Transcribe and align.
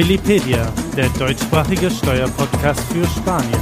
Willipedia, 0.00 0.66
der 0.96 1.10
deutschsprachige 1.18 1.90
Steuerpodcast 1.90 2.90
für 2.90 3.04
Spanien. 3.04 3.60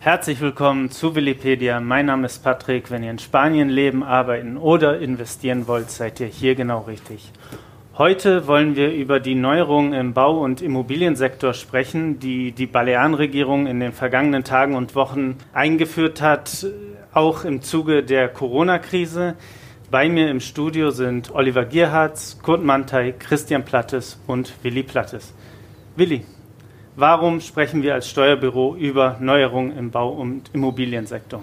Herzlich 0.00 0.40
willkommen 0.40 0.90
zu 0.90 1.14
Willipedia. 1.14 1.78
Mein 1.78 2.06
Name 2.06 2.26
ist 2.26 2.42
Patrick. 2.42 2.90
Wenn 2.90 3.04
ihr 3.04 3.12
in 3.12 3.20
Spanien 3.20 3.68
leben, 3.68 4.02
arbeiten 4.02 4.56
oder 4.56 4.98
investieren 4.98 5.68
wollt, 5.68 5.88
seid 5.92 6.18
ihr 6.18 6.26
hier 6.26 6.56
genau 6.56 6.80
richtig. 6.80 7.30
Heute 7.96 8.48
wollen 8.48 8.74
wir 8.74 8.92
über 8.92 9.20
die 9.20 9.36
Neuerungen 9.36 9.92
im 9.92 10.14
Bau- 10.14 10.40
und 10.40 10.62
Immobiliensektor 10.62 11.54
sprechen, 11.54 12.18
die 12.18 12.50
die 12.50 12.66
Balearenregierung 12.66 13.68
in 13.68 13.78
den 13.78 13.92
vergangenen 13.92 14.42
Tagen 14.42 14.74
und 14.74 14.96
Wochen 14.96 15.36
eingeführt 15.52 16.20
hat, 16.20 16.66
auch 17.12 17.44
im 17.44 17.62
Zuge 17.62 18.02
der 18.02 18.30
Corona-Krise. 18.30 19.36
Bei 19.90 20.08
mir 20.08 20.30
im 20.30 20.38
Studio 20.38 20.92
sind 20.92 21.34
Oliver 21.34 21.64
Gierhardt, 21.64 22.36
Kurt 22.44 22.62
Mantei, 22.62 23.10
Christian 23.10 23.64
Plattes 23.64 24.20
und 24.28 24.52
Willi 24.62 24.84
Plattes. 24.84 25.34
Willi, 25.96 26.24
warum 26.94 27.40
sprechen 27.40 27.82
wir 27.82 27.94
als 27.94 28.08
Steuerbüro 28.08 28.76
über 28.76 29.16
Neuerungen 29.18 29.76
im 29.76 29.90
Bau- 29.90 30.12
und 30.12 30.48
Immobiliensektor? 30.54 31.42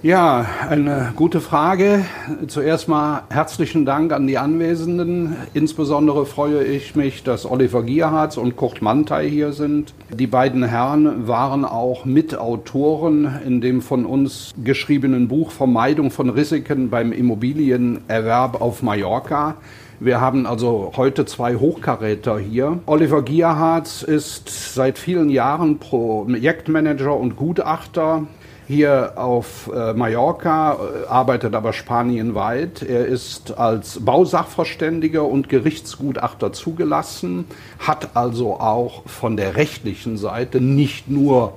Ja, 0.00 0.46
eine 0.68 1.12
gute 1.16 1.40
Frage. 1.40 2.04
Zuerst 2.46 2.86
mal 2.86 3.24
herzlichen 3.30 3.84
Dank 3.84 4.12
an 4.12 4.28
die 4.28 4.38
Anwesenden. 4.38 5.34
Insbesondere 5.54 6.24
freue 6.24 6.62
ich 6.62 6.94
mich, 6.94 7.24
dass 7.24 7.44
Oliver 7.44 7.82
Gierhardt 7.82 8.38
und 8.38 8.54
Kurt 8.54 8.80
Mantei 8.80 9.28
hier 9.28 9.52
sind. 9.52 9.94
Die 10.16 10.28
beiden 10.28 10.62
Herren 10.62 11.26
waren 11.26 11.64
auch 11.64 12.04
Mitautoren 12.04 13.40
in 13.44 13.60
dem 13.60 13.82
von 13.82 14.06
uns 14.06 14.52
geschriebenen 14.62 15.26
Buch 15.26 15.50
Vermeidung 15.50 16.12
von 16.12 16.30
Risiken 16.30 16.90
beim 16.90 17.10
Immobilienerwerb 17.10 18.60
auf 18.60 18.84
Mallorca. 18.84 19.56
Wir 19.98 20.20
haben 20.20 20.46
also 20.46 20.92
heute 20.96 21.26
zwei 21.26 21.56
Hochkaräter 21.56 22.38
hier. 22.38 22.78
Oliver 22.86 23.22
Gierhardt 23.22 24.04
ist 24.04 24.74
seit 24.74 24.96
vielen 24.96 25.28
Jahren 25.28 25.78
Projektmanager 25.78 27.16
und 27.16 27.34
Gutachter 27.34 28.28
hier 28.68 29.14
auf 29.16 29.70
äh, 29.74 29.94
Mallorca, 29.94 30.74
äh, 30.74 31.06
arbeitet 31.08 31.54
aber 31.54 31.72
spanienweit. 31.72 32.82
Er 32.82 33.06
ist 33.06 33.56
als 33.56 34.04
Bausachverständiger 34.04 35.24
und 35.24 35.48
Gerichtsgutachter 35.48 36.52
zugelassen, 36.52 37.46
hat 37.78 38.10
also 38.14 38.60
auch 38.60 39.08
von 39.08 39.38
der 39.38 39.56
rechtlichen 39.56 40.18
Seite, 40.18 40.60
nicht 40.60 41.08
nur 41.08 41.54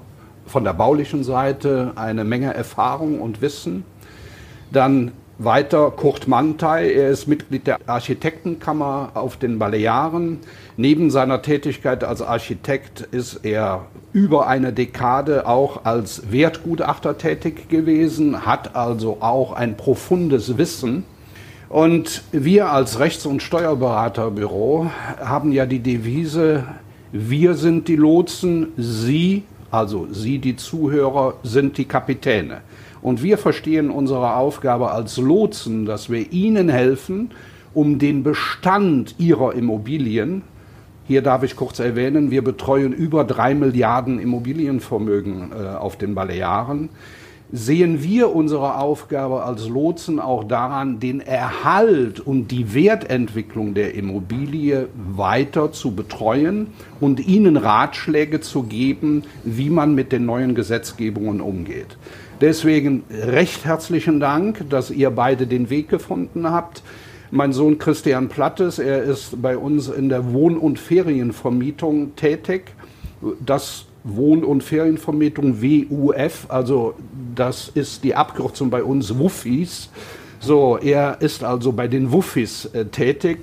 von 0.48 0.64
der 0.64 0.74
baulichen 0.74 1.26
Seite, 1.26 1.92
eine 1.96 2.24
Menge 2.24 2.54
Erfahrung 2.54 3.20
und 3.20 3.42
Wissen. 3.42 3.84
Dann 4.72 5.12
weiter 5.44 5.92
Kurt 5.92 6.28
Mantei, 6.28 6.94
er 6.94 7.10
ist 7.10 7.28
Mitglied 7.28 7.66
der 7.66 7.80
Architektenkammer 7.88 9.12
auf 9.16 9.38
den 9.38 9.58
Balearen. 9.58 10.40
Neben 10.78 11.10
seiner 11.10 11.42
Tätigkeit 11.42 12.04
als 12.04 12.22
Architekt 12.22 13.02
ist 13.12 13.40
er 13.44 13.86
über 14.14 14.48
eine 14.48 14.74
Dekade 14.74 15.48
auch 15.48 15.86
als 15.86 16.32
Wertgutachter 16.32 17.18
tätig 17.18 17.70
gewesen, 17.70 18.46
hat 18.46 18.76
also 18.76 19.18
auch 19.22 19.54
ein 19.54 19.78
profundes 19.78 20.58
Wissen. 20.58 21.06
Und 21.70 22.24
wir 22.32 22.70
als 22.72 23.00
Rechts- 23.00 23.26
und 23.26 23.42
Steuerberaterbüro 23.42 24.92
haben 25.20 25.52
ja 25.52 25.66
die 25.66 25.80
Devise, 25.80 26.66
wir 27.12 27.56
sind 27.56 27.88
die 27.88 27.96
Lotsen, 27.96 28.68
Sie, 28.78 29.44
also 29.72 30.08
Sie 30.12 30.40
die 30.40 30.58
Zuhörer, 30.58 31.36
sind 31.44 31.78
die 31.78 31.86
Kapitäne. 31.86 32.62
Und 33.02 33.24
wir 33.24 33.38
verstehen 33.38 33.90
unsere 33.90 34.36
Aufgabe 34.36 34.92
als 34.92 35.18
Lotsen, 35.18 35.86
dass 35.86 36.10
wir 36.10 36.32
Ihnen 36.32 36.70
helfen, 36.70 37.32
um 37.74 38.00
den 38.00 38.24
Bestand 38.24 39.16
Ihrer 39.18 39.54
Immobilien, 39.54 40.44
hier 41.08 41.22
darf 41.22 41.44
ich 41.44 41.56
kurz 41.56 41.80
erwähnen, 41.80 42.32
wir 42.32 42.44
betreuen 42.44 42.94
über 42.94 43.24
drei 43.24 43.56
Milliarden 43.56 44.20
Immobilienvermögen 44.20 45.52
äh, 45.52 45.76
auf 45.76 45.98
den 45.98 46.16
Balearen, 46.16 46.90
sehen 47.52 48.02
wir 48.02 48.34
unsere 48.34 48.78
Aufgabe 48.78 49.44
als 49.44 49.68
Lotsen 49.68 50.20
auch 50.20 50.46
daran, 50.46 51.00
den 51.00 51.20
Erhalt 51.20 52.20
und 52.22 52.50
die 52.50 52.74
Wertentwicklung 52.74 53.74
der 53.74 53.94
Immobilie 53.94 54.88
weiter 54.96 55.72
zu 55.74 55.94
betreuen 55.94 56.68
und 57.02 57.20
ihnen 57.20 57.58
Ratschläge 57.58 58.40
zu 58.40 58.64
geben, 58.64 59.24
wie 59.44 59.70
man 59.70 59.94
mit 59.96 60.14
den 60.14 60.26
neuen 60.26 60.56
Gesetzgebungen 60.56 61.42
umgeht. 61.42 61.98
Deswegen 62.42 63.04
recht 63.12 63.66
herzlichen 63.66 64.20
Dank, 64.20 64.68
dass 64.68 64.90
ihr 64.90 65.12
beide 65.12 65.46
den 65.46 65.70
Weg 65.70 65.90
gefunden 65.90 66.50
habt. 66.50 66.82
Mein 67.30 67.54
Sohn 67.54 67.78
Christian 67.78 68.30
Plattes, 68.30 68.80
er 68.80 69.04
ist 69.04 69.40
bei 69.44 69.56
uns 69.56 69.88
in 69.90 70.10
der 70.10 70.34
Wohn- 70.34 70.58
und 70.58 70.80
Ferienvermietung 70.80 72.16
tätig. 72.16 72.74
Das 73.46 73.86
Wohn- 74.04 74.44
und 74.44 74.64
Ferienvermietung 74.64 75.62
WUF, 75.62 76.48
also 76.50 76.96
das 77.36 77.70
ist 77.76 78.04
die 78.04 78.16
Abkürzung 78.16 78.72
bei 78.72 78.84
uns 78.84 79.20
Wuffis. 79.20 79.92
So, 80.40 80.80
er 80.80 81.22
ist 81.22 81.44
also 81.44 81.72
bei 81.72 81.88
den 81.88 82.12
Wuffis 82.12 82.66
äh, 82.74 82.86
tätig. 82.86 83.38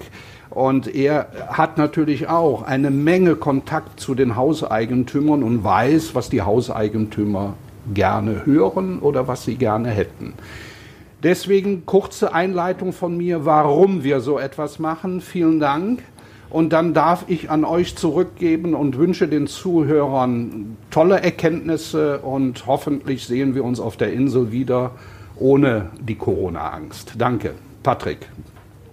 Und 0.50 0.92
er 0.92 1.28
hat 1.50 1.78
natürlich 1.78 2.28
auch 2.28 2.62
eine 2.62 2.90
Menge 2.90 3.36
Kontakt 3.36 4.00
zu 4.00 4.16
den 4.16 4.34
Hauseigentümern 4.34 5.44
und 5.44 5.62
weiß, 5.62 6.16
was 6.16 6.30
die 6.30 6.42
Hauseigentümer 6.42 7.54
gerne 7.94 8.46
hören 8.46 8.98
oder 9.00 9.28
was 9.28 9.44
sie 9.44 9.56
gerne 9.56 9.90
hätten. 9.90 10.34
Deswegen 11.22 11.84
kurze 11.84 12.32
Einleitung 12.32 12.92
von 12.92 13.16
mir, 13.16 13.44
warum 13.44 14.04
wir 14.04 14.20
so 14.20 14.38
etwas 14.38 14.78
machen. 14.78 15.20
Vielen 15.20 15.58
Dank. 15.58 16.02
Und 16.50 16.72
dann 16.72 16.94
darf 16.94 17.24
ich 17.28 17.50
an 17.50 17.64
euch 17.64 17.96
zurückgeben 17.96 18.74
und 18.74 18.96
wünsche 18.96 19.28
den 19.28 19.46
Zuhörern 19.46 20.76
tolle 20.90 21.20
Erkenntnisse 21.20 22.20
und 22.20 22.66
hoffentlich 22.66 23.26
sehen 23.26 23.54
wir 23.54 23.64
uns 23.64 23.80
auf 23.80 23.96
der 23.96 24.12
Insel 24.12 24.50
wieder 24.50 24.92
ohne 25.36 25.90
die 26.00 26.14
Corona-Angst. 26.14 27.14
Danke. 27.18 27.54
Patrick. 27.82 28.28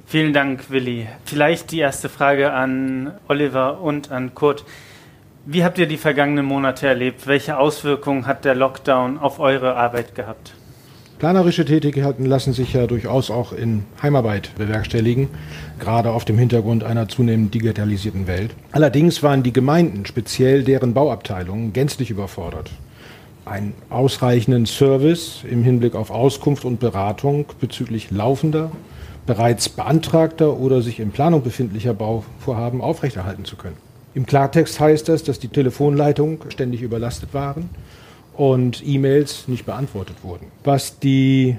Vielen 0.05 0.33
Dank, 0.33 0.69
Willi. 0.69 1.07
Vielleicht 1.25 1.71
die 1.71 1.79
erste 1.79 2.09
Frage 2.09 2.53
an 2.53 3.13
Oliver 3.27 3.81
und 3.81 4.11
an 4.11 4.35
Kurt. 4.35 4.63
Wie 5.47 5.63
habt 5.63 5.77
ihr 5.77 5.85
die 5.85 5.97
vergangenen 5.97 6.43
Monate 6.43 6.87
erlebt? 6.87 7.27
Welche 7.27 7.59
Auswirkungen 7.59 8.25
hat 8.25 8.45
der 8.45 8.55
Lockdown 8.55 9.19
auf 9.19 9.39
eure 9.39 9.75
Arbeit 9.75 10.15
gehabt? 10.15 10.55
Planerische 11.19 11.63
Tätigkeiten 11.65 12.25
lassen 12.25 12.51
sich 12.51 12.73
ja 12.73 12.87
durchaus 12.87 13.29
auch 13.29 13.53
in 13.53 13.83
Heimarbeit 14.01 14.49
bewerkstelligen, 14.57 15.27
gerade 15.79 16.09
auf 16.09 16.25
dem 16.25 16.39
Hintergrund 16.39 16.83
einer 16.83 17.07
zunehmend 17.09 17.53
digitalisierten 17.53 18.25
Welt. 18.25 18.55
Allerdings 18.71 19.21
waren 19.21 19.43
die 19.43 19.53
Gemeinden, 19.53 20.07
speziell 20.07 20.63
deren 20.63 20.95
Bauabteilungen, 20.95 21.73
gänzlich 21.73 22.09
überfordert. 22.09 22.71
Einen 23.45 23.75
ausreichenden 23.91 24.65
Service 24.65 25.43
im 25.47 25.63
Hinblick 25.63 25.93
auf 25.93 26.09
Auskunft 26.09 26.65
und 26.65 26.79
Beratung 26.79 27.45
bezüglich 27.61 28.09
laufender, 28.09 28.71
bereits 29.27 29.69
beantragter 29.69 30.57
oder 30.57 30.81
sich 30.81 30.99
in 30.99 31.11
Planung 31.11 31.43
befindlicher 31.43 31.93
Bauvorhaben 31.93 32.81
aufrechterhalten 32.81 33.45
zu 33.45 33.57
können. 33.57 33.84
Im 34.15 34.25
Klartext 34.25 34.79
heißt 34.79 35.09
das, 35.09 35.23
dass 35.23 35.39
die 35.39 35.49
Telefonleitungen 35.49 36.39
ständig 36.47 36.81
überlastet 36.81 37.33
waren 37.33 37.69
und 38.33 38.81
E-Mails 38.85 39.47
nicht 39.47 39.65
beantwortet 39.65 40.15
wurden. 40.23 40.47
Was 40.63 40.99
die 40.99 41.57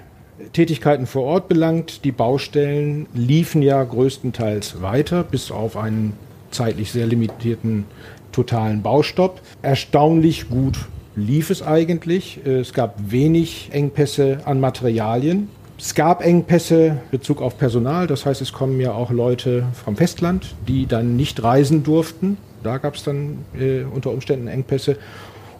Tätigkeiten 0.54 1.06
vor 1.06 1.24
Ort 1.24 1.48
belangt, 1.48 2.04
die 2.04 2.12
Baustellen 2.12 3.06
liefen 3.14 3.60
ja 3.60 3.82
größtenteils 3.84 4.80
weiter, 4.80 5.22
bis 5.22 5.50
auf 5.50 5.76
einen 5.76 6.14
zeitlich 6.50 6.92
sehr 6.92 7.06
limitierten 7.06 7.84
totalen 8.32 8.82
Baustopp. 8.82 9.42
Erstaunlich 9.60 10.48
gut 10.48 10.78
lief 11.14 11.50
es 11.50 11.62
eigentlich. 11.62 12.40
Es 12.44 12.72
gab 12.72 13.10
wenig 13.10 13.68
Engpässe 13.72 14.40
an 14.46 14.60
Materialien. 14.60 15.48
Es 15.78 15.94
gab 15.94 16.24
Engpässe 16.24 16.86
in 16.86 16.98
Bezug 17.10 17.42
auf 17.42 17.58
Personal, 17.58 18.06
das 18.06 18.24
heißt, 18.24 18.40
es 18.40 18.54
kommen 18.54 18.80
ja 18.80 18.92
auch 18.92 19.10
Leute 19.10 19.64
vom 19.84 19.94
Festland, 19.94 20.54
die 20.66 20.86
dann 20.86 21.16
nicht 21.16 21.42
reisen 21.42 21.82
durften. 21.82 22.38
Da 22.66 22.78
gab 22.78 22.96
es 22.96 23.04
dann 23.04 23.38
äh, 23.58 23.82
unter 23.82 24.10
Umständen 24.10 24.48
Engpässe. 24.48 24.96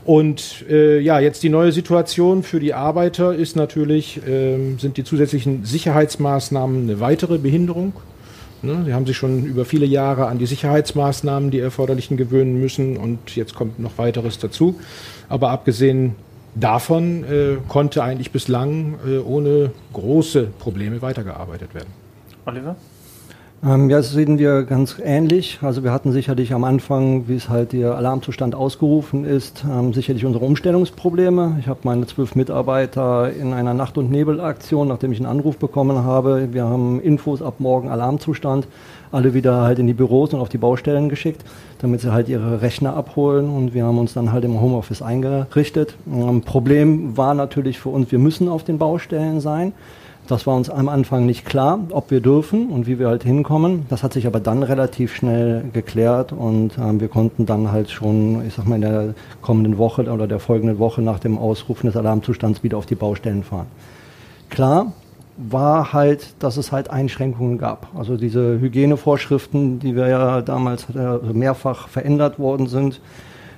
Und 0.05 0.65
äh, 0.69 1.01
ja, 1.01 1.19
jetzt 1.19 1.43
die 1.43 1.49
neue 1.49 1.73
Situation 1.73 2.43
für 2.43 2.61
die 2.61 2.75
Arbeiter 2.75 3.35
ist 3.35 3.57
natürlich, 3.57 4.25
äh, 4.27 4.77
sind 4.79 4.97
die 4.97 5.05
zusätzlichen 5.05 5.65
Sicherheitsmaßnahmen 5.65 6.83
eine 6.83 7.01
weitere 7.01 7.39
Behinderung. 7.39 7.93
Ne? 8.63 8.83
Sie 8.87 8.95
haben 8.95 9.07
sich 9.07 9.17
schon 9.17 9.45
über 9.45 9.65
viele 9.65 9.87
Jahre 9.87 10.27
an 10.27 10.39
die 10.39 10.47
Sicherheitsmaßnahmen, 10.47 11.51
die 11.51 11.61
erforderlichen, 11.61 12.17
gewöhnen 12.17 12.61
müssen 12.61 12.97
und 12.97 13.35
jetzt 13.37 13.55
kommt 13.55 13.79
noch 13.79 13.99
weiteres 13.99 14.39
dazu. 14.39 14.79
Aber 15.29 15.51
abgesehen 15.51 16.15
davon 16.55 17.25
äh, 17.25 17.57
konnte 17.69 18.03
eigentlich 18.03 18.31
bislang 18.31 18.95
äh, 19.07 19.19
ohne 19.19 19.71
große 19.93 20.49
Probleme 20.59 21.03
weitergearbeitet 21.03 21.75
werden. 21.75 21.89
Oliver? 22.47 22.77
Ähm, 23.65 23.89
ja, 23.89 23.97
das 23.97 24.11
sehen 24.11 24.39
wir 24.39 24.65
ganz 24.65 24.97
ähnlich. 25.03 25.61
Also 25.63 25.83
wir 25.83 25.91
hatten 25.91 26.13
sicherlich 26.13 26.53
am 26.53 26.65
Anfang, 26.65 27.27
wie 27.27 27.37
es 27.37 27.49
halt 27.49 27.73
der 27.73 27.97
Alarmzustand 27.97 28.55
ausgerufen 28.55 29.25
ist, 29.25 29.65
ähm, 29.65 29.95
sicherlich 29.95 30.27
unsere 30.27 30.45
Umstellungsprobleme. 30.45 31.57
Ich 31.61 31.67
habe 31.67 31.81
meine 31.85 32.07
zwölf 32.07 32.35
Mitarbeiter 32.35 33.33
in 33.33 33.55
einer 33.55 33.73
Nacht- 33.73 33.97
und 33.97 34.11
Nebelaktion, 34.11 34.89
nachdem 34.89 35.11
ich 35.13 35.19
einen 35.19 35.27
Anruf 35.27 35.57
bekommen 35.57 36.05
habe. 36.05 36.53
Wir 36.53 36.65
haben 36.65 37.01
Infos 37.01 37.41
ab 37.41 37.55
morgen 37.59 37.89
Alarmzustand, 37.89 38.69
alle 39.11 39.33
wieder 39.33 39.63
halt 39.63 39.79
in 39.79 39.87
die 39.87 39.95
Büros 39.95 40.35
und 40.35 40.41
auf 40.41 40.51
die 40.51 40.59
Baustellen 40.59 41.09
geschickt, 41.09 41.43
damit 41.79 42.03
sie 42.03 42.13
halt 42.13 42.29
ihre 42.29 42.61
Rechner 42.61 42.95
abholen 42.95 43.49
und 43.49 43.73
wir 43.73 43.87
haben 43.87 43.99
uns 43.99 44.13
dann 44.13 44.33
halt 44.33 44.45
im 44.45 44.61
Homeoffice 44.61 45.01
eingerichtet. 45.01 45.95
Ähm, 46.13 46.43
Problem 46.43 47.17
war 47.17 47.33
natürlich 47.33 47.79
für 47.79 47.89
uns, 47.89 48.13
wir 48.13 48.19
müssen 48.19 48.49
auf 48.49 48.65
den 48.65 48.77
Baustellen 48.77 49.41
sein. 49.41 49.73
Das 50.29 50.45
war 50.45 50.57
uns 50.57 50.71
am 50.71 50.89
Anfang 50.89 51.25
nicht 51.25 51.45
klar, 51.45 51.79
ob 51.91 52.11
wir 52.11 52.21
dürfen 52.21 52.71
und 52.71 52.89
wie 52.89 52.99
wir 52.99 53.07
halt 53.09 53.23
hinkommen. 53.23 53.87
Das 53.89 54.03
hat 54.03 54.13
sich 54.13 54.27
aber 54.27 54.41
dann 54.41 54.65
relativ 54.65 55.15
schnell 55.15 55.65
geklärt 55.73 56.33
und 56.33 56.77
äh, 56.79 57.01
wir 57.01 57.09
konnten 57.09 57.47
dann 57.47 57.71
halt 57.71 57.91
schon, 57.91 58.45
ich 58.45 58.55
sag 58.55 58.67
mal, 58.67 58.75
in 58.77 58.81
der 58.81 59.15
kommenden 59.41 59.79
Woche 59.79 60.03
oder 60.11 60.27
der 60.27 60.41
folgenden 60.41 60.81
Woche 60.81 61.01
nach 61.01 61.21
dem 61.21 61.39
Ausrufen 61.39 61.87
des 61.87 61.97
Alarmzustands 61.97 62.65
wieder 62.65 62.77
auf 62.77 62.87
die 62.87 62.97
Baustellen 62.97 63.45
fahren. 63.45 63.67
Klar 64.51 64.93
war 65.37 65.93
halt, 65.93 66.35
dass 66.41 66.57
es 66.57 66.73
halt 66.73 66.91
Einschränkungen 66.91 67.59
gab. 67.59 67.89
Also 67.97 68.17
diese 68.17 68.59
Hygienevorschriften, 68.59 69.79
die 69.79 69.95
wir 69.95 70.09
ja 70.09 70.43
damals 70.43 70.87
äh, 70.95 71.19
mehrfach 71.33 71.89
verändert 71.89 72.39
worden 72.39 72.67
sind, 72.67 72.95
ähm, 72.95 73.03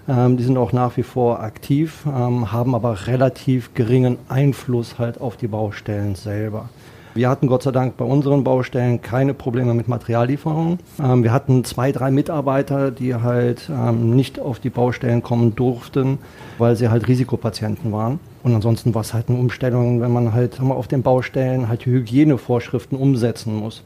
die 0.08 0.42
sind 0.42 0.56
auch 0.56 0.72
nach 0.72 0.96
wie 0.96 1.02
vor 1.02 1.40
aktiv, 1.40 2.04
ähm, 2.06 2.50
haben 2.50 2.74
aber 2.74 3.06
relativ 3.06 3.74
geringen 3.74 4.16
Einfluss 4.28 4.98
halt 4.98 5.20
auf 5.20 5.36
die 5.36 5.48
Baustellen 5.48 6.14
selber. 6.14 6.70
Wir 7.18 7.28
hatten 7.28 7.48
Gott 7.48 7.64
sei 7.64 7.72
Dank 7.72 7.96
bei 7.96 8.04
unseren 8.04 8.44
Baustellen 8.44 9.02
keine 9.02 9.34
Probleme 9.34 9.74
mit 9.74 9.88
Materiallieferungen. 9.88 10.78
Ähm, 11.02 11.24
wir 11.24 11.32
hatten 11.32 11.64
zwei, 11.64 11.90
drei 11.90 12.10
Mitarbeiter, 12.10 12.90
die 12.90 13.14
halt 13.14 13.68
ähm, 13.68 14.14
nicht 14.14 14.38
auf 14.38 14.60
die 14.60 14.70
Baustellen 14.70 15.22
kommen 15.22 15.56
durften, 15.56 16.18
weil 16.58 16.76
sie 16.76 16.90
halt 16.90 17.08
Risikopatienten 17.08 17.90
waren. 17.92 18.20
Und 18.44 18.54
ansonsten 18.54 18.94
war 18.94 19.02
es 19.02 19.14
halt 19.14 19.28
eine 19.28 19.38
Umstellung, 19.38 20.00
wenn 20.00 20.12
man 20.12 20.32
halt 20.32 20.60
auf 20.60 20.86
den 20.86 21.02
Baustellen 21.02 21.68
halt 21.68 21.86
die 21.86 21.90
Hygienevorschriften 21.90 22.96
umsetzen 22.96 23.56
muss. 23.56 23.82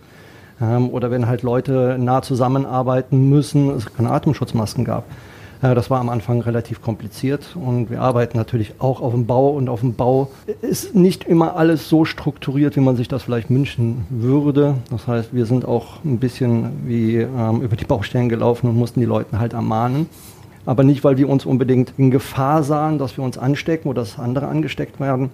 Ähm, 0.60 0.90
oder 0.90 1.10
wenn 1.10 1.26
halt 1.26 1.42
Leute 1.42 1.96
nah 1.98 2.22
zusammenarbeiten 2.22 3.30
müssen, 3.30 3.70
es 3.70 3.92
keine 3.94 4.10
Atemschutzmasken 4.10 4.84
gab. 4.84 5.04
Das 5.62 5.90
war 5.90 6.00
am 6.00 6.08
Anfang 6.08 6.40
relativ 6.40 6.82
kompliziert 6.82 7.54
und 7.54 7.88
wir 7.88 8.00
arbeiten 8.00 8.36
natürlich 8.36 8.74
auch 8.80 9.00
auf 9.00 9.12
dem 9.12 9.26
Bau 9.26 9.50
und 9.50 9.68
auf 9.68 9.78
dem 9.78 9.94
Bau 9.94 10.28
ist 10.60 10.96
nicht 10.96 11.22
immer 11.22 11.54
alles 11.54 11.88
so 11.88 12.04
strukturiert, 12.04 12.74
wie 12.74 12.80
man 12.80 12.96
sich 12.96 13.06
das 13.06 13.22
vielleicht 13.22 13.48
wünschen 13.48 14.04
würde. 14.10 14.74
Das 14.90 15.06
heißt, 15.06 15.32
wir 15.32 15.46
sind 15.46 15.64
auch 15.64 16.04
ein 16.04 16.18
bisschen 16.18 16.88
wie 16.88 17.18
ähm, 17.18 17.60
über 17.60 17.76
die 17.76 17.84
Baustellen 17.84 18.28
gelaufen 18.28 18.68
und 18.68 18.76
mussten 18.76 18.98
die 18.98 19.06
Leute 19.06 19.38
halt 19.38 19.52
ermahnen. 19.52 20.08
Aber 20.66 20.82
nicht, 20.82 21.04
weil 21.04 21.16
wir 21.16 21.28
uns 21.28 21.46
unbedingt 21.46 21.92
in 21.96 22.10
Gefahr 22.10 22.64
sahen, 22.64 22.98
dass 22.98 23.16
wir 23.16 23.22
uns 23.22 23.38
anstecken 23.38 23.88
oder 23.88 24.02
dass 24.02 24.18
andere 24.18 24.48
angesteckt 24.48 24.98
werden, 24.98 25.30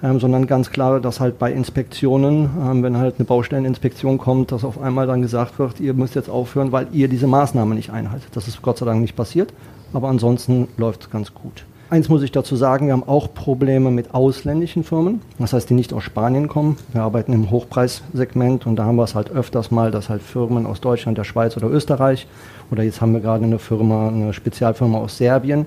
ähm, 0.00 0.20
sondern 0.20 0.46
ganz 0.46 0.70
klar, 0.70 1.00
dass 1.00 1.18
halt 1.18 1.40
bei 1.40 1.52
Inspektionen, 1.52 2.50
ähm, 2.64 2.84
wenn 2.84 2.98
halt 2.98 3.16
eine 3.18 3.24
Baustelleninspektion 3.24 4.18
kommt, 4.18 4.52
dass 4.52 4.62
auf 4.62 4.80
einmal 4.80 5.08
dann 5.08 5.22
gesagt 5.22 5.58
wird, 5.58 5.80
ihr 5.80 5.94
müsst 5.94 6.14
jetzt 6.14 6.30
aufhören, 6.30 6.70
weil 6.70 6.86
ihr 6.92 7.08
diese 7.08 7.26
Maßnahme 7.26 7.74
nicht 7.74 7.90
einhaltet. 7.90 8.28
Das 8.34 8.46
ist 8.46 8.62
Gott 8.62 8.78
sei 8.78 8.86
Dank 8.86 9.00
nicht 9.00 9.16
passiert 9.16 9.52
aber 9.92 10.08
ansonsten 10.08 10.68
läuft 10.76 11.02
es 11.02 11.10
ganz 11.10 11.34
gut. 11.34 11.64
Eins 11.90 12.08
muss 12.08 12.22
ich 12.22 12.32
dazu 12.32 12.56
sagen, 12.56 12.86
wir 12.86 12.94
haben 12.94 13.06
auch 13.06 13.34
Probleme 13.34 13.90
mit 13.90 14.14
ausländischen 14.14 14.82
Firmen, 14.82 15.20
das 15.38 15.52
heißt, 15.52 15.68
die 15.68 15.74
nicht 15.74 15.92
aus 15.92 16.02
Spanien 16.02 16.48
kommen. 16.48 16.78
Wir 16.92 17.02
arbeiten 17.02 17.34
im 17.34 17.50
Hochpreissegment 17.50 18.66
und 18.66 18.76
da 18.76 18.84
haben 18.84 18.96
wir 18.96 19.04
es 19.04 19.14
halt 19.14 19.30
öfters 19.30 19.70
mal, 19.70 19.90
dass 19.90 20.08
halt 20.08 20.22
Firmen 20.22 20.64
aus 20.64 20.80
Deutschland, 20.80 21.18
der 21.18 21.24
Schweiz 21.24 21.54
oder 21.54 21.68
Österreich 21.68 22.26
oder 22.70 22.82
jetzt 22.82 23.02
haben 23.02 23.12
wir 23.12 23.20
gerade 23.20 23.44
eine 23.44 23.58
Firma, 23.58 24.08
eine 24.08 24.32
Spezialfirma 24.32 24.98
aus 24.98 25.18
Serbien, 25.18 25.66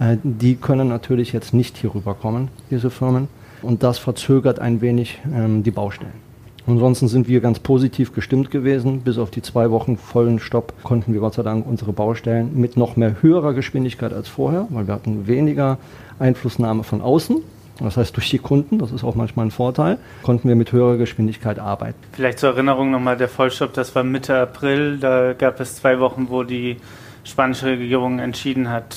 äh, 0.00 0.16
die 0.24 0.56
können 0.56 0.88
natürlich 0.88 1.32
jetzt 1.32 1.54
nicht 1.54 1.76
hier 1.76 1.94
rüberkommen, 1.94 2.48
diese 2.70 2.90
Firmen. 2.90 3.28
Und 3.62 3.84
das 3.84 3.98
verzögert 3.98 4.58
ein 4.58 4.80
wenig 4.80 5.20
ähm, 5.32 5.62
die 5.62 5.70
Baustellen. 5.70 6.29
Ansonsten 6.70 7.08
sind 7.08 7.26
wir 7.26 7.40
ganz 7.40 7.58
positiv 7.58 8.14
gestimmt 8.14 8.52
gewesen. 8.52 9.00
Bis 9.00 9.18
auf 9.18 9.32
die 9.32 9.42
zwei 9.42 9.72
Wochen 9.72 9.96
vollen 9.96 10.38
Stopp 10.38 10.72
konnten 10.84 11.12
wir 11.12 11.18
Gott 11.20 11.34
sei 11.34 11.42
Dank 11.42 11.66
unsere 11.66 11.92
Baustellen 11.92 12.52
mit 12.54 12.76
noch 12.76 12.94
mehr 12.94 13.16
höherer 13.22 13.54
Geschwindigkeit 13.54 14.12
als 14.12 14.28
vorher, 14.28 14.68
weil 14.70 14.86
wir 14.86 14.94
hatten 14.94 15.26
weniger 15.26 15.78
Einflussnahme 16.20 16.84
von 16.84 17.00
außen. 17.00 17.38
Das 17.80 17.96
heißt, 17.96 18.14
durch 18.14 18.30
die 18.30 18.38
Kunden, 18.38 18.78
das 18.78 18.92
ist 18.92 19.02
auch 19.02 19.16
manchmal 19.16 19.46
ein 19.46 19.50
Vorteil, 19.50 19.98
konnten 20.22 20.48
wir 20.48 20.54
mit 20.54 20.70
höherer 20.70 20.96
Geschwindigkeit 20.96 21.58
arbeiten. 21.58 21.98
Vielleicht 22.12 22.38
zur 22.38 22.50
Erinnerung 22.50 22.92
nochmal, 22.92 23.16
der 23.16 23.28
Vollstopp, 23.28 23.72
das 23.72 23.92
war 23.96 24.04
Mitte 24.04 24.38
April. 24.38 24.98
Da 24.98 25.32
gab 25.32 25.58
es 25.58 25.76
zwei 25.76 25.98
Wochen, 25.98 26.26
wo 26.28 26.44
die 26.44 26.76
spanische 27.24 27.66
Regierung 27.66 28.20
entschieden 28.20 28.68
hat, 28.68 28.96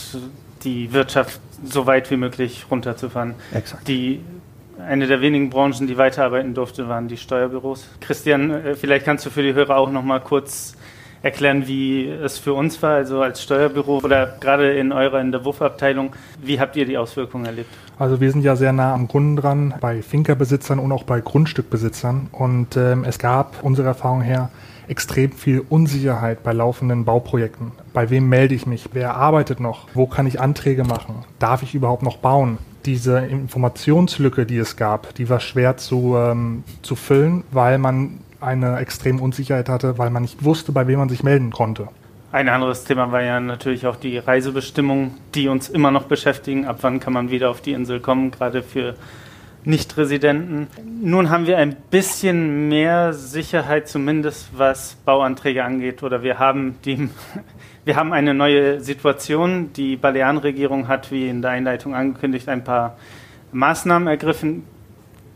die 0.64 0.94
Wirtschaft 0.94 1.40
so 1.66 1.88
weit 1.88 2.12
wie 2.12 2.18
möglich 2.18 2.66
runterzufahren. 2.70 3.34
Exakt. 3.52 3.88
Die 3.88 4.20
eine 4.80 5.08
der 5.08 5.22
wenigen 5.22 5.50
Branchen, 5.50 5.88
die 5.88 5.98
weiterarbeiten 5.98 6.54
durfte, 6.54 6.88
waren 6.88 7.08
die 7.08 7.18
Steuerbüros. 7.18 7.88
Christian, 8.02 8.52
äh, 8.52 8.76
vielleicht 8.76 9.06
kannst 9.06 9.26
du 9.26 9.30
für 9.30 9.44
die 9.44 9.54
Hörer 9.54 9.78
auch 9.78 9.92
noch 9.92 10.04
mal 10.04 10.20
kurz 10.20 10.76
erklären, 11.24 11.68
wie 11.68 12.10
es 12.10 12.38
für 12.38 12.54
uns 12.54 12.82
war, 12.84 12.96
also 12.96 13.22
als 13.22 13.42
Steuerbüro 13.42 14.00
oder 14.04 14.36
gerade 14.40 14.74
in 14.74 14.92
eurer, 14.92 15.22
in 15.22 15.32
der 15.32 15.46
WUF-Abteilung. 15.46 16.12
Wie 16.42 16.60
habt 16.60 16.76
ihr 16.76 16.86
die 16.86 16.98
Auswirkungen 16.98 17.46
erlebt? 17.46 17.70
Also 17.98 18.20
wir 18.20 18.30
sind 18.30 18.44
ja 18.44 18.58
sehr 18.58 18.74
nah 18.74 18.94
am 18.94 19.08
Kunden 19.08 19.38
dran, 19.38 19.74
bei 19.80 20.02
Finkerbesitzern 20.02 20.80
und 20.80 20.92
auch 20.92 21.04
bei 21.04 21.22
Grundstückbesitzern. 21.22 22.28
Und 22.32 22.76
ähm, 22.76 23.06
es 23.06 23.20
gab 23.20 23.64
unserer 23.64 23.88
Erfahrung 23.88 24.22
her 24.22 24.50
extrem 24.90 25.32
viel 25.32 25.64
Unsicherheit 25.70 26.44
bei 26.44 26.52
laufenden 26.52 27.06
Bauprojekten. 27.06 27.72
Bei 27.94 28.10
wem 28.10 28.28
melde 28.28 28.54
ich 28.54 28.66
mich? 28.66 28.90
Wer 28.92 29.16
arbeitet 29.16 29.62
noch? 29.62 29.88
Wo 29.94 30.08
kann 30.08 30.28
ich 30.28 30.42
Anträge 30.42 30.84
machen? 30.84 31.24
Darf 31.40 31.64
ich 31.64 31.74
überhaupt 31.74 32.04
noch 32.04 32.18
bauen? 32.18 32.58
Diese 32.86 33.20
Informationslücke, 33.20 34.46
die 34.46 34.58
es 34.58 34.76
gab, 34.76 35.16
die 35.16 35.30
war 35.30 35.40
schwer 35.40 35.78
zu, 35.78 36.16
ähm, 36.18 36.64
zu 36.82 36.96
füllen, 36.96 37.44
weil 37.52 37.78
man 37.78 38.20
eine 38.40 38.78
extreme 38.78 39.22
Unsicherheit 39.22 39.70
hatte, 39.70 39.98
weil 39.98 40.10
man 40.10 40.24
nicht 40.24 40.44
wusste, 40.44 40.72
bei 40.72 40.88
wem 40.88 41.00
man 41.00 41.10
sich 41.10 41.24
melden 41.24 41.52
konnte. 41.52 41.88
Ein 42.32 42.50
anderes 42.50 42.84
Thema 42.84 43.12
war 43.12 43.22
ja 43.22 43.40
natürlich 43.40 43.86
auch 43.86 43.96
die 43.96 44.18
Reisebestimmungen, 44.18 45.12
die 45.36 45.48
uns 45.48 45.70
immer 45.70 45.92
noch 45.92 46.06
beschäftigen. 46.06 46.66
Ab 46.66 46.80
wann 46.82 47.00
kann 47.00 47.14
man 47.14 47.30
wieder 47.30 47.50
auf 47.50 47.62
die 47.62 47.74
Insel 47.74 48.00
kommen, 48.00 48.32
gerade 48.32 48.64
für 48.64 48.96
Nichtresidenten. 49.66 50.68
Nun 51.02 51.30
haben 51.30 51.48
wir 51.48 51.58
ein 51.58 51.76
bisschen 51.90 52.70
mehr 52.70 53.14
Sicherheit, 53.14 53.88
zumindest 53.88 54.50
was 54.58 54.96
Bauanträge 55.06 55.64
angeht, 55.64 56.04
oder 56.04 56.24
wir 56.24 56.40
haben 56.40 56.76
die 56.86 57.10
wir 57.86 57.96
haben 57.96 58.14
eine 58.14 58.34
neue 58.34 58.80
Situation. 58.80 59.72
Die 59.74 59.96
Balearenregierung 59.96 60.88
hat, 60.88 61.12
wie 61.12 61.28
in 61.28 61.42
der 61.42 61.52
Einleitung 61.52 61.96
angekündigt, 61.96 62.48
ein 62.50 62.64
paar 62.64 62.98
Maßnahmen 63.52 64.08
ergriffen. 64.08 64.64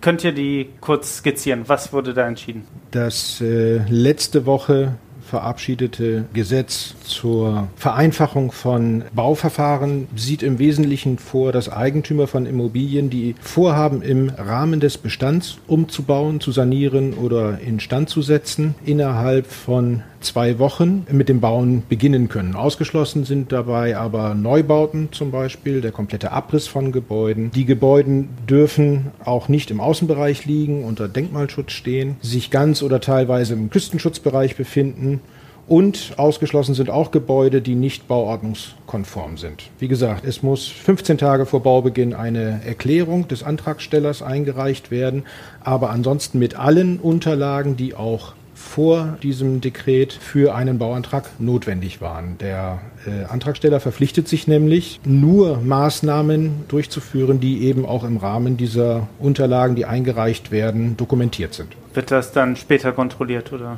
Könnt 0.01 0.23
ihr 0.23 0.31
die 0.31 0.69
kurz 0.79 1.17
skizzieren? 1.17 1.63
Was 1.67 1.91
wurde 1.91 2.13
da 2.13 2.27
entschieden? 2.27 2.65
Das 2.91 3.41
äh, 3.41 3.79
letzte 3.89 4.45
Woche 4.45 4.93
verabschiedete 5.27 6.25
Gesetz 6.33 6.95
zur 7.03 7.67
Vereinfachung 7.75 8.51
von 8.51 9.03
Bauverfahren 9.13 10.07
sieht 10.15 10.41
im 10.41 10.57
Wesentlichen 10.57 11.19
vor, 11.19 11.51
dass 11.51 11.69
Eigentümer 11.69 12.27
von 12.27 12.45
Immobilien, 12.45 13.09
die 13.09 13.35
vorhaben, 13.41 14.01
im 14.01 14.29
Rahmen 14.29 14.79
des 14.79 14.97
Bestands 14.97 15.57
umzubauen, 15.67 16.39
zu 16.39 16.51
sanieren 16.51 17.13
oder 17.13 17.59
instand 17.59 18.09
zu 18.09 18.21
setzen, 18.21 18.75
innerhalb 18.85 19.47
von 19.47 20.03
zwei 20.21 20.59
Wochen 20.59 21.05
mit 21.11 21.29
dem 21.29 21.39
Bauen 21.39 21.83
beginnen 21.87 22.29
können. 22.29 22.55
Ausgeschlossen 22.55 23.23
sind 23.23 23.51
dabei 23.51 23.97
aber 23.97 24.33
Neubauten 24.35 25.09
zum 25.11 25.31
Beispiel, 25.31 25.81
der 25.81 25.91
komplette 25.91 26.31
Abriss 26.31 26.67
von 26.67 26.91
Gebäuden. 26.91 27.51
Die 27.51 27.65
Gebäuden 27.65 28.29
dürfen 28.49 29.11
auch 29.23 29.47
nicht 29.47 29.71
im 29.71 29.79
Außenbereich 29.79 30.45
liegen, 30.45 30.83
unter 30.83 31.07
Denkmalschutz 31.07 31.71
stehen, 31.71 32.17
sich 32.21 32.51
ganz 32.51 32.81
oder 32.81 33.01
teilweise 33.01 33.53
im 33.53 33.69
Küstenschutzbereich 33.69 34.55
befinden 34.55 35.21
und 35.67 36.13
ausgeschlossen 36.15 36.75
sind 36.75 36.89
auch 36.89 37.11
Gebäude, 37.11 37.61
die 37.61 37.75
nicht 37.75 38.07
bauordnungskonform 38.07 39.37
sind. 39.37 39.69
Wie 39.79 39.89
gesagt, 39.89 40.25
es 40.25 40.41
muss 40.41 40.67
15 40.67 41.17
Tage 41.17 41.45
vor 41.45 41.61
Baubeginn 41.61 42.13
eine 42.13 42.61
Erklärung 42.65 43.27
des 43.27 43.43
Antragstellers 43.43 44.21
eingereicht 44.21 44.91
werden, 44.91 45.23
aber 45.61 45.89
ansonsten 45.89 46.39
mit 46.39 46.57
allen 46.57 46.99
Unterlagen, 46.99 47.75
die 47.75 47.95
auch 47.95 48.33
vor 48.57 49.17
diesem 49.21 49.61
Dekret 49.61 50.11
für 50.11 50.55
einen 50.55 50.79
Bauantrag 50.79 51.29
notwendig 51.39 52.01
waren. 52.01 52.39
Der 52.39 52.79
äh, 53.05 53.25
Antragsteller 53.25 53.79
verpflichtet 53.79 54.27
sich 54.27 54.47
nämlich, 54.47 54.99
nur 55.05 55.61
Maßnahmen 55.61 56.65
durchzuführen, 56.67 57.39
die 57.39 57.63
eben 57.63 57.85
auch 57.85 58.03
im 58.03 58.17
Rahmen 58.17 58.57
dieser 58.57 59.07
Unterlagen, 59.19 59.75
die 59.75 59.85
eingereicht 59.85 60.51
werden, 60.51 60.97
dokumentiert 60.97 61.53
sind. 61.53 61.69
Wird 61.93 62.09
das 62.09 62.31
dann 62.31 62.55
später 62.55 62.93
kontrolliert 62.93 63.53
oder? 63.53 63.77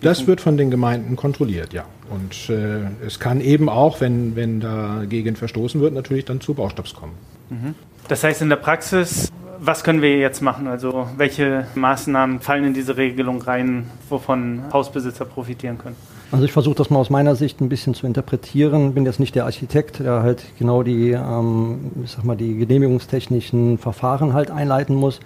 Das 0.00 0.26
wird 0.26 0.40
von 0.40 0.56
den 0.56 0.70
Gemeinden 0.70 1.16
kontrolliert, 1.16 1.72
ja. 1.72 1.84
Und 2.08 2.48
äh, 2.48 3.06
es 3.06 3.18
kann 3.18 3.40
eben 3.40 3.68
auch, 3.68 4.00
wenn, 4.00 4.36
wenn 4.36 4.60
dagegen 4.60 5.34
verstoßen 5.34 5.80
wird, 5.80 5.94
natürlich 5.94 6.24
dann 6.24 6.40
zu 6.40 6.54
Baustopps 6.54 6.94
kommen. 6.94 7.14
Mhm. 7.50 7.74
Das 8.08 8.22
heißt, 8.22 8.42
in 8.42 8.48
der 8.48 8.56
Praxis 8.56 9.32
Was 9.64 9.84
können 9.84 10.02
wir 10.02 10.18
jetzt 10.18 10.42
machen? 10.42 10.66
Also 10.66 11.06
welche 11.16 11.68
Maßnahmen 11.76 12.40
fallen 12.40 12.64
in 12.64 12.74
diese 12.74 12.96
Regelung 12.96 13.40
rein, 13.42 13.88
wovon 14.08 14.60
Hausbesitzer 14.72 15.24
profitieren 15.24 15.78
können? 15.78 15.94
Also 16.32 16.44
ich 16.44 16.50
versuche 16.50 16.74
das 16.74 16.90
mal 16.90 16.98
aus 16.98 17.10
meiner 17.10 17.36
Sicht 17.36 17.60
ein 17.60 17.68
bisschen 17.68 17.94
zu 17.94 18.04
interpretieren. 18.08 18.92
Bin 18.92 19.06
jetzt 19.06 19.20
nicht 19.20 19.36
der 19.36 19.44
Architekt, 19.44 20.00
der 20.00 20.24
halt 20.24 20.42
genau 20.58 20.82
die, 20.82 21.12
ähm, 21.12 21.92
ich 22.02 22.10
sag 22.10 22.24
mal, 22.24 22.36
die 22.36 22.56
genehmigungstechnischen 22.56 23.78
Verfahren 23.78 24.32
halt 24.32 24.50
einleiten 24.50 24.96
muss. 24.96 25.20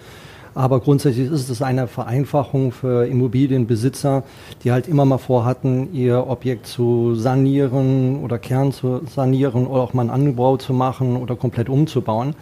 Aber 0.54 0.80
grundsätzlich 0.80 1.30
ist 1.30 1.48
es 1.48 1.62
eine 1.62 1.86
Vereinfachung 1.86 2.72
für 2.72 3.06
Immobilienbesitzer, 3.06 4.22
die 4.64 4.70
halt 4.70 4.86
immer 4.86 5.06
mal 5.06 5.16
vorhatten, 5.16 5.94
ihr 5.94 6.26
Objekt 6.28 6.66
zu 6.66 7.14
sanieren 7.14 8.22
oder 8.22 8.38
Kern 8.38 8.72
zu 8.72 9.00
sanieren 9.06 9.66
oder 9.66 9.80
auch 9.80 9.94
mal 9.94 10.02
einen 10.02 10.10
Anbau 10.10 10.58
zu 10.58 10.74
machen 10.74 11.16
oder 11.16 11.36
komplett 11.36 11.70
umzubauen. 11.70 12.34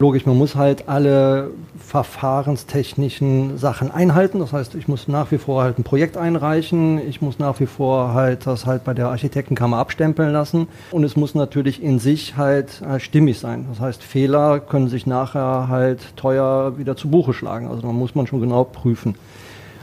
Logisch, 0.00 0.26
man 0.26 0.36
muss 0.36 0.56
halt 0.56 0.88
alle 0.88 1.50
verfahrenstechnischen 1.78 3.58
Sachen 3.58 3.92
einhalten. 3.92 4.40
Das 4.40 4.52
heißt, 4.52 4.74
ich 4.74 4.88
muss 4.88 5.06
nach 5.06 5.30
wie 5.30 5.38
vor 5.38 5.62
halt 5.62 5.78
ein 5.78 5.84
Projekt 5.84 6.16
einreichen. 6.16 7.00
Ich 7.08 7.22
muss 7.22 7.38
nach 7.38 7.60
wie 7.60 7.66
vor 7.66 8.12
halt 8.12 8.46
das 8.46 8.66
halt 8.66 8.82
bei 8.82 8.92
der 8.92 9.08
Architektenkammer 9.08 9.76
abstempeln 9.76 10.32
lassen. 10.32 10.66
Und 10.90 11.04
es 11.04 11.16
muss 11.16 11.36
natürlich 11.36 11.80
in 11.80 12.00
sich 12.00 12.36
halt 12.36 12.82
äh, 12.82 12.98
stimmig 12.98 13.38
sein. 13.38 13.66
Das 13.70 13.78
heißt, 13.78 14.02
Fehler 14.02 14.58
können 14.58 14.88
sich 14.88 15.06
nachher 15.06 15.68
halt 15.68 16.16
teuer 16.16 16.76
wieder 16.76 16.96
zu 16.96 17.08
Buche 17.08 17.32
schlagen. 17.32 17.68
Also 17.68 17.82
da 17.82 17.88
muss 17.88 18.16
man 18.16 18.26
schon 18.26 18.40
genau 18.40 18.64
prüfen. 18.64 19.14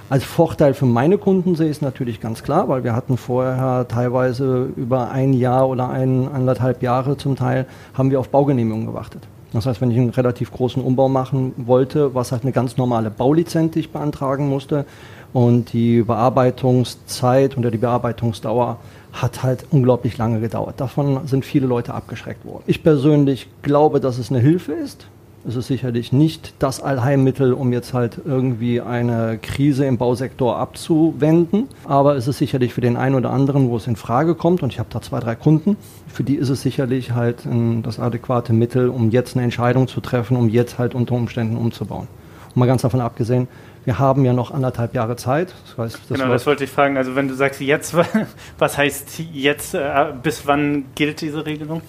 Als 0.09 0.25
Vorteil 0.25 0.73
für 0.73 0.85
meine 0.85 1.17
Kunden 1.17 1.55
sehe 1.55 1.69
ich 1.69 1.77
es 1.77 1.81
natürlich 1.81 2.19
ganz 2.19 2.43
klar, 2.43 2.67
weil 2.67 2.83
wir 2.83 2.93
hatten 2.93 3.15
vorher 3.15 3.87
teilweise 3.87 4.67
über 4.75 5.09
ein 5.09 5.31
Jahr 5.31 5.69
oder 5.69 5.89
ein, 5.89 6.27
anderthalb 6.27 6.83
Jahre 6.83 7.15
zum 7.15 7.37
Teil 7.37 7.65
haben 7.93 8.11
wir 8.11 8.19
auf 8.19 8.27
Baugenehmigungen 8.27 8.87
gewartet. 8.87 9.25
Das 9.53 9.65
heißt, 9.65 9.81
wenn 9.81 9.91
ich 9.91 9.97
einen 9.97 10.11
relativ 10.11 10.51
großen 10.51 10.81
Umbau 10.81 11.09
machen 11.09 11.53
wollte, 11.57 12.15
was 12.15 12.31
halt 12.31 12.43
eine 12.43 12.51
ganz 12.51 12.77
normale 12.77 13.11
Baulizenz, 13.11 13.73
die 13.73 13.79
ich 13.81 13.91
beantragen 13.91 14.47
musste, 14.47 14.85
und 15.33 15.71
die 15.71 16.01
Bearbeitungszeit 16.01 17.57
oder 17.57 17.71
die 17.71 17.77
Bearbeitungsdauer 17.77 18.77
hat 19.13 19.43
halt 19.43 19.65
unglaublich 19.71 20.17
lange 20.17 20.39
gedauert. 20.39 20.79
Davon 20.79 21.25
sind 21.27 21.45
viele 21.45 21.67
Leute 21.67 21.93
abgeschreckt 21.93 22.45
worden. 22.45 22.63
Ich 22.67 22.83
persönlich 22.83 23.47
glaube, 23.61 23.99
dass 23.99 24.17
es 24.17 24.29
eine 24.29 24.39
Hilfe 24.39 24.73
ist, 24.73 25.07
es 25.47 25.55
ist 25.55 25.67
sicherlich 25.67 26.11
nicht 26.11 26.53
das 26.59 26.81
Allheilmittel, 26.81 27.53
um 27.53 27.73
jetzt 27.73 27.93
halt 27.93 28.21
irgendwie 28.23 28.81
eine 28.81 29.39
Krise 29.41 29.85
im 29.85 29.97
Bausektor 29.97 30.57
abzuwenden. 30.57 31.67
Aber 31.85 32.15
es 32.15 32.27
ist 32.27 32.37
sicherlich 32.37 32.73
für 32.73 32.81
den 32.81 32.97
einen 32.97 33.15
oder 33.15 33.31
anderen, 33.31 33.69
wo 33.69 33.77
es 33.77 33.87
in 33.87 33.95
Frage 33.95 34.35
kommt, 34.35 34.61
und 34.63 34.71
ich 34.71 34.79
habe 34.79 34.89
da 34.91 35.01
zwei, 35.01 35.19
drei 35.19 35.35
Kunden, 35.35 35.77
für 36.07 36.23
die 36.23 36.35
ist 36.35 36.49
es 36.49 36.61
sicherlich 36.61 37.11
halt 37.13 37.45
ein, 37.45 37.83
das 37.83 37.99
adäquate 37.99 38.53
Mittel, 38.53 38.89
um 38.89 39.09
jetzt 39.09 39.35
eine 39.35 39.43
Entscheidung 39.43 39.87
zu 39.87 40.01
treffen, 40.01 40.37
um 40.37 40.49
jetzt 40.49 40.77
halt 40.77 40.93
unter 40.93 41.15
Umständen 41.15 41.57
umzubauen. 41.57 42.07
Und 42.49 42.57
mal 42.57 42.67
ganz 42.67 42.81
davon 42.81 43.01
abgesehen, 43.01 43.47
wir 43.83 43.97
haben 43.97 44.25
ja 44.25 44.33
noch 44.33 44.51
anderthalb 44.51 44.93
Jahre 44.93 45.15
Zeit. 45.15 45.53
Das 45.65 45.77
heißt, 45.77 45.99
das 46.09 46.19
genau, 46.19 46.31
das 46.31 46.45
wollte 46.45 46.65
ich 46.65 46.69
fragen. 46.69 46.97
Also 46.97 47.15
wenn 47.15 47.27
du 47.27 47.33
sagst 47.33 47.61
jetzt, 47.61 47.95
was 48.59 48.77
heißt 48.77 49.19
jetzt, 49.33 49.73
äh, 49.73 50.13
bis 50.21 50.45
wann 50.45 50.85
gilt 50.93 51.21
diese 51.21 51.45
Regelung? 51.45 51.81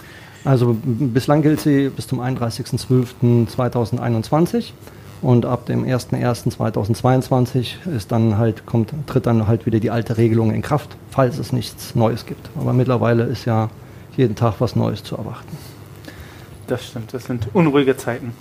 Also 0.44 0.76
bislang 0.82 1.42
gilt 1.42 1.60
sie 1.60 1.88
bis 1.88 2.08
zum 2.08 2.20
31.12.2021 2.20 4.72
und 5.22 5.46
ab 5.46 5.66
dem 5.66 5.84
01.01.2022 5.84 7.88
ist 7.94 8.10
dann 8.10 8.38
halt, 8.38 8.66
kommt, 8.66 8.92
tritt 9.06 9.26
dann 9.26 9.46
halt 9.46 9.66
wieder 9.66 9.78
die 9.78 9.90
alte 9.90 10.16
Regelung 10.16 10.52
in 10.52 10.62
Kraft, 10.62 10.96
falls 11.10 11.38
es 11.38 11.52
nichts 11.52 11.94
Neues 11.94 12.26
gibt. 12.26 12.50
Aber 12.58 12.72
mittlerweile 12.72 13.22
ist 13.24 13.44
ja 13.44 13.70
jeden 14.16 14.34
Tag 14.34 14.54
was 14.58 14.74
Neues 14.74 15.04
zu 15.04 15.16
erwarten. 15.16 15.56
Das 16.66 16.86
stimmt, 16.86 17.12
das 17.12 17.24
sind 17.24 17.48
unruhige 17.52 17.96
Zeiten. 17.96 18.32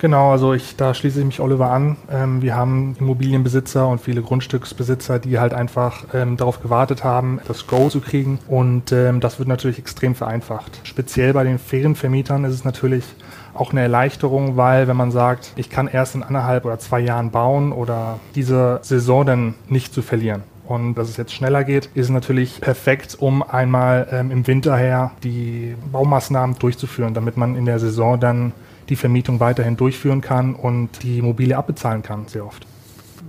Genau, 0.00 0.30
also 0.30 0.54
ich, 0.54 0.76
da 0.76 0.94
schließe 0.94 1.18
ich 1.18 1.26
mich 1.26 1.40
Oliver 1.40 1.70
an. 1.70 1.98
Ähm, 2.10 2.40
wir 2.40 2.56
haben 2.56 2.96
Immobilienbesitzer 2.98 3.86
und 3.86 4.00
viele 4.00 4.22
Grundstücksbesitzer, 4.22 5.18
die 5.18 5.38
halt 5.38 5.52
einfach 5.52 6.04
ähm, 6.14 6.38
darauf 6.38 6.62
gewartet 6.62 7.04
haben, 7.04 7.38
das 7.46 7.66
Go 7.66 7.90
zu 7.90 8.00
kriegen. 8.00 8.38
Und 8.48 8.92
ähm, 8.92 9.20
das 9.20 9.38
wird 9.38 9.48
natürlich 9.48 9.78
extrem 9.78 10.14
vereinfacht. 10.14 10.80
Speziell 10.84 11.34
bei 11.34 11.44
den 11.44 11.58
Ferienvermietern 11.58 12.44
ist 12.44 12.54
es 12.54 12.64
natürlich 12.64 13.04
auch 13.52 13.72
eine 13.72 13.82
Erleichterung, 13.82 14.56
weil 14.56 14.88
wenn 14.88 14.96
man 14.96 15.10
sagt, 15.10 15.52
ich 15.56 15.68
kann 15.68 15.86
erst 15.86 16.14
in 16.14 16.22
anderthalb 16.22 16.64
oder 16.64 16.78
zwei 16.78 17.00
Jahren 17.00 17.30
bauen 17.30 17.70
oder 17.70 18.18
diese 18.34 18.78
Saison 18.82 19.26
dann 19.26 19.54
nicht 19.68 19.92
zu 19.92 20.00
verlieren. 20.00 20.44
Und 20.70 20.94
dass 20.94 21.08
es 21.08 21.16
jetzt 21.16 21.32
schneller 21.32 21.64
geht, 21.64 21.90
ist 21.94 22.10
natürlich 22.10 22.60
perfekt, 22.60 23.16
um 23.18 23.42
einmal 23.42 24.06
ähm, 24.12 24.30
im 24.30 24.46
Winter 24.46 24.76
her 24.76 25.10
die 25.24 25.74
Baumaßnahmen 25.90 26.60
durchzuführen, 26.60 27.12
damit 27.12 27.36
man 27.36 27.56
in 27.56 27.64
der 27.64 27.80
Saison 27.80 28.20
dann 28.20 28.52
die 28.88 28.94
Vermietung 28.94 29.40
weiterhin 29.40 29.76
durchführen 29.76 30.20
kann 30.20 30.54
und 30.54 31.02
die 31.02 31.18
Immobilie 31.18 31.56
abbezahlen 31.56 32.02
kann, 32.02 32.28
sehr 32.28 32.46
oft. 32.46 32.68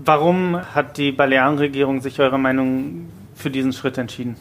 Warum 0.05 0.55
hat 0.55 0.98
die 0.98 1.12
Balearenregierung 1.12 2.01
sich 2.01 2.19
eurer 2.19 2.38
Meinung 2.38 3.07
für 3.33 3.50
diesen 3.50 3.74
Schritt 3.74 3.98
entschieden? 3.98 4.36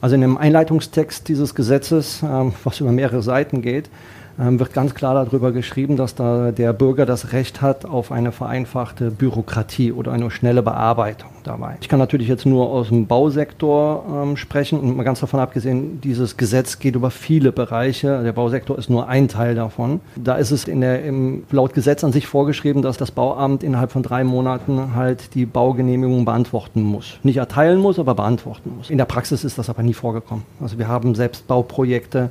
Also 0.00 0.14
in 0.14 0.20
dem 0.20 0.38
Einleitungstext 0.38 1.26
dieses 1.26 1.56
Gesetzes, 1.56 2.22
ähm, 2.22 2.52
was 2.62 2.78
über 2.78 2.92
mehrere 2.92 3.22
Seiten 3.22 3.60
geht, 3.60 3.90
wird 4.36 4.72
ganz 4.72 4.94
klar 4.94 5.24
darüber 5.24 5.52
geschrieben, 5.52 5.96
dass 5.96 6.14
da 6.14 6.50
der 6.50 6.72
Bürger 6.72 7.06
das 7.06 7.32
Recht 7.32 7.60
hat 7.60 7.84
auf 7.84 8.12
eine 8.12 8.32
vereinfachte 8.32 9.10
Bürokratie 9.10 9.92
oder 9.92 10.12
eine 10.12 10.30
schnelle 10.30 10.62
Bearbeitung 10.62 11.30
dabei. 11.44 11.76
Ich 11.80 11.88
kann 11.88 11.98
natürlich 11.98 12.28
jetzt 12.28 12.46
nur 12.46 12.68
aus 12.68 12.88
dem 12.88 13.06
Bausektor 13.06 14.04
ähm, 14.22 14.36
sprechen 14.36 14.80
und 14.80 14.96
mal 14.96 15.02
ganz 15.02 15.20
davon 15.20 15.40
abgesehen, 15.40 16.00
dieses 16.00 16.36
Gesetz 16.36 16.78
geht 16.78 16.94
über 16.94 17.10
viele 17.10 17.52
Bereiche. 17.52 18.22
Der 18.22 18.32
Bausektor 18.32 18.78
ist 18.78 18.90
nur 18.90 19.08
ein 19.08 19.28
Teil 19.28 19.54
davon. 19.54 20.00
Da 20.16 20.36
ist 20.36 20.50
es 20.50 20.64
in 20.64 20.80
der, 20.80 21.04
im, 21.04 21.44
laut 21.50 21.74
Gesetz 21.74 22.04
an 22.04 22.12
sich 22.12 22.26
vorgeschrieben, 22.26 22.82
dass 22.82 22.96
das 22.96 23.10
Bauamt 23.10 23.62
innerhalb 23.62 23.92
von 23.92 24.02
drei 24.02 24.24
Monaten 24.24 24.94
halt 24.94 25.34
die 25.34 25.46
Baugenehmigung 25.46 26.24
beantworten 26.24 26.82
muss. 26.82 27.18
Nicht 27.22 27.36
erteilen 27.36 27.80
muss, 27.80 27.98
aber 27.98 28.14
beantworten 28.14 28.72
muss. 28.76 28.90
In 28.90 28.98
der 28.98 29.04
Praxis 29.04 29.44
ist 29.44 29.58
das 29.58 29.68
aber 29.70 29.82
nie 29.82 29.94
vorgekommen. 29.94 30.44
Also 30.60 30.78
wir 30.78 30.88
haben 30.88 31.14
selbst 31.14 31.46
Bauprojekte, 31.46 32.30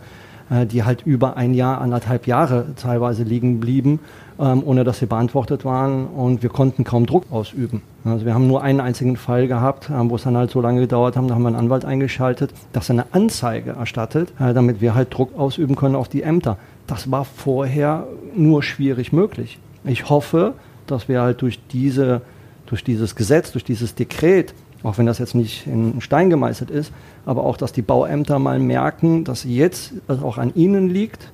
äh, 0.50 0.66
die 0.66 0.84
halt 0.84 1.06
über 1.06 1.38
ein 1.38 1.54
Jahr, 1.54 1.82
anderthalb 1.82 2.28
Jahre 2.28 2.66
teilweise 2.76 3.24
liegen 3.24 3.60
blieben, 3.60 4.00
ähm, 4.40 4.64
ohne 4.66 4.84
dass 4.84 5.00
sie 5.00 5.06
beantwortet 5.06 5.66
waren 5.66 6.08
und 6.08 6.44
wir 6.44 6.50
konnten 6.50 6.84
kaum 6.84 7.06
Druck 7.06 7.26
ausüben. 7.32 7.82
Also 8.04 8.26
wir 8.26 8.34
haben 8.34 8.48
nur 8.48 8.64
einen 8.64 8.80
einzigen 8.80 9.18
Fall 9.18 9.48
gehabt, 9.48 9.90
äh, 9.90 9.94
wo 10.10 10.16
es 10.16 10.24
dann 10.24 10.38
halt 10.38 10.52
so 10.52 10.62
lange 10.62 10.82
gedauert 10.82 11.16
hat, 11.16 11.30
da 11.30 11.36
haben 11.36 11.42
wir 11.44 11.48
einen 11.48 11.56
Anwalt 11.56 11.86
eingeschaltet, 11.86 12.52
dass 12.74 12.90
er 12.90 12.94
eine 12.94 13.06
Anzeige 13.12 13.72
erstattet, 13.72 14.34
äh, 14.40 14.54
damit 14.54 14.82
wir 14.82 14.96
halt 14.96 15.14
Druck 15.14 15.38
ausüben 15.38 15.76
können 15.76 15.96
auf 15.96 16.08
die 16.08 16.24
Ämter. 16.24 16.58
Das 16.88 17.12
war 17.12 17.26
vorher 17.26 18.08
nur 18.36 18.64
schwierig 18.64 19.14
möglich. 19.14 19.60
Ich 19.84 20.10
hoffe, 20.10 20.54
dass 20.88 21.08
wir 21.08 21.22
halt 21.22 21.42
durch 21.42 21.60
diese 21.72 22.22
durch 22.70 22.84
dieses 22.84 23.16
Gesetz, 23.16 23.52
durch 23.52 23.64
dieses 23.64 23.96
Dekret 23.96 24.54
auch 24.84 24.98
wenn 24.98 25.06
das 25.06 25.20
jetzt 25.20 25.36
nicht 25.36 25.68
in 25.68 26.02
Stein 26.02 26.30
gemeißelt 26.30 26.72
ist, 26.72 26.92
aber 27.26 27.44
auch, 27.44 27.58
dass 27.58 27.72
die 27.72 27.82
Bauämter 27.82 28.40
mal 28.40 28.60
merken, 28.60 29.24
dass 29.24 29.44
jetzt 29.44 29.94
es 30.08 30.22
auch 30.22 30.38
an 30.38 30.54
ihnen 30.56 30.90
liegt, 30.90 31.32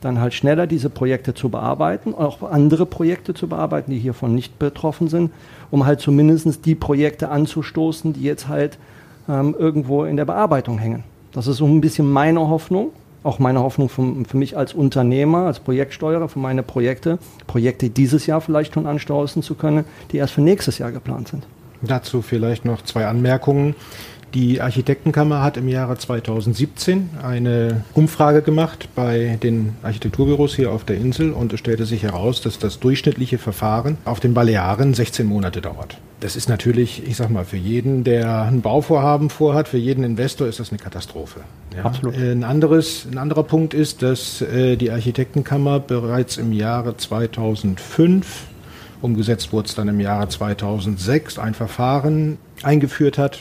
dann 0.00 0.20
halt 0.20 0.34
schneller 0.34 0.66
diese 0.66 0.90
Projekte 0.90 1.34
zu 1.34 1.48
bearbeiten, 1.48 2.14
auch 2.14 2.42
andere 2.42 2.86
Projekte 2.86 3.34
zu 3.34 3.48
bearbeiten, 3.48 3.90
die 3.90 3.98
hiervon 3.98 4.34
nicht 4.34 4.58
betroffen 4.58 5.08
sind, 5.08 5.32
um 5.70 5.86
halt 5.86 6.00
zumindest 6.00 6.64
die 6.66 6.74
Projekte 6.74 7.30
anzustoßen, 7.30 8.12
die 8.12 8.22
jetzt 8.22 8.48
halt 8.48 8.78
ähm, 9.28 9.54
irgendwo 9.58 10.04
in 10.04 10.16
der 10.16 10.24
Bearbeitung 10.24 10.78
hängen. 10.78 11.04
Das 11.32 11.46
ist 11.46 11.58
so 11.58 11.66
ein 11.66 11.80
bisschen 11.80 12.10
meine 12.10 12.48
Hoffnung, 12.48 12.90
auch 13.22 13.38
meine 13.38 13.60
Hoffnung 13.60 13.88
für, 13.88 14.02
für 14.26 14.36
mich 14.36 14.56
als 14.56 14.72
Unternehmer, 14.72 15.46
als 15.46 15.60
Projektsteuerer 15.60 16.28
für 16.28 16.38
meine 16.38 16.62
Projekte, 16.62 17.18
Projekte 17.46 17.90
dieses 17.90 18.26
Jahr 18.26 18.40
vielleicht 18.40 18.74
schon 18.74 18.86
anstoßen 18.86 19.42
zu 19.42 19.54
können, 19.54 19.84
die 20.12 20.18
erst 20.18 20.34
für 20.34 20.40
nächstes 20.40 20.78
Jahr 20.78 20.92
geplant 20.92 21.28
sind. 21.28 21.44
Dazu 21.82 22.22
vielleicht 22.22 22.64
noch 22.64 22.82
zwei 22.82 23.06
Anmerkungen. 23.06 23.74
Die 24.34 24.60
Architektenkammer 24.60 25.42
hat 25.42 25.56
im 25.56 25.68
Jahre 25.68 25.96
2017 25.96 27.10
eine 27.22 27.84
Umfrage 27.94 28.42
gemacht 28.42 28.90
bei 28.94 29.38
den 29.42 29.74
Architekturbüros 29.82 30.54
hier 30.54 30.70
auf 30.70 30.84
der 30.84 30.96
Insel 30.96 31.32
und 31.32 31.54
es 31.54 31.60
stellte 31.60 31.86
sich 31.86 32.02
heraus, 32.02 32.42
dass 32.42 32.58
das 32.58 32.78
durchschnittliche 32.78 33.38
Verfahren 33.38 33.96
auf 34.04 34.20
den 34.20 34.34
Balearen 34.34 34.92
16 34.92 35.26
Monate 35.26 35.62
dauert. 35.62 35.96
Das 36.20 36.36
ist 36.36 36.48
natürlich, 36.48 37.06
ich 37.06 37.16
sag 37.16 37.30
mal, 37.30 37.46
für 37.46 37.56
jeden, 37.56 38.04
der 38.04 38.42
ein 38.42 38.60
Bauvorhaben 38.60 39.30
vorhat, 39.30 39.66
für 39.66 39.78
jeden 39.78 40.04
Investor 40.04 40.46
ist 40.46 40.60
das 40.60 40.70
eine 40.70 40.78
Katastrophe. 40.78 41.40
Ja. 41.74 41.84
Absolut. 41.84 42.14
Ein, 42.14 42.44
anderes, 42.44 43.06
ein 43.10 43.16
anderer 43.16 43.44
Punkt 43.44 43.72
ist, 43.72 44.02
dass 44.02 44.42
äh, 44.42 44.76
die 44.76 44.90
Architektenkammer 44.90 45.80
bereits 45.80 46.36
im 46.36 46.52
Jahre 46.52 46.96
2005 46.96 48.46
Umgesetzt 49.00 49.52
wurde 49.52 49.68
es 49.68 49.74
dann 49.74 49.88
im 49.88 50.00
Jahre 50.00 50.28
2006, 50.28 51.38
ein 51.38 51.54
Verfahren 51.54 52.38
eingeführt 52.62 53.18
hat, 53.18 53.38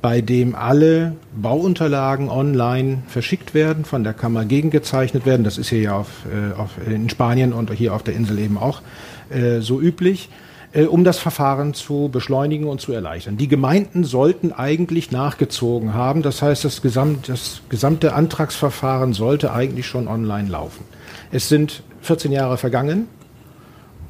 bei 0.00 0.20
dem 0.20 0.54
alle 0.54 1.14
Bauunterlagen 1.34 2.28
online 2.28 3.02
verschickt 3.06 3.54
werden, 3.54 3.84
von 3.84 4.02
der 4.04 4.14
Kammer 4.14 4.44
gegengezeichnet 4.44 5.24
werden. 5.26 5.44
Das 5.44 5.58
ist 5.58 5.68
hier 5.68 5.80
ja 5.80 5.96
auf, 5.96 6.08
äh, 6.26 6.58
auf, 6.58 6.70
in 6.86 7.08
Spanien 7.08 7.52
und 7.52 7.70
hier 7.72 7.94
auf 7.94 8.02
der 8.02 8.14
Insel 8.14 8.38
eben 8.40 8.58
auch 8.58 8.82
äh, 9.30 9.60
so 9.60 9.80
üblich, 9.80 10.28
äh, 10.72 10.84
um 10.84 11.04
das 11.04 11.18
Verfahren 11.18 11.72
zu 11.72 12.08
beschleunigen 12.10 12.66
und 12.66 12.80
zu 12.80 12.92
erleichtern. 12.92 13.36
Die 13.36 13.46
Gemeinden 13.46 14.02
sollten 14.02 14.52
eigentlich 14.52 15.12
nachgezogen 15.12 15.94
haben. 15.94 16.22
Das 16.22 16.42
heißt, 16.42 16.64
das, 16.64 16.82
Gesamt, 16.82 17.28
das 17.28 17.62
gesamte 17.68 18.14
Antragsverfahren 18.14 19.12
sollte 19.12 19.52
eigentlich 19.52 19.86
schon 19.86 20.08
online 20.08 20.48
laufen. 20.48 20.84
Es 21.30 21.48
sind 21.48 21.84
14 22.02 22.32
Jahre 22.32 22.58
vergangen. 22.58 23.06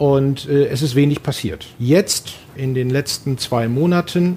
Und 0.02 0.48
äh, 0.48 0.66
es 0.66 0.82
ist 0.82 0.96
wenig 0.96 1.22
passiert. 1.22 1.68
Jetzt, 1.78 2.32
in 2.56 2.74
den 2.74 2.90
letzten 2.90 3.38
zwei 3.38 3.68
Monaten, 3.68 4.36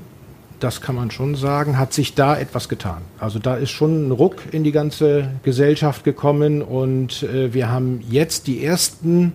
das 0.60 0.80
kann 0.80 0.94
man 0.94 1.10
schon 1.10 1.34
sagen, 1.34 1.80
hat 1.80 1.92
sich 1.92 2.14
da 2.14 2.38
etwas 2.38 2.70
getan. 2.70 3.02
Also 3.18 3.40
da 3.40 3.56
ist 3.56 3.72
schon 3.72 4.08
ein 4.08 4.12
Ruck 4.12 4.44
in 4.52 4.64
die 4.64 4.72
ganze 4.72 5.32
Gesellschaft 5.42 6.04
gekommen 6.04 6.62
und 6.62 7.24
äh, 7.24 7.52
wir 7.56 7.72
haben 7.72 8.04
jetzt 8.08 8.46
die 8.46 8.64
ersten 8.64 9.34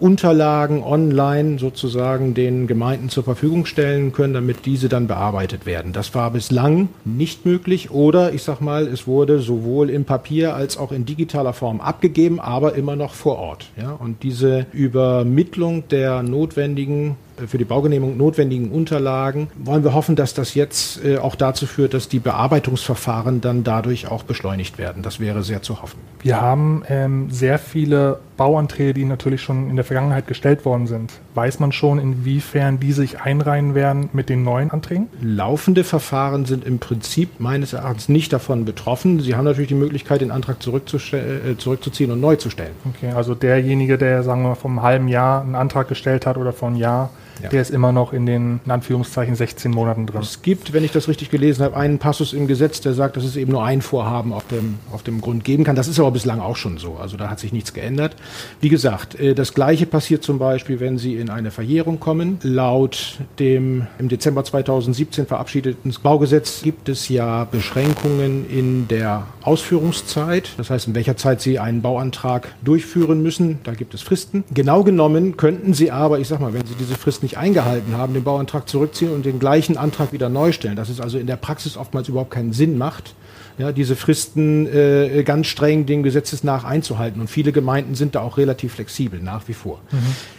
Unterlagen 0.00 0.82
online 0.82 1.58
sozusagen 1.58 2.34
den 2.34 2.66
Gemeinden 2.66 3.08
zur 3.08 3.24
Verfügung 3.24 3.66
stellen 3.66 4.12
können, 4.12 4.34
damit 4.34 4.66
diese 4.66 4.88
dann 4.88 5.06
bearbeitet 5.06 5.66
werden. 5.66 5.92
Das 5.92 6.14
war 6.14 6.30
bislang 6.30 6.88
nicht 7.04 7.44
möglich 7.46 7.90
oder 7.90 8.32
ich 8.32 8.42
sag 8.42 8.60
mal, 8.60 8.86
es 8.86 9.06
wurde 9.06 9.40
sowohl 9.40 9.90
im 9.90 10.04
Papier 10.04 10.54
als 10.54 10.76
auch 10.76 10.92
in 10.92 11.04
digitaler 11.04 11.52
Form 11.52 11.80
abgegeben, 11.80 12.40
aber 12.40 12.74
immer 12.74 12.96
noch 12.96 13.14
vor 13.14 13.38
Ort. 13.38 13.70
Ja? 13.76 13.92
Und 13.92 14.22
diese 14.22 14.66
Übermittlung 14.72 15.88
der 15.88 16.22
notwendigen 16.22 17.16
für 17.46 17.58
die 17.58 17.64
Baugenehmigung 17.64 18.16
notwendigen 18.16 18.70
Unterlagen, 18.70 19.48
wollen 19.56 19.84
wir 19.84 19.94
hoffen, 19.94 20.16
dass 20.16 20.34
das 20.34 20.54
jetzt 20.54 21.04
äh, 21.04 21.18
auch 21.18 21.34
dazu 21.34 21.66
führt, 21.66 21.94
dass 21.94 22.08
die 22.08 22.18
Bearbeitungsverfahren 22.18 23.40
dann 23.40 23.64
dadurch 23.64 24.10
auch 24.10 24.22
beschleunigt 24.22 24.78
werden. 24.78 25.02
Das 25.02 25.20
wäre 25.20 25.42
sehr 25.42 25.62
zu 25.62 25.82
hoffen. 25.82 25.98
Wir 26.20 26.40
haben 26.40 26.82
ähm, 26.88 27.30
sehr 27.30 27.58
viele 27.58 28.18
Bauanträge, 28.36 28.94
die 28.94 29.04
natürlich 29.04 29.42
schon 29.42 29.68
in 29.68 29.76
der 29.76 29.84
Vergangenheit 29.84 30.26
gestellt 30.26 30.64
worden 30.64 30.86
sind. 30.86 31.12
Weiß 31.34 31.60
man 31.60 31.72
schon, 31.72 31.98
inwiefern 31.98 32.80
die 32.80 32.92
sich 32.92 33.20
einreihen 33.20 33.74
werden 33.74 34.08
mit 34.12 34.28
den 34.28 34.42
neuen 34.44 34.70
Anträgen? 34.70 35.08
Laufende 35.20 35.84
Verfahren 35.84 36.46
sind 36.46 36.64
im 36.64 36.78
Prinzip 36.78 37.40
meines 37.40 37.72
Erachtens 37.72 38.08
nicht 38.08 38.32
davon 38.32 38.64
betroffen. 38.64 39.20
Sie 39.20 39.34
haben 39.34 39.44
natürlich 39.44 39.68
die 39.68 39.74
Möglichkeit, 39.74 40.20
den 40.20 40.30
Antrag 40.30 40.56
äh, 40.58 41.56
zurückzuziehen 41.58 42.10
und 42.10 42.20
neu 42.20 42.36
zu 42.36 42.48
stellen. 42.48 42.74
Okay, 42.88 43.12
also 43.12 43.34
derjenige, 43.34 43.98
der, 43.98 44.22
sagen 44.22 44.42
wir 44.42 44.50
mal, 44.50 44.54
vom 44.54 44.82
halben 44.82 45.08
Jahr 45.08 45.42
einen 45.42 45.54
Antrag 45.54 45.88
gestellt 45.88 46.24
hat 46.24 46.38
oder 46.38 46.52
vor 46.52 46.68
einem 46.68 46.78
Jahr, 46.78 47.10
ja. 47.42 47.48
Der 47.48 47.62
ist 47.62 47.70
immer 47.70 47.92
noch 47.92 48.12
in 48.12 48.26
den, 48.26 48.60
in 48.64 48.70
Anführungszeichen, 48.70 49.34
16 49.34 49.70
Monaten 49.70 50.06
drin. 50.06 50.20
Es 50.20 50.42
gibt, 50.42 50.72
wenn 50.72 50.84
ich 50.84 50.92
das 50.92 51.08
richtig 51.08 51.30
gelesen 51.30 51.64
habe, 51.64 51.76
einen 51.76 51.98
Passus 51.98 52.32
im 52.32 52.46
Gesetz, 52.46 52.80
der 52.80 52.94
sagt, 52.94 53.16
dass 53.16 53.24
es 53.24 53.36
eben 53.36 53.52
nur 53.52 53.64
ein 53.64 53.82
Vorhaben 53.82 54.32
auf 54.32 54.46
dem, 54.48 54.78
auf 54.92 55.02
dem 55.02 55.20
Grund 55.20 55.44
geben 55.44 55.64
kann. 55.64 55.76
Das 55.76 55.88
ist 55.88 55.98
aber 56.00 56.10
bislang 56.10 56.40
auch 56.40 56.56
schon 56.56 56.78
so. 56.78 56.96
Also 56.96 57.16
da 57.16 57.30
hat 57.30 57.38
sich 57.38 57.52
nichts 57.52 57.72
geändert. 57.72 58.16
Wie 58.60 58.68
gesagt, 58.68 59.18
äh, 59.18 59.34
das 59.34 59.54
Gleiche 59.54 59.86
passiert 59.86 60.22
zum 60.22 60.38
Beispiel, 60.38 60.80
wenn 60.80 60.98
Sie 60.98 61.16
in 61.16 61.30
eine 61.30 61.50
Verjährung 61.50 62.00
kommen. 62.00 62.38
Laut 62.42 63.18
dem 63.38 63.86
im 63.98 64.08
Dezember 64.08 64.44
2017 64.44 65.26
verabschiedeten 65.26 65.94
Baugesetz 66.02 66.62
gibt 66.62 66.88
es 66.88 67.08
ja 67.08 67.44
Beschränkungen 67.44 68.48
in 68.48 68.88
der 68.88 69.26
Ausführungszeit. 69.42 70.50
Das 70.56 70.70
heißt, 70.70 70.88
in 70.88 70.94
welcher 70.94 71.16
Zeit 71.16 71.40
Sie 71.40 71.58
einen 71.58 71.82
Bauantrag 71.82 72.54
durchführen 72.62 73.22
müssen. 73.22 73.58
Da 73.64 73.74
gibt 73.74 73.94
es 73.94 74.02
Fristen. 74.02 74.44
Genau 74.52 74.82
genommen 74.84 75.36
könnten 75.36 75.74
Sie 75.74 75.90
aber, 75.90 76.18
ich 76.18 76.28
sag 76.28 76.40
mal, 76.40 76.52
wenn 76.52 76.66
Sie 76.66 76.74
diese 76.78 76.94
Fristen 76.94 77.27
nicht 77.28 77.38
eingehalten 77.38 77.96
haben, 77.96 78.14
den 78.14 78.24
Bauantrag 78.24 78.68
zurückziehen 78.68 79.12
und 79.12 79.26
den 79.26 79.38
gleichen 79.38 79.76
Antrag 79.76 80.12
wieder 80.12 80.30
neu 80.30 80.52
stellen. 80.52 80.76
Dass 80.76 80.88
es 80.88 80.98
also 81.00 81.18
in 81.18 81.26
der 81.26 81.36
Praxis 81.36 81.76
oftmals 81.76 82.08
überhaupt 82.08 82.30
keinen 82.30 82.54
Sinn 82.54 82.78
macht, 82.78 83.14
ja, 83.58 83.72
diese 83.72 83.96
Fristen 83.96 84.66
äh, 84.66 85.22
ganz 85.24 85.48
streng 85.48 85.84
dem 85.84 86.02
Gesetzes 86.02 86.42
nach 86.42 86.64
einzuhalten. 86.64 87.20
Und 87.20 87.28
viele 87.28 87.52
Gemeinden 87.52 87.94
sind 87.94 88.14
da 88.14 88.20
auch 88.20 88.38
relativ 88.38 88.74
flexibel, 88.74 89.20
nach 89.20 89.46
wie 89.46 89.52
vor. 89.52 89.80
Mhm. 89.90 89.98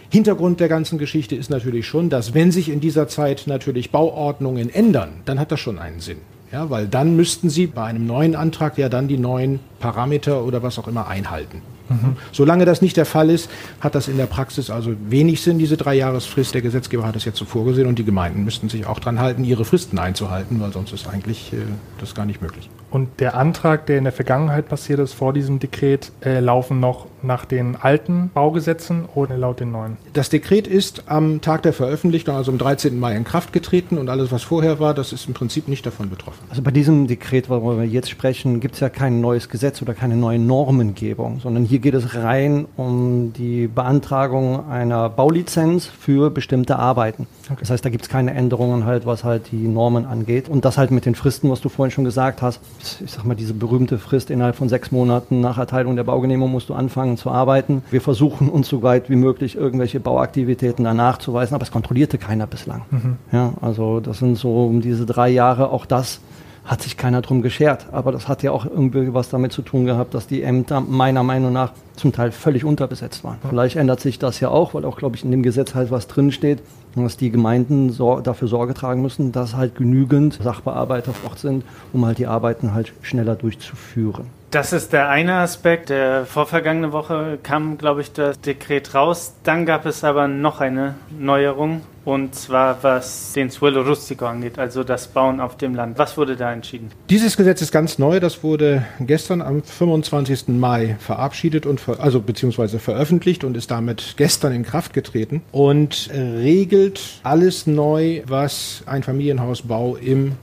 Hintergrund 0.09 0.59
der 0.59 0.69
ganzen 0.69 0.97
Geschichte 0.97 1.35
ist 1.35 1.49
natürlich 1.49 1.85
schon, 1.85 2.09
dass 2.09 2.33
wenn 2.33 2.51
sich 2.51 2.69
in 2.69 2.79
dieser 2.79 3.07
Zeit 3.07 3.43
natürlich 3.45 3.91
Bauordnungen 3.91 4.73
ändern, 4.73 5.21
dann 5.25 5.39
hat 5.39 5.51
das 5.51 5.59
schon 5.59 5.77
einen 5.77 5.99
Sinn. 5.99 6.17
Ja, 6.51 6.71
weil 6.71 6.87
dann 6.87 7.15
müssten 7.15 7.51
Sie 7.51 7.67
bei 7.67 7.83
einem 7.83 8.07
neuen 8.07 8.35
Antrag 8.35 8.79
ja 8.79 8.89
dann 8.89 9.07
die 9.07 9.19
neuen 9.19 9.59
Parameter 9.79 10.43
oder 10.43 10.63
was 10.63 10.79
auch 10.79 10.87
immer 10.87 11.07
einhalten. 11.07 11.61
Mhm. 11.89 12.17
Solange 12.31 12.65
das 12.65 12.81
nicht 12.81 12.97
der 12.97 13.05
Fall 13.05 13.29
ist, 13.29 13.49
hat 13.79 13.95
das 13.95 14.07
in 14.07 14.17
der 14.17 14.27
Praxis 14.27 14.69
also 14.69 14.93
wenig 15.09 15.41
Sinn, 15.41 15.59
diese 15.59 15.77
Dreijahresfrist. 15.77 16.53
Der 16.53 16.61
Gesetzgeber 16.61 17.05
hat 17.05 17.15
das 17.15 17.25
jetzt 17.25 17.37
so 17.37 17.45
vorgesehen 17.45 17.87
und 17.87 17.99
die 17.99 18.05
Gemeinden 18.05 18.43
müssten 18.43 18.69
sich 18.69 18.85
auch 18.85 18.99
dran 18.99 19.19
halten, 19.19 19.43
ihre 19.43 19.65
Fristen 19.65 19.99
einzuhalten, 19.99 20.59
weil 20.61 20.71
sonst 20.71 20.93
ist 20.93 21.07
eigentlich 21.07 21.53
äh, 21.53 21.57
das 21.99 22.15
gar 22.15 22.25
nicht 22.25 22.41
möglich. 22.41 22.69
Und 22.91 23.19
der 23.19 23.35
Antrag, 23.35 23.85
der 23.85 23.97
in 23.97 24.03
der 24.03 24.13
Vergangenheit 24.13 24.67
passiert 24.67 24.99
ist, 24.99 25.13
vor 25.13 25.33
diesem 25.33 25.59
Dekret, 25.59 26.11
äh, 26.23 26.39
laufen 26.39 26.79
noch 26.79 27.07
nach 27.21 27.45
den 27.45 27.75
alten 27.75 28.31
Baugesetzen 28.33 29.05
oder 29.15 29.37
laut 29.37 29.59
den 29.59 29.71
neuen? 29.71 29.97
Das 30.13 30.29
Dekret 30.29 30.67
ist 30.67 31.03
am 31.07 31.41
Tag 31.41 31.63
der 31.63 31.73
Veröffentlichung, 31.73 32.35
also 32.35 32.51
am 32.51 32.57
13. 32.57 32.99
Mai 32.99 33.15
in 33.15 33.23
Kraft 33.23 33.53
getreten 33.53 33.97
und 33.97 34.09
alles, 34.09 34.31
was 34.31 34.43
vorher 34.43 34.79
war, 34.79 34.93
das 34.93 35.13
ist 35.13 35.27
im 35.27 35.33
Prinzip 35.33 35.67
nicht 35.67 35.85
davon 35.85 36.09
betroffen. 36.09 36.39
Also 36.49 36.61
bei 36.61 36.71
diesem 36.71 37.07
Dekret, 37.07 37.49
worüber 37.49 37.77
wir 37.79 37.87
jetzt 37.87 38.09
sprechen, 38.09 38.59
gibt 38.59 38.75
es 38.75 38.79
ja 38.79 38.89
kein 38.89 39.21
neues 39.21 39.49
Gesetz 39.49 39.81
oder 39.81 39.93
keine 39.93 40.15
neue 40.15 40.39
Normengebung, 40.39 41.39
sondern 41.41 41.65
hier 41.65 41.79
geht 41.79 41.93
es 41.93 42.15
rein 42.15 42.65
um 42.77 43.33
die 43.33 43.67
Beantragung 43.67 44.69
einer 44.69 45.09
Baulizenz 45.09 45.85
für 45.85 46.29
bestimmte 46.29 46.77
Arbeiten. 46.77 47.27
Okay. 47.49 47.57
Das 47.61 47.71
heißt, 47.71 47.85
da 47.85 47.89
gibt 47.89 48.03
es 48.03 48.09
keine 48.09 48.33
Änderungen 48.33 48.85
halt, 48.85 49.05
was 49.05 49.23
halt 49.23 49.51
die 49.51 49.67
Normen 49.67 50.05
angeht. 50.05 50.49
Und 50.49 50.65
das 50.65 50.77
halt 50.77 50.91
mit 50.91 51.05
den 51.05 51.15
Fristen, 51.15 51.49
was 51.49 51.61
du 51.61 51.69
vorhin 51.69 51.91
schon 51.91 52.03
gesagt 52.03 52.41
hast. 52.41 52.59
Ich 52.79 53.11
sag 53.11 53.25
mal, 53.25 53.35
diese 53.35 53.53
berühmte 53.53 53.97
Frist 53.97 54.29
innerhalb 54.29 54.55
von 54.55 54.69
sechs 54.69 54.91
Monaten 54.91 55.41
nach 55.41 55.57
Erteilung 55.57 55.95
der 55.95 56.05
Baugenehmigung 56.05 56.51
musst 56.51 56.69
du 56.69 56.73
anfangen 56.73 57.17
zu 57.17 57.29
arbeiten. 57.29 57.83
Wir 57.91 58.01
versuchen 58.01 58.49
uns 58.49 58.69
so 58.69 58.81
weit 58.83 59.09
wie 59.09 59.15
möglich 59.15 59.55
irgendwelche 59.55 59.99
Bauaktivitäten 59.99 60.85
danach 60.85 61.17
zu 61.17 61.33
weisen, 61.33 61.55
aber 61.55 61.63
es 61.63 61.71
kontrollierte 61.71 62.17
keiner 62.17 62.47
bislang. 62.47 62.83
Mhm. 62.89 63.17
Ja, 63.31 63.53
also 63.61 63.99
das 63.99 64.19
sind 64.19 64.37
so 64.37 64.65
um 64.65 64.81
diese 64.81 65.05
drei 65.05 65.29
Jahre 65.29 65.71
auch 65.71 65.85
das, 65.85 66.21
hat 66.69 66.83
sich 66.83 66.97
keiner 66.97 67.21
drum 67.23 67.41
geschert. 67.41 67.87
Aber 67.91 68.11
das 68.11 68.27
hat 68.27 68.43
ja 68.43 68.51
auch 68.51 68.63
irgendwie 68.63 69.11
was 69.11 69.29
damit 69.29 69.51
zu 69.51 69.63
tun 69.63 69.85
gehabt, 69.85 70.13
dass 70.13 70.27
die 70.27 70.43
Ämter 70.43 70.81
meiner 70.81 71.23
Meinung 71.23 71.51
nach 71.51 71.71
zum 71.95 72.13
Teil 72.13 72.31
völlig 72.31 72.63
unterbesetzt 72.63 73.23
waren. 73.23 73.39
Vielleicht 73.49 73.75
ändert 73.75 73.99
sich 73.99 74.19
das 74.19 74.39
ja 74.39 74.49
auch, 74.49 74.75
weil 74.75 74.85
auch, 74.85 74.97
glaube 74.97 75.15
ich, 75.15 75.23
in 75.25 75.31
dem 75.31 75.41
Gesetz 75.41 75.73
halt 75.73 75.89
was 75.89 76.07
drinsteht, 76.07 76.59
dass 76.95 77.17
die 77.17 77.31
Gemeinden 77.31 77.89
so, 77.89 78.19
dafür 78.19 78.47
Sorge 78.47 78.75
tragen 78.75 79.01
müssen, 79.01 79.31
dass 79.31 79.55
halt 79.55 79.73
genügend 79.75 80.39
Sachbearbeiter 80.43 81.11
vor 81.11 81.31
Ort 81.31 81.39
sind, 81.39 81.63
um 81.91 82.05
halt 82.05 82.19
die 82.19 82.27
Arbeiten 82.27 82.73
halt 82.73 82.93
schneller 83.01 83.35
durchzuführen. 83.35 84.27
Das 84.51 84.73
ist 84.73 84.93
der 84.93 85.09
eine 85.09 85.35
Aspekt. 85.35 85.89
Der 85.89 86.25
vorvergangene 86.25 86.91
Woche 86.91 87.37
kam, 87.43 87.77
glaube 87.77 88.01
ich, 88.01 88.11
das 88.13 88.39
Dekret 88.41 88.95
raus. 88.95 89.35
Dann 89.43 89.67
gab 89.67 89.85
es 89.85 90.03
aber 90.03 90.27
noch 90.27 90.59
eine 90.59 90.95
Neuerung 91.11 91.81
und 92.03 92.33
zwar 92.33 92.81
was 92.81 93.33
den 93.33 93.51
Suelo 93.51 93.83
Rustico 93.83 94.25
angeht, 94.25 94.57
also 94.57 94.83
das 94.83 95.09
Bauen 95.09 95.39
auf 95.39 95.57
dem 95.57 95.75
Land. 95.75 95.99
Was 95.99 96.17
wurde 96.17 96.35
da 96.35 96.51
entschieden? 96.51 96.89
Dieses 97.11 97.37
Gesetz 97.37 97.61
ist 97.61 97.71
ganz 97.71 97.99
neu. 97.99 98.19
Das 98.19 98.43
wurde 98.43 98.83
gestern 98.99 99.43
am 99.43 99.61
25. 99.61 100.47
Mai 100.47 100.97
verabschiedet 100.99 101.67
und 101.67 101.79
ver 101.79 101.99
also 101.99 102.19
beziehungsweise 102.19 102.79
veröffentlicht 102.79 103.43
und 103.43 103.55
ist 103.55 103.69
damit 103.69 104.15
gestern 104.17 104.53
in 104.53 104.63
Kraft 104.63 104.93
getreten 104.93 105.43
und 105.51 106.09
regelt 106.11 107.19
alles 107.21 107.67
neu, 107.67 108.23
was 108.25 108.81
ein 108.87 109.03
Familienhausbau 109.03 109.97
im 109.97 110.37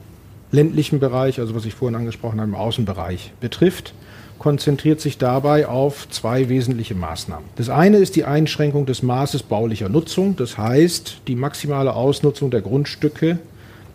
ländlichen 0.52 1.00
Bereich, 1.00 1.40
also 1.40 1.54
was 1.54 1.64
ich 1.64 1.74
vorhin 1.74 1.96
angesprochen 1.96 2.40
habe, 2.40 2.50
im 2.50 2.54
Außenbereich 2.54 3.32
betrifft, 3.40 3.94
konzentriert 4.38 5.00
sich 5.00 5.18
dabei 5.18 5.66
auf 5.66 6.09
zwei 6.11 6.48
wesentliche 6.48 6.94
Maßnahmen. 6.94 7.48
Das 7.56 7.68
eine 7.68 7.96
ist 7.98 8.16
die 8.16 8.24
Einschränkung 8.24 8.87
des 8.87 9.02
Maßes 9.02 9.44
baulicher 9.44 9.88
Nutzung, 9.88 10.37
das 10.37 10.59
heißt, 10.59 11.22
die 11.26 11.37
maximale 11.37 11.94
Ausnutzung 11.94 12.50
der 12.50 12.61
Grundstücke 12.61 13.38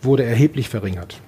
wurde 0.02 0.24
erheblich 0.24 0.68
verringert. 0.68 1.20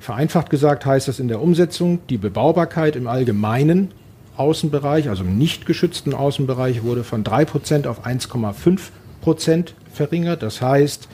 Vereinfacht 0.00 0.50
gesagt 0.50 0.86
heißt 0.86 1.08
das 1.08 1.20
in 1.20 1.28
der 1.28 1.40
Umsetzung, 1.40 2.00
die 2.08 2.18
Bebaubarkeit 2.18 2.96
im 2.96 3.06
allgemeinen 3.06 3.92
Außenbereich, 4.36 5.08
also 5.10 5.22
im 5.22 5.36
nicht 5.36 5.66
geschützten 5.66 6.14
Außenbereich, 6.14 6.82
wurde 6.82 7.04
von 7.04 7.22
3% 7.22 7.86
auf 7.86 8.06
1,5% 8.06 9.66
verringert. 9.92 10.42
Das 10.42 10.62
heißt, 10.62 11.08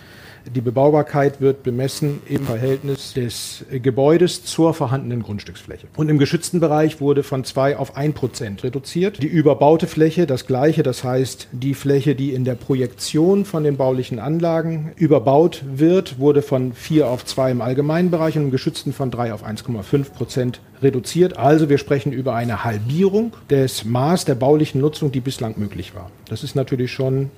die 0.55 0.61
Bebaubarkeit 0.61 1.41
wird 1.41 1.63
bemessen 1.63 2.21
im 2.29 2.45
Verhältnis 2.45 3.15
des 3.15 3.65
Gebäudes 3.71 4.45
zur 4.45 4.75
vorhandenen 4.75 5.23
Grundstücksfläche. 5.23 5.89
Und 5.97 6.09
im 6.09 6.19
geschützten 6.19 6.61
Bereich 6.61 7.01
wurde 7.01 7.23
von 7.23 7.45
2 7.45 7.77
auf 7.77 7.97
1 7.97 8.15
Prozent 8.15 8.65
reduziert. 8.65 9.23
Die 9.23 9.27
überbaute 9.27 9.87
Fläche, 9.87 10.27
das 10.27 10.47
gleiche, 10.47 10.83
das 10.83 11.05
heißt 11.05 11.49
die 11.53 11.75
Fläche, 11.75 12.15
die 12.15 12.33
in 12.33 12.45
der 12.45 12.55
Projektion 12.55 13.45
von 13.45 13.65
den 13.65 13.77
baulichen 13.77 14.19
Anlagen 14.19 14.93
überbaut 14.97 15.63
wird, 15.67 16.19
wurde 16.19 16.43
von 16.43 16.73
4 16.73 17.09
auf 17.09 17.25
2 17.25 17.51
im 17.51 17.61
allgemeinen 17.61 18.11
Bereich 18.11 18.37
und 18.37 18.45
im 18.45 18.51
geschützten 18.51 18.93
von 18.93 19.11
3 19.11 19.33
auf 19.33 19.45
1,5 19.45 20.13
Prozent 20.13 20.61
reduziert. 20.83 21.37
Also 21.37 21.69
wir 21.69 21.79
sprechen 21.79 22.13
über 22.13 22.35
eine 22.35 22.65
Halbierung 22.65 23.33
des 23.51 23.85
Maß 23.85 24.25
der 24.25 24.35
baulichen 24.35 24.81
Nutzung, 24.81 25.11
die 25.11 25.21
bislang 25.21 25.55
möglich 25.57 25.95
war. 25.95 26.11
Das 26.29 26.45
ist 26.45 26.55
natürlich 26.55 26.93
schon 26.93 27.31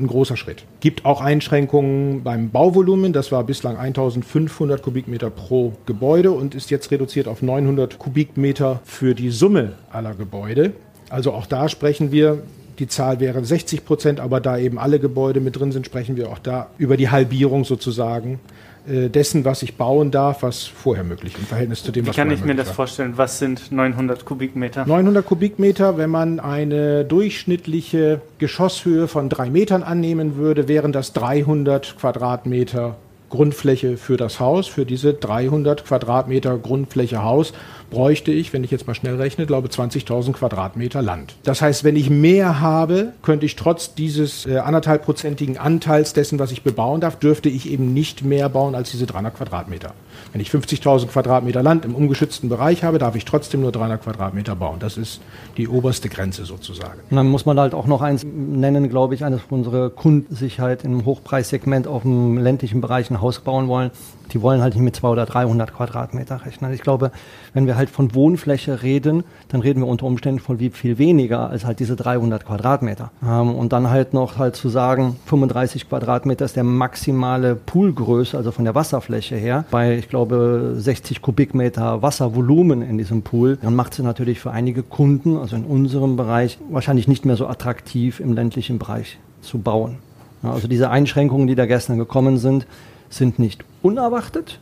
ein 0.00 0.06
großer 0.06 0.36
Schritt. 0.36 0.64
Gibt 0.80 1.04
auch 1.04 1.20
Einschränkungen 1.20 2.22
beim 2.22 2.50
Bauvolumen. 2.50 3.12
Das 3.12 3.30
war 3.32 3.44
bislang 3.44 3.76
1500 3.76 4.82
Kubikmeter 4.82 5.30
pro 5.30 5.74
Gebäude 5.86 6.30
und 6.32 6.54
ist 6.54 6.70
jetzt 6.70 6.90
reduziert 6.90 7.28
auf 7.28 7.42
900 7.42 7.98
Kubikmeter 7.98 8.80
für 8.84 9.14
die 9.14 9.30
Summe 9.30 9.72
aller 9.92 10.14
Gebäude. 10.14 10.72
Also 11.08 11.32
auch 11.32 11.46
da 11.46 11.68
sprechen 11.68 12.12
wir, 12.12 12.42
die 12.78 12.88
Zahl 12.88 13.20
wäre 13.20 13.44
60 13.44 13.84
Prozent, 13.84 14.20
aber 14.20 14.40
da 14.40 14.56
eben 14.56 14.78
alle 14.78 14.98
Gebäude 14.98 15.40
mit 15.40 15.58
drin 15.58 15.72
sind, 15.72 15.86
sprechen 15.86 16.16
wir 16.16 16.30
auch 16.30 16.38
da 16.38 16.68
über 16.78 16.96
die 16.96 17.10
Halbierung 17.10 17.64
sozusagen 17.64 18.40
dessen, 18.86 19.44
was 19.44 19.62
ich 19.62 19.76
bauen 19.76 20.10
darf, 20.10 20.42
was 20.42 20.64
vorher 20.66 21.04
möglich 21.04 21.34
im 21.38 21.44
Verhältnis 21.44 21.82
zu 21.82 21.92
dem, 21.92 22.04
Wie 22.04 22.08
was 22.08 22.16
kann 22.16 22.30
ich 22.30 22.44
mir 22.44 22.54
das 22.54 22.68
war. 22.68 22.74
vorstellen? 22.74 23.12
Was 23.16 23.38
sind 23.38 23.70
900 23.72 24.24
Kubikmeter? 24.24 24.86
900 24.86 25.24
Kubikmeter, 25.24 25.96
wenn 25.98 26.10
man 26.10 26.40
eine 26.40 27.04
durchschnittliche 27.04 28.20
Geschosshöhe 28.38 29.08
von 29.08 29.28
drei 29.28 29.50
Metern 29.50 29.82
annehmen 29.82 30.36
würde, 30.36 30.68
wären 30.68 30.92
das 30.92 31.12
300 31.12 31.96
Quadratmeter 31.98 32.96
Grundfläche 33.30 33.96
für 33.96 34.16
das 34.16 34.40
Haus. 34.40 34.66
Für 34.66 34.84
diese 34.84 35.14
300 35.14 35.86
Quadratmeter 35.86 36.58
Grundfläche 36.58 37.22
Haus 37.22 37.52
bräuchte 37.90 38.30
ich, 38.30 38.52
wenn 38.52 38.64
ich 38.64 38.70
jetzt 38.70 38.86
mal 38.86 38.94
schnell 38.94 39.16
rechne, 39.16 39.46
glaube 39.46 39.68
20.000 39.68 40.32
Quadratmeter 40.32 41.02
Land. 41.02 41.34
Das 41.42 41.60
heißt, 41.62 41.84
wenn 41.84 41.96
ich 41.96 42.08
mehr 42.08 42.60
habe, 42.60 43.12
könnte 43.22 43.46
ich 43.46 43.56
trotz 43.56 43.94
dieses 43.94 44.46
äh, 44.46 44.58
anderthalbprozentigen 44.58 45.58
Anteils 45.58 46.12
dessen, 46.12 46.38
was 46.38 46.52
ich 46.52 46.62
bebauen 46.62 47.00
darf, 47.00 47.18
dürfte 47.18 47.48
ich 47.48 47.70
eben 47.70 47.92
nicht 47.92 48.24
mehr 48.24 48.48
bauen 48.48 48.74
als 48.74 48.90
diese 48.92 49.06
300 49.06 49.36
Quadratmeter. 49.36 49.92
Wenn 50.32 50.40
ich 50.40 50.50
50.000 50.50 51.08
Quadratmeter 51.08 51.62
Land 51.62 51.84
im 51.84 51.94
ungeschützten 51.94 52.48
Bereich 52.48 52.84
habe, 52.84 52.98
darf 52.98 53.16
ich 53.16 53.24
trotzdem 53.24 53.62
nur 53.62 53.72
300 53.72 54.02
Quadratmeter 54.02 54.54
bauen. 54.54 54.78
Das 54.78 54.96
ist 54.96 55.20
die 55.56 55.68
oberste 55.68 56.08
Grenze 56.08 56.44
sozusagen. 56.44 57.00
Und 57.10 57.16
dann 57.16 57.28
muss 57.28 57.46
man 57.46 57.58
halt 57.58 57.74
auch 57.74 57.86
noch 57.86 58.02
eins 58.02 58.24
nennen, 58.24 58.88
glaube 58.88 59.14
ich, 59.14 59.24
eines 59.24 59.40
unserer 59.50 59.90
Kunden 59.90 60.34
sich 60.34 60.60
halt 60.60 60.84
im 60.84 61.04
Hochpreissegment 61.04 61.86
auf 61.86 62.02
dem 62.02 62.38
ländlichen 62.38 62.80
Bereich 62.80 63.10
ein 63.10 63.19
Haus 63.20 63.40
bauen 63.40 63.68
wollen. 63.68 63.90
Die 64.32 64.42
wollen 64.42 64.62
halt 64.62 64.74
nicht 64.74 64.82
mit 64.82 64.94
200 64.94 65.28
oder 65.28 65.32
300 65.32 65.74
Quadratmeter 65.74 66.44
rechnen. 66.46 66.72
Ich 66.72 66.82
glaube, 66.82 67.10
wenn 67.52 67.66
wir 67.66 67.76
halt 67.76 67.90
von 67.90 68.14
Wohnfläche 68.14 68.82
reden, 68.82 69.24
dann 69.48 69.60
reden 69.60 69.80
wir 69.80 69.88
unter 69.88 70.06
Umständen 70.06 70.38
von 70.40 70.60
wie 70.60 70.70
viel 70.70 70.98
weniger 70.98 71.50
als 71.50 71.64
halt 71.64 71.80
diese 71.80 71.96
300 71.96 72.46
Quadratmeter. 72.46 73.10
Ähm, 73.24 73.54
und 73.54 73.72
dann 73.72 73.90
halt 73.90 74.14
noch 74.14 74.38
halt 74.38 74.54
zu 74.54 74.68
sagen, 74.68 75.16
35 75.26 75.88
Quadratmeter 75.88 76.44
ist 76.44 76.54
der 76.54 76.64
maximale 76.64 77.56
Poolgröße, 77.56 78.36
also 78.36 78.52
von 78.52 78.64
der 78.64 78.74
Wasserfläche 78.74 79.36
her, 79.36 79.64
bei, 79.70 79.96
ich 79.96 80.08
glaube, 80.08 80.74
60 80.76 81.22
Kubikmeter 81.22 82.02
Wasservolumen 82.02 82.82
in 82.82 82.98
diesem 82.98 83.22
Pool, 83.22 83.58
dann 83.60 83.74
macht 83.74 83.94
es 83.94 83.98
natürlich 83.98 84.38
für 84.38 84.52
einige 84.52 84.82
Kunden, 84.82 85.36
also 85.36 85.56
in 85.56 85.64
unserem 85.64 86.16
Bereich, 86.16 86.58
wahrscheinlich 86.70 87.08
nicht 87.08 87.24
mehr 87.24 87.36
so 87.36 87.48
attraktiv 87.48 88.20
im 88.20 88.34
ländlichen 88.34 88.78
Bereich 88.78 89.18
zu 89.42 89.58
bauen. 89.58 89.98
Also 90.42 90.68
diese 90.68 90.90
Einschränkungen, 90.90 91.46
die 91.46 91.54
da 91.54 91.66
gestern 91.66 91.98
gekommen 91.98 92.38
sind, 92.38 92.66
sind 93.10 93.38
nicht 93.38 93.64
unerwartet. 93.82 94.58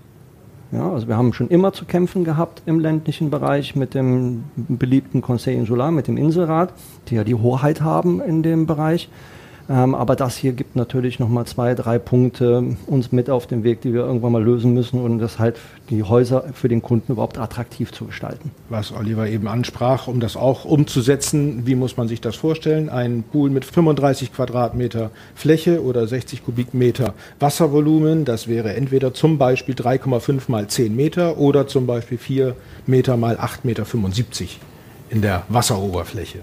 Ja, 0.73 0.91
also 0.93 1.09
wir 1.09 1.17
haben 1.17 1.33
schon 1.33 1.49
immer 1.49 1.73
zu 1.73 1.87
kämpfen 1.87 2.25
gehabt 2.25 2.63
im 2.67 2.79
ländlichen 2.79 3.31
Bereich 3.31 3.75
mit 3.75 3.95
dem 3.95 4.45
beliebten 4.57 5.23
Conseil 5.23 5.57
Insular, 5.57 5.91
mit 5.91 6.09
dem 6.09 6.19
Inselrat, 6.19 6.75
die 7.09 7.15
ja 7.15 7.25
die 7.25 7.35
Hoheit 7.35 7.81
haben 7.81 8.21
in 8.21 8.43
dem 8.43 8.67
Bereich. 8.67 9.09
Ähm, 9.71 9.95
aber 9.95 10.17
das 10.17 10.37
hier 10.37 10.53
gibt 10.53 10.77
natürlich 10.77 11.19
nochmal 11.19 11.47
zwei, 11.47 11.75
drei 11.75 11.99
Punkte 11.99 12.77
uns 12.87 13.13
mit 13.13 13.29
auf 13.29 13.47
den 13.47 13.65
Weg, 13.65 13.83
die 13.83 13.93
wir 13.93 14.01
irgendwann 14.01 14.33
mal 14.33 14.43
lösen 14.43 14.73
müssen, 14.73 15.01
um 15.01 15.19
das 15.19 15.39
halt 15.39 15.59
die 15.91 16.03
Häuser 16.03 16.45
für 16.55 16.69
den 16.69 16.81
Kunden 16.81 17.13
überhaupt 17.13 17.39
attraktiv 17.39 17.93
zu 17.93 18.07
gestalten. 18.07 18.51
Was 18.71 18.93
Oliver 18.93 19.29
eben 19.29 19.47
ansprach, 19.47 20.09
um 20.09 20.21
das 20.21 20.37
auch 20.37 20.65
umzusetzen, 20.65 21.67
wie 21.67 21.75
muss 21.75 21.97
man 21.97 22.09
sich 22.09 22.21
das 22.21 22.37
vorstellen? 22.37 22.89
Ein 22.89 23.25
Pool 23.31 23.51
mit 23.51 23.65
35 23.65 24.33
Quadratmeter 24.33 25.11
Fläche 25.35 25.83
oder 25.83 26.07
60 26.07 26.45
Kubikmeter 26.45 27.15
Wasservolumen, 27.39 28.25
das 28.25 28.49
wäre 28.49 28.75
entweder 28.75 29.13
zum 29.13 29.37
Beispiel 29.37 29.75
3,5 29.75 30.43
mal 30.49 30.67
10 30.67 30.97
Meter 30.97 31.37
oder 31.37 31.67
zum 31.67 31.87
Beispiel 31.87 32.19
4 32.19 32.57
Meter 32.87 33.17
mal 33.17 33.37
8,75 33.37 33.65
Meter 33.65 33.85
in 35.11 35.23
der 35.23 35.45
Wasseroberfläche. 35.49 36.39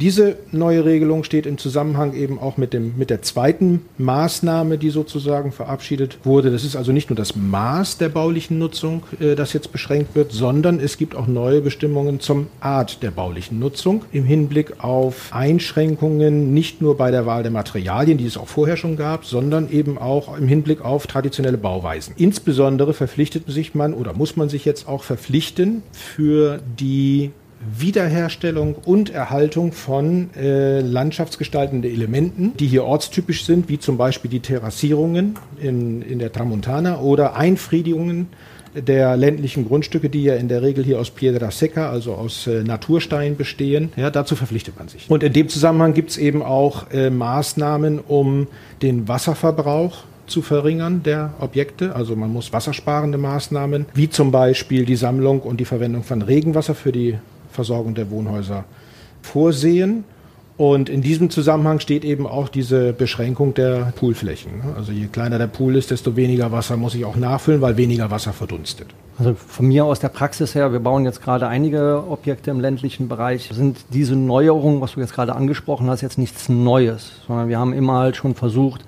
Diese 0.00 0.36
neue 0.50 0.86
Regelung 0.86 1.24
steht 1.24 1.44
im 1.44 1.58
Zusammenhang 1.58 2.14
eben 2.14 2.38
auch 2.38 2.56
mit, 2.56 2.72
dem, 2.72 2.96
mit 2.96 3.10
der 3.10 3.20
zweiten 3.20 3.82
Maßnahme, 3.98 4.78
die 4.78 4.88
sozusagen 4.88 5.52
verabschiedet 5.52 6.20
wurde. 6.24 6.50
Das 6.50 6.64
ist 6.64 6.74
also 6.74 6.90
nicht 6.90 7.10
nur 7.10 7.18
das 7.18 7.36
Maß 7.36 7.98
der 7.98 8.08
baulichen 8.08 8.58
Nutzung, 8.58 9.02
äh, 9.20 9.34
das 9.34 9.52
jetzt 9.52 9.72
beschränkt 9.72 10.14
wird, 10.14 10.32
sondern 10.32 10.80
es 10.80 10.96
gibt 10.96 11.14
auch 11.14 11.26
neue 11.26 11.60
Bestimmungen 11.60 12.18
zum 12.18 12.46
Art 12.60 13.02
der 13.02 13.10
baulichen 13.10 13.58
Nutzung 13.58 14.06
im 14.10 14.24
Hinblick 14.24 14.82
auf 14.82 15.28
Einschränkungen 15.32 16.54
nicht 16.54 16.80
nur 16.80 16.96
bei 16.96 17.10
der 17.10 17.26
Wahl 17.26 17.42
der 17.42 17.52
Materialien, 17.52 18.16
die 18.16 18.24
es 18.24 18.38
auch 18.38 18.48
vorher 18.48 18.78
schon 18.78 18.96
gab, 18.96 19.26
sondern 19.26 19.70
eben 19.70 19.98
auch 19.98 20.34
im 20.38 20.48
Hinblick 20.48 20.82
auf 20.82 21.08
traditionelle 21.08 21.58
Bauweisen. 21.58 22.14
Insbesondere 22.16 22.94
verpflichtet 22.94 23.44
sich 23.48 23.74
man 23.74 23.92
oder 23.92 24.14
muss 24.14 24.34
man 24.34 24.48
sich 24.48 24.64
jetzt 24.64 24.88
auch 24.88 25.02
verpflichten 25.02 25.82
für 25.92 26.60
die 26.78 27.32
Wiederherstellung 27.60 28.74
und 28.74 29.10
Erhaltung 29.10 29.72
von 29.72 30.30
äh, 30.34 30.80
landschaftsgestaltenden 30.80 31.90
Elementen, 31.90 32.56
die 32.56 32.66
hier 32.66 32.84
ortstypisch 32.84 33.44
sind, 33.44 33.68
wie 33.68 33.78
zum 33.78 33.98
Beispiel 33.98 34.30
die 34.30 34.40
Terrassierungen 34.40 35.38
in, 35.60 36.00
in 36.00 36.18
der 36.18 36.32
Tramontana 36.32 37.00
oder 37.00 37.36
Einfriedungen 37.36 38.28
der 38.74 39.16
ländlichen 39.16 39.66
Grundstücke, 39.66 40.08
die 40.08 40.24
ja 40.24 40.36
in 40.36 40.48
der 40.48 40.62
Regel 40.62 40.84
hier 40.84 41.00
aus 41.00 41.10
Piedra 41.10 41.50
Seca, 41.50 41.90
also 41.90 42.14
aus 42.14 42.46
äh, 42.46 42.62
Naturstein 42.62 43.36
bestehen. 43.36 43.92
Ja, 43.96 44.10
dazu 44.10 44.36
verpflichtet 44.36 44.78
man 44.78 44.88
sich. 44.88 45.10
Und 45.10 45.22
in 45.22 45.32
dem 45.32 45.48
Zusammenhang 45.48 45.92
gibt 45.92 46.10
es 46.10 46.18
eben 46.18 46.42
auch 46.42 46.90
äh, 46.92 47.10
Maßnahmen, 47.10 47.98
um 47.98 48.46
den 48.80 49.08
Wasserverbrauch 49.08 50.04
zu 50.26 50.42
verringern 50.42 51.02
der 51.02 51.34
Objekte. 51.40 51.94
Also 51.94 52.14
man 52.16 52.32
muss 52.32 52.52
wassersparende 52.52 53.18
Maßnahmen, 53.18 53.86
wie 53.94 54.08
zum 54.08 54.30
Beispiel 54.30 54.86
die 54.86 54.96
Sammlung 54.96 55.40
und 55.40 55.58
die 55.58 55.64
Verwendung 55.64 56.04
von 56.04 56.22
Regenwasser 56.22 56.74
für 56.74 56.92
die 56.92 57.18
Versorgung 57.60 57.94
der 57.94 58.10
Wohnhäuser 58.10 58.64
vorsehen. 59.22 60.04
Und 60.56 60.88
in 60.90 61.00
diesem 61.00 61.30
Zusammenhang 61.30 61.80
steht 61.80 62.04
eben 62.04 62.26
auch 62.26 62.48
diese 62.48 62.92
Beschränkung 62.92 63.54
der 63.54 63.92
Poolflächen. 63.96 64.50
Also 64.76 64.92
je 64.92 65.06
kleiner 65.06 65.38
der 65.38 65.46
Pool 65.46 65.76
ist, 65.76 65.90
desto 65.90 66.16
weniger 66.16 66.52
Wasser 66.52 66.76
muss 66.76 66.94
ich 66.94 67.04
auch 67.04 67.16
nachfüllen, 67.16 67.62
weil 67.62 67.76
weniger 67.76 68.10
Wasser 68.10 68.32
verdunstet. 68.32 68.88
Also 69.18 69.34
von 69.34 69.66
mir 69.66 69.84
aus 69.84 70.00
der 70.00 70.08
Praxis 70.08 70.54
her, 70.54 70.72
wir 70.72 70.80
bauen 70.80 71.04
jetzt 71.04 71.22
gerade 71.22 71.48
einige 71.48 72.04
Objekte 72.08 72.50
im 72.50 72.60
ländlichen 72.60 73.08
Bereich, 73.08 73.50
sind 73.52 73.78
diese 73.92 74.16
Neuerungen, 74.16 74.80
was 74.80 74.92
du 74.92 75.00
jetzt 75.00 75.14
gerade 75.14 75.34
angesprochen 75.34 75.88
hast, 75.88 76.00
jetzt 76.02 76.18
nichts 76.18 76.48
Neues, 76.48 77.12
sondern 77.26 77.48
wir 77.48 77.58
haben 77.58 77.72
immer 77.72 77.94
halt 77.94 78.16
schon 78.16 78.34
versucht, 78.34 78.84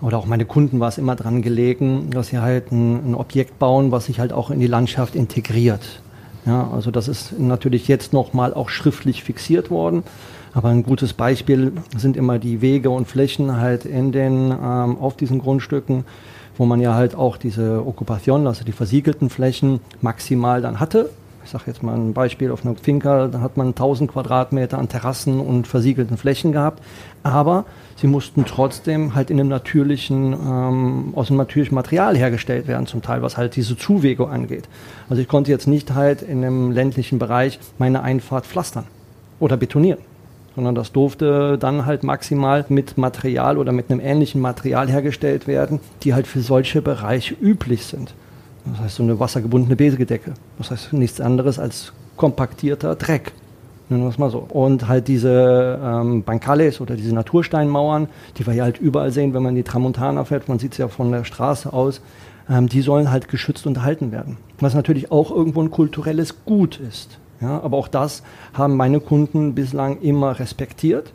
oder 0.00 0.18
auch 0.18 0.26
meine 0.26 0.44
Kunden 0.44 0.78
war 0.78 0.88
es 0.88 0.98
immer 0.98 1.16
dran 1.16 1.42
gelegen, 1.42 2.10
dass 2.10 2.28
sie 2.28 2.38
halt 2.38 2.70
ein, 2.70 3.10
ein 3.10 3.14
Objekt 3.14 3.58
bauen, 3.58 3.90
was 3.90 4.06
sich 4.06 4.20
halt 4.20 4.32
auch 4.32 4.50
in 4.50 4.60
die 4.60 4.68
Landschaft 4.68 5.16
integriert. 5.16 6.00
Ja, 6.46 6.70
also 6.72 6.90
das 6.90 7.08
ist 7.08 7.38
natürlich 7.38 7.88
jetzt 7.88 8.12
nochmal 8.12 8.54
auch 8.54 8.68
schriftlich 8.68 9.22
fixiert 9.22 9.70
worden. 9.70 10.02
Aber 10.54 10.68
ein 10.70 10.82
gutes 10.82 11.12
Beispiel 11.12 11.72
sind 11.96 12.16
immer 12.16 12.38
die 12.38 12.60
Wege 12.60 12.90
und 12.90 13.06
Flächen 13.06 13.60
halt 13.60 13.84
in 13.84 14.12
den, 14.12 14.50
ähm, 14.50 14.98
auf 14.98 15.16
diesen 15.16 15.38
Grundstücken, 15.40 16.04
wo 16.56 16.64
man 16.64 16.80
ja 16.80 16.94
halt 16.94 17.14
auch 17.14 17.36
diese 17.36 17.86
Okkupation, 17.86 18.46
also 18.46 18.64
die 18.64 18.72
versiegelten 18.72 19.30
Flächen 19.30 19.80
maximal 20.00 20.62
dann 20.62 20.80
hatte. 20.80 21.10
Ich 21.48 21.52
sage 21.52 21.64
jetzt 21.68 21.82
mal 21.82 21.94
ein 21.94 22.12
Beispiel 22.12 22.50
auf 22.50 22.62
einer 22.62 22.74
Finca, 22.74 23.26
da 23.26 23.40
hat 23.40 23.56
man 23.56 23.68
1000 23.68 24.12
Quadratmeter 24.12 24.76
an 24.76 24.90
Terrassen 24.90 25.40
und 25.40 25.66
versiegelten 25.66 26.18
Flächen 26.18 26.52
gehabt. 26.52 26.82
Aber 27.22 27.64
sie 27.96 28.06
mussten 28.06 28.44
trotzdem 28.44 29.14
halt 29.14 29.30
in 29.30 29.40
einem 29.40 29.48
natürlichen, 29.48 30.34
ähm, 30.34 31.12
aus 31.14 31.30
einem 31.30 31.38
natürlichen 31.38 31.74
Material 31.74 32.18
hergestellt 32.18 32.68
werden, 32.68 32.86
zum 32.86 33.00
Teil, 33.00 33.22
was 33.22 33.38
halt 33.38 33.56
diese 33.56 33.78
Zuwege 33.78 34.28
angeht. 34.28 34.68
Also 35.08 35.22
ich 35.22 35.28
konnte 35.28 35.50
jetzt 35.50 35.66
nicht 35.66 35.94
halt 35.94 36.20
in 36.20 36.44
einem 36.44 36.70
ländlichen 36.70 37.18
Bereich 37.18 37.58
meine 37.78 38.02
Einfahrt 38.02 38.44
pflastern 38.44 38.84
oder 39.40 39.56
betonieren 39.56 40.00
sondern 40.54 40.74
das 40.74 40.90
durfte 40.90 41.56
dann 41.56 41.86
halt 41.86 42.02
maximal 42.02 42.64
mit 42.68 42.98
Material 42.98 43.58
oder 43.58 43.70
mit 43.70 43.90
einem 43.92 44.00
ähnlichen 44.00 44.40
Material 44.40 44.90
hergestellt 44.90 45.46
werden, 45.46 45.78
die 46.02 46.14
halt 46.14 46.26
für 46.26 46.40
solche 46.40 46.82
Bereiche 46.82 47.36
üblich 47.40 47.86
sind. 47.86 48.12
Das 48.72 48.80
heißt 48.80 48.96
so 48.96 49.02
eine 49.02 49.18
wassergebundene 49.18 49.76
Betegedecke. 49.76 50.34
Das 50.58 50.70
heißt 50.70 50.92
nichts 50.92 51.20
anderes 51.20 51.58
als 51.58 51.92
kompaktierter 52.16 52.96
Dreck. 52.96 53.32
Nennen 53.88 54.02
wir 54.02 54.10
es 54.10 54.18
mal 54.18 54.30
so. 54.30 54.38
Und 54.38 54.86
halt 54.86 55.08
diese 55.08 55.80
ähm, 55.82 56.22
Bancales 56.22 56.80
oder 56.80 56.94
diese 56.94 57.14
Natursteinmauern, 57.14 58.08
die 58.36 58.46
wir 58.46 58.52
ja 58.52 58.64
halt 58.64 58.78
überall 58.78 59.12
sehen, 59.12 59.32
wenn 59.32 59.42
man 59.42 59.50
in 59.50 59.56
die 59.56 59.62
Tramontana 59.62 60.24
fährt, 60.24 60.48
man 60.48 60.58
sieht 60.58 60.72
es 60.72 60.78
ja 60.78 60.88
von 60.88 61.10
der 61.10 61.24
Straße 61.24 61.72
aus, 61.72 62.02
ähm, 62.50 62.68
die 62.68 62.82
sollen 62.82 63.10
halt 63.10 63.28
geschützt 63.28 63.66
und 63.66 63.78
erhalten 63.78 64.12
werden. 64.12 64.36
Was 64.60 64.74
natürlich 64.74 65.10
auch 65.10 65.30
irgendwo 65.30 65.62
ein 65.62 65.70
kulturelles 65.70 66.44
Gut 66.44 66.78
ist. 66.80 67.18
Ja, 67.40 67.60
aber 67.60 67.76
auch 67.76 67.88
das 67.88 68.22
haben 68.52 68.76
meine 68.76 69.00
Kunden 69.00 69.54
bislang 69.54 70.00
immer 70.00 70.38
respektiert. 70.38 71.12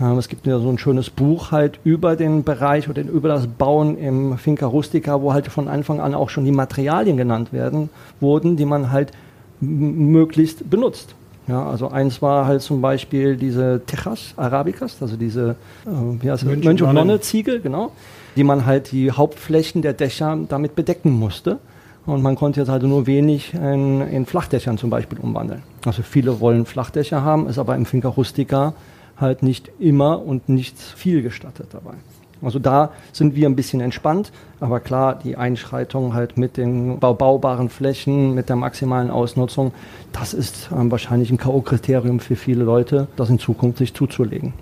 Es 0.00 0.28
gibt 0.28 0.46
ja 0.46 0.58
so 0.58 0.70
ein 0.70 0.78
schönes 0.78 1.10
Buch 1.10 1.50
halt 1.50 1.78
über 1.84 2.16
den 2.16 2.42
Bereich 2.42 2.88
oder 2.88 3.02
über 3.02 3.28
das 3.28 3.46
Bauen 3.46 3.98
im 3.98 4.38
Finca 4.38 4.64
Rustica, 4.64 5.20
wo 5.20 5.34
halt 5.34 5.48
von 5.48 5.68
Anfang 5.68 6.00
an 6.00 6.14
auch 6.14 6.30
schon 6.30 6.46
die 6.46 6.52
Materialien 6.52 7.18
genannt 7.18 7.52
werden 7.52 7.90
wurden, 8.18 8.56
die 8.56 8.64
man 8.64 8.92
halt 8.92 9.12
möglichst 9.60 10.70
benutzt. 10.70 11.14
Ja, 11.48 11.68
also 11.68 11.88
eins 11.88 12.22
war 12.22 12.46
halt 12.46 12.62
zum 12.62 12.80
Beispiel 12.80 13.36
diese 13.36 13.82
Tejas 13.84 14.32
Arabicas, 14.36 14.96
also 15.02 15.16
diese 15.16 15.56
äh, 15.84 15.90
wie 16.22 16.30
heißt 16.30 16.44
Mönch, 16.44 16.64
Mönch 16.64 16.82
und 16.82 16.94
Nonne 16.94 17.20
Ziegel, 17.20 17.60
genau, 17.60 17.92
die 18.36 18.44
man 18.44 18.64
halt 18.64 18.92
die 18.92 19.10
Hauptflächen 19.10 19.82
der 19.82 19.92
Dächer 19.92 20.38
damit 20.48 20.76
bedecken 20.76 21.10
musste. 21.10 21.58
Und 22.06 22.22
man 22.22 22.36
konnte 22.36 22.60
jetzt 22.60 22.70
also 22.70 22.86
nur 22.86 23.06
wenig 23.06 23.52
in, 23.52 24.00
in 24.00 24.24
Flachdächern 24.24 24.78
zum 24.78 24.88
Beispiel 24.88 25.18
umwandeln. 25.18 25.62
Also 25.84 26.02
viele 26.02 26.40
wollen 26.40 26.64
Flachdächer 26.64 27.22
haben, 27.22 27.46
ist 27.46 27.58
aber 27.58 27.76
im 27.76 27.84
Finca 27.84 28.08
Rustica 28.08 28.72
halt 29.20 29.42
nicht 29.42 29.70
immer 29.78 30.22
und 30.24 30.48
nicht 30.48 30.78
viel 30.78 31.22
gestattet 31.22 31.68
dabei. 31.72 31.94
Also 32.42 32.58
da 32.58 32.92
sind 33.12 33.34
wir 33.34 33.48
ein 33.48 33.56
bisschen 33.56 33.80
entspannt, 33.80 34.32
aber 34.60 34.80
klar, 34.80 35.18
die 35.22 35.36
Einschreitung 35.36 36.14
halt 36.14 36.38
mit 36.38 36.56
den 36.56 36.98
baubaren 36.98 37.68
Flächen, 37.68 38.34
mit 38.34 38.48
der 38.48 38.56
maximalen 38.56 39.10
Ausnutzung, 39.10 39.72
das 40.12 40.32
ist 40.32 40.70
ähm, 40.74 40.90
wahrscheinlich 40.90 41.30
ein 41.30 41.36
K.O.-Kriterium 41.36 42.20
für 42.20 42.36
viele 42.36 42.64
Leute, 42.64 43.08
das 43.16 43.28
in 43.28 43.38
Zukunft 43.38 43.78
sich 43.78 43.94
zuzulegen. 43.94 44.54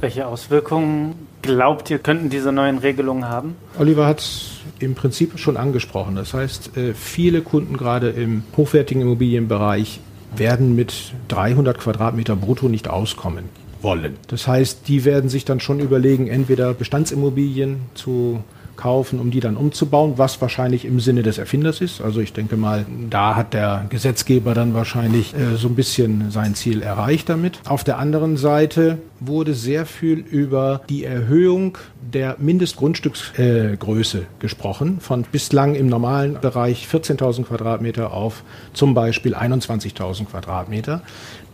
Welche 0.00 0.26
Auswirkungen 0.26 1.14
glaubt 1.42 1.90
ihr, 1.90 1.98
könnten 1.98 2.30
diese 2.30 2.52
neuen 2.52 2.78
Regelungen 2.78 3.28
haben? 3.28 3.54
Oliver 3.78 4.06
hat 4.06 4.20
es 4.20 4.60
im 4.78 4.94
Prinzip 4.94 5.38
schon 5.38 5.58
angesprochen. 5.58 6.16
Das 6.16 6.32
heißt, 6.32 6.76
äh, 6.78 6.94
viele 6.94 7.42
Kunden 7.42 7.76
gerade 7.76 8.08
im 8.08 8.44
hochwertigen 8.56 9.02
Immobilienbereich 9.02 10.00
werden 10.34 10.74
mit 10.74 11.12
300 11.28 11.78
Quadratmeter 11.78 12.34
brutto 12.34 12.68
nicht 12.68 12.88
auskommen 12.88 13.60
wollen. 13.82 14.16
Das 14.28 14.46
heißt, 14.46 14.88
die 14.88 15.04
werden 15.04 15.28
sich 15.30 15.44
dann 15.44 15.60
schon 15.60 15.80
überlegen, 15.80 16.28
entweder 16.28 16.74
Bestandsimmobilien 16.74 17.82
zu 17.94 18.42
kaufen, 18.80 19.20
um 19.20 19.30
die 19.30 19.40
dann 19.40 19.56
umzubauen, 19.56 20.14
was 20.16 20.40
wahrscheinlich 20.40 20.84
im 20.86 21.00
Sinne 21.00 21.22
des 21.22 21.38
Erfinders 21.38 21.80
ist. 21.80 22.00
Also 22.00 22.20
ich 22.20 22.32
denke 22.32 22.56
mal, 22.56 22.86
da 23.10 23.36
hat 23.36 23.52
der 23.52 23.86
Gesetzgeber 23.90 24.54
dann 24.54 24.74
wahrscheinlich 24.74 25.34
äh, 25.34 25.56
so 25.56 25.68
ein 25.68 25.74
bisschen 25.74 26.30
sein 26.30 26.54
Ziel 26.54 26.82
erreicht 26.82 27.28
damit. 27.28 27.60
Auf 27.68 27.84
der 27.84 27.98
anderen 27.98 28.38
Seite 28.38 28.98
wurde 29.20 29.52
sehr 29.52 29.84
viel 29.84 30.18
über 30.18 30.80
die 30.88 31.04
Erhöhung 31.04 31.76
der 32.00 32.36
Mindestgrundstücksgröße 32.38 34.18
äh, 34.18 34.26
gesprochen, 34.38 34.98
von 35.00 35.24
bislang 35.30 35.74
im 35.74 35.86
normalen 35.86 36.40
Bereich 36.40 36.88
14.000 36.90 37.44
Quadratmeter 37.44 38.12
auf 38.12 38.42
zum 38.72 38.94
Beispiel 38.94 39.34
21.000 39.34 40.24
Quadratmeter. 40.24 41.02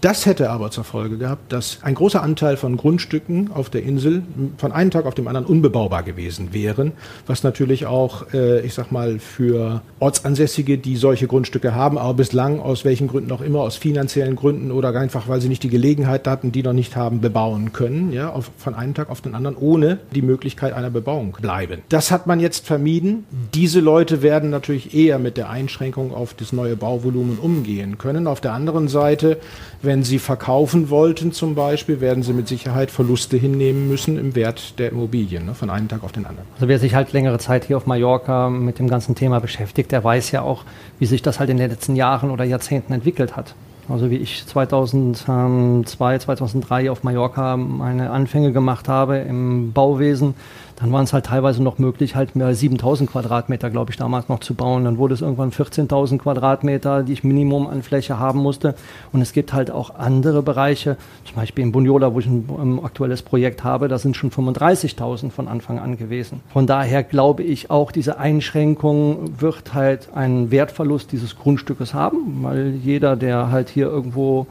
Das 0.00 0.26
hätte 0.26 0.50
aber 0.50 0.70
zur 0.70 0.84
Folge 0.84 1.16
gehabt, 1.16 1.52
dass 1.52 1.78
ein 1.82 1.94
großer 1.94 2.22
Anteil 2.22 2.56
von 2.56 2.76
Grundstücken 2.76 3.50
auf 3.52 3.70
der 3.70 3.82
Insel 3.82 4.22
von 4.58 4.72
einem 4.72 4.90
Tag 4.90 5.06
auf 5.06 5.14
den 5.14 5.26
anderen 5.26 5.46
unbebaubar 5.46 6.02
gewesen 6.02 6.52
wären, 6.52 6.92
was 7.26 7.42
natürlich 7.42 7.86
auch, 7.86 8.32
äh, 8.34 8.60
ich 8.60 8.74
sag 8.74 8.92
mal, 8.92 9.18
für 9.18 9.82
Ortsansässige, 9.98 10.78
die 10.78 10.96
solche 10.96 11.26
Grundstücke 11.26 11.74
haben, 11.74 11.98
aber 11.98 12.14
bislang 12.14 12.60
aus 12.60 12.84
welchen 12.84 13.08
Gründen 13.08 13.32
auch 13.32 13.40
immer, 13.40 13.60
aus 13.60 13.76
finanziellen 13.76 14.36
Gründen 14.36 14.70
oder 14.70 14.94
einfach, 14.94 15.28
weil 15.28 15.40
sie 15.40 15.48
nicht 15.48 15.62
die 15.62 15.70
Gelegenheit 15.70 16.26
hatten, 16.28 16.52
die 16.52 16.62
noch 16.62 16.72
nicht 16.72 16.96
haben, 16.96 17.20
bebauen 17.20 17.72
können, 17.72 18.12
ja, 18.12 18.34
von 18.58 18.74
einem 18.74 18.94
Tag 18.94 19.10
auf 19.10 19.20
den 19.22 19.34
anderen, 19.34 19.56
ohne 19.56 19.98
die 20.14 20.22
Möglichkeit 20.22 20.72
einer 20.74 20.90
Bebauung 20.90 21.38
bleiben. 21.40 21.82
Das 21.88 22.10
hat 22.10 22.26
man 22.26 22.40
jetzt 22.40 22.66
vermieden. 22.66 23.24
Diese 23.54 23.80
Leute 23.80 24.22
werden 24.22 24.50
natürlich 24.50 24.94
eher 24.94 25.18
mit 25.18 25.36
der 25.36 25.48
Einschränkung 25.48 26.14
auf 26.14 26.34
das 26.34 26.52
neue 26.52 26.76
Bauvolumen 26.76 27.38
umgehen 27.38 27.98
können. 27.98 28.26
Auf 28.26 28.40
der 28.40 28.52
anderen 28.52 28.88
Seite 28.88 29.38
wenn 29.86 30.02
Sie 30.02 30.18
verkaufen 30.18 30.90
wollten 30.90 31.32
zum 31.32 31.54
Beispiel, 31.54 32.02
werden 32.02 32.22
Sie 32.22 32.34
mit 32.34 32.48
Sicherheit 32.48 32.90
Verluste 32.90 33.38
hinnehmen 33.38 33.88
müssen 33.88 34.18
im 34.18 34.34
Wert 34.34 34.78
der 34.78 34.90
Immobilien, 34.90 35.46
ne, 35.46 35.54
von 35.54 35.70
einem 35.70 35.88
Tag 35.88 36.04
auf 36.04 36.12
den 36.12 36.26
anderen. 36.26 36.46
Also 36.56 36.68
wer 36.68 36.78
sich 36.78 36.94
halt 36.94 37.14
längere 37.14 37.38
Zeit 37.38 37.64
hier 37.64 37.78
auf 37.78 37.86
Mallorca 37.86 38.50
mit 38.50 38.78
dem 38.78 38.88
ganzen 38.88 39.14
Thema 39.14 39.40
beschäftigt, 39.40 39.92
der 39.92 40.04
weiß 40.04 40.32
ja 40.32 40.42
auch, 40.42 40.64
wie 40.98 41.06
sich 41.06 41.22
das 41.22 41.40
halt 41.40 41.48
in 41.48 41.56
den 41.56 41.70
letzten 41.70 41.96
Jahren 41.96 42.30
oder 42.30 42.44
Jahrzehnten 42.44 42.92
entwickelt 42.92 43.36
hat. 43.36 43.54
Also 43.88 44.10
wie 44.10 44.16
ich 44.16 44.44
2002, 44.46 46.18
2003 46.18 46.90
auf 46.90 47.04
Mallorca 47.04 47.56
meine 47.56 48.10
Anfänge 48.10 48.52
gemacht 48.52 48.88
habe 48.88 49.18
im 49.18 49.72
Bauwesen, 49.72 50.34
dann 50.76 50.92
waren 50.92 51.04
es 51.04 51.12
halt 51.14 51.26
teilweise 51.26 51.62
noch 51.62 51.78
möglich, 51.78 52.16
halt 52.16 52.36
mehr 52.36 52.46
als 52.46 52.60
7000 52.60 53.10
Quadratmeter, 53.10 53.70
glaube 53.70 53.90
ich, 53.90 53.96
damals 53.96 54.28
noch 54.28 54.40
zu 54.40 54.54
bauen. 54.54 54.84
Dann 54.84 54.98
wurde 54.98 55.14
es 55.14 55.22
irgendwann 55.22 55.50
14.000 55.50 56.18
Quadratmeter, 56.18 57.02
die 57.02 57.14
ich 57.14 57.24
Minimum 57.24 57.66
an 57.66 57.82
Fläche 57.82 58.18
haben 58.18 58.40
musste. 58.40 58.74
Und 59.10 59.22
es 59.22 59.32
gibt 59.32 59.54
halt 59.54 59.70
auch 59.70 59.94
andere 59.94 60.42
Bereiche, 60.42 60.98
zum 61.24 61.36
Beispiel 61.36 61.64
in 61.64 61.72
Bunyola, 61.72 62.12
wo 62.12 62.18
ich 62.18 62.26
ein, 62.26 62.48
ein 62.60 62.84
aktuelles 62.84 63.22
Projekt 63.22 63.64
habe, 63.64 63.88
da 63.88 63.98
sind 63.98 64.16
schon 64.16 64.30
35.000 64.30 65.30
von 65.30 65.48
Anfang 65.48 65.78
an 65.78 65.96
gewesen. 65.96 66.40
Von 66.52 66.66
daher 66.66 67.02
glaube 67.02 67.42
ich 67.42 67.70
auch, 67.70 67.90
diese 67.90 68.18
Einschränkung 68.18 69.40
wird 69.40 69.72
halt 69.72 70.10
einen 70.14 70.50
Wertverlust 70.50 71.10
dieses 71.10 71.36
Grundstückes 71.36 71.94
haben, 71.94 72.42
weil 72.42 72.74
jeder, 72.84 73.16
der 73.16 73.50
halt 73.50 73.70
hier 73.70 73.86
irgendwo 73.86 74.46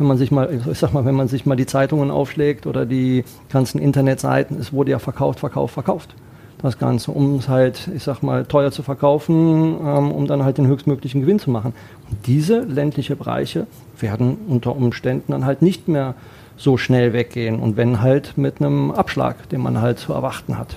wenn 0.00 0.06
man 0.06 0.16
sich 0.16 0.30
mal, 0.30 0.48
ich 0.50 0.78
sag 0.78 0.94
mal, 0.94 1.04
wenn 1.04 1.14
man 1.14 1.28
sich 1.28 1.44
mal 1.44 1.56
die 1.56 1.66
Zeitungen 1.66 2.10
aufschlägt 2.10 2.66
oder 2.66 2.86
die 2.86 3.22
ganzen 3.50 3.78
Internetseiten, 3.78 4.58
es 4.58 4.72
wurde 4.72 4.92
ja 4.92 4.98
verkauft, 4.98 5.40
verkauft, 5.40 5.74
verkauft. 5.74 6.14
Das 6.62 6.78
Ganze, 6.78 7.10
um 7.10 7.36
es 7.36 7.50
halt, 7.50 7.88
ich 7.94 8.02
sag 8.02 8.22
mal, 8.22 8.46
teuer 8.46 8.70
zu 8.70 8.82
verkaufen, 8.82 9.76
ähm, 9.84 10.10
um 10.10 10.26
dann 10.26 10.42
halt 10.42 10.56
den 10.56 10.66
höchstmöglichen 10.66 11.20
Gewinn 11.20 11.38
zu 11.38 11.50
machen. 11.50 11.74
Und 12.10 12.26
diese 12.26 12.60
ländliche 12.60 13.14
Bereiche 13.14 13.66
werden 13.98 14.38
unter 14.48 14.74
Umständen 14.74 15.32
dann 15.32 15.44
halt 15.44 15.60
nicht 15.60 15.86
mehr 15.86 16.14
so 16.56 16.78
schnell 16.78 17.12
weggehen 17.12 17.60
und 17.60 17.76
wenn 17.76 18.00
halt 18.00 18.38
mit 18.38 18.60
einem 18.60 18.90
Abschlag, 18.92 19.50
den 19.50 19.60
man 19.60 19.82
halt 19.82 19.98
zu 19.98 20.14
erwarten 20.14 20.56
hat. 20.56 20.76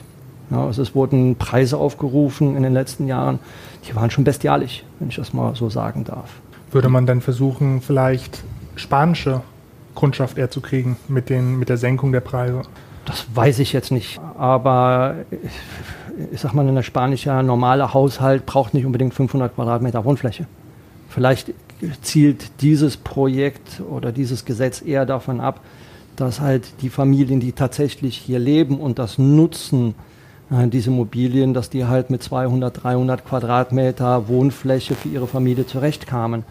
Ja, 0.52 0.66
also 0.66 0.82
es 0.82 0.96
wurden 0.96 1.38
Preise 1.38 1.78
aufgerufen 1.78 2.58
in 2.58 2.64
den 2.64 2.74
letzten 2.74 3.08
Jahren, 3.08 3.40
die 3.88 3.96
waren 3.96 4.12
schon 4.12 4.26
bestialisch, 4.26 4.84
wenn 5.00 5.08
ich 5.08 5.16
das 5.16 5.34
mal 5.34 5.56
so 5.56 5.70
sagen 5.70 6.04
darf. 6.04 6.30
Würde 6.72 6.90
man 6.90 7.06
dann 7.06 7.22
versuchen, 7.22 7.82
vielleicht 7.82 8.44
spanische 8.76 9.42
Kundschaft 9.96 10.38
eher 10.38 10.50
zu 10.50 10.62
kriegen 10.62 10.98
mit, 11.08 11.30
den, 11.30 11.58
mit 11.58 11.70
der 11.70 11.78
Senkung 11.78 12.12
der 12.12 12.22
Preise? 12.22 12.62
Das 13.06 13.26
weiß 13.34 13.60
ich 13.60 13.74
jetzt 13.74 13.92
nicht. 13.92 14.20
Aber 14.38 15.16
ich 16.32 16.42
sag 16.42 16.54
mal, 16.54 16.68
ein 16.68 16.84
spanischer 16.84 17.44
normaler 17.44 17.94
Haushalt 17.94 18.46
braucht 18.46 18.74
nicht 18.74 18.86
unbedingt 18.86 19.14
500 19.14 19.54
Quadratmeter 19.56 20.06
Wohnfläche. 20.06 20.48
Vielleicht 21.10 21.54
zielt 22.02 22.62
dieses 22.62 22.98
Projekt 22.98 23.82
oder 23.90 24.12
dieses 24.12 24.46
Gesetz 24.46 24.82
eher 24.82 25.06
davon 25.06 25.42
ab, 25.42 25.60
dass 26.16 26.40
halt 26.40 26.66
die 26.82 26.90
Familien, 26.90 27.40
die 27.40 27.52
tatsächlich 27.52 28.18
hier 28.18 28.40
leben 28.40 28.80
und 28.80 29.00
das 29.00 29.18
nutzen, 29.18 29.96
äh, 30.52 30.68
diese 30.68 30.90
Immobilien, 30.92 31.54
dass 31.54 31.70
die 31.70 31.86
halt 31.86 32.10
mit 32.10 32.24
200, 32.24 32.84
300 32.84 33.26
Quadratmeter 33.26 34.28
Wohnfläche 34.28 34.96
für 34.96 35.10
ihre 35.10 35.28
Familie 35.28 35.66
zurechtkamen. 35.66 36.44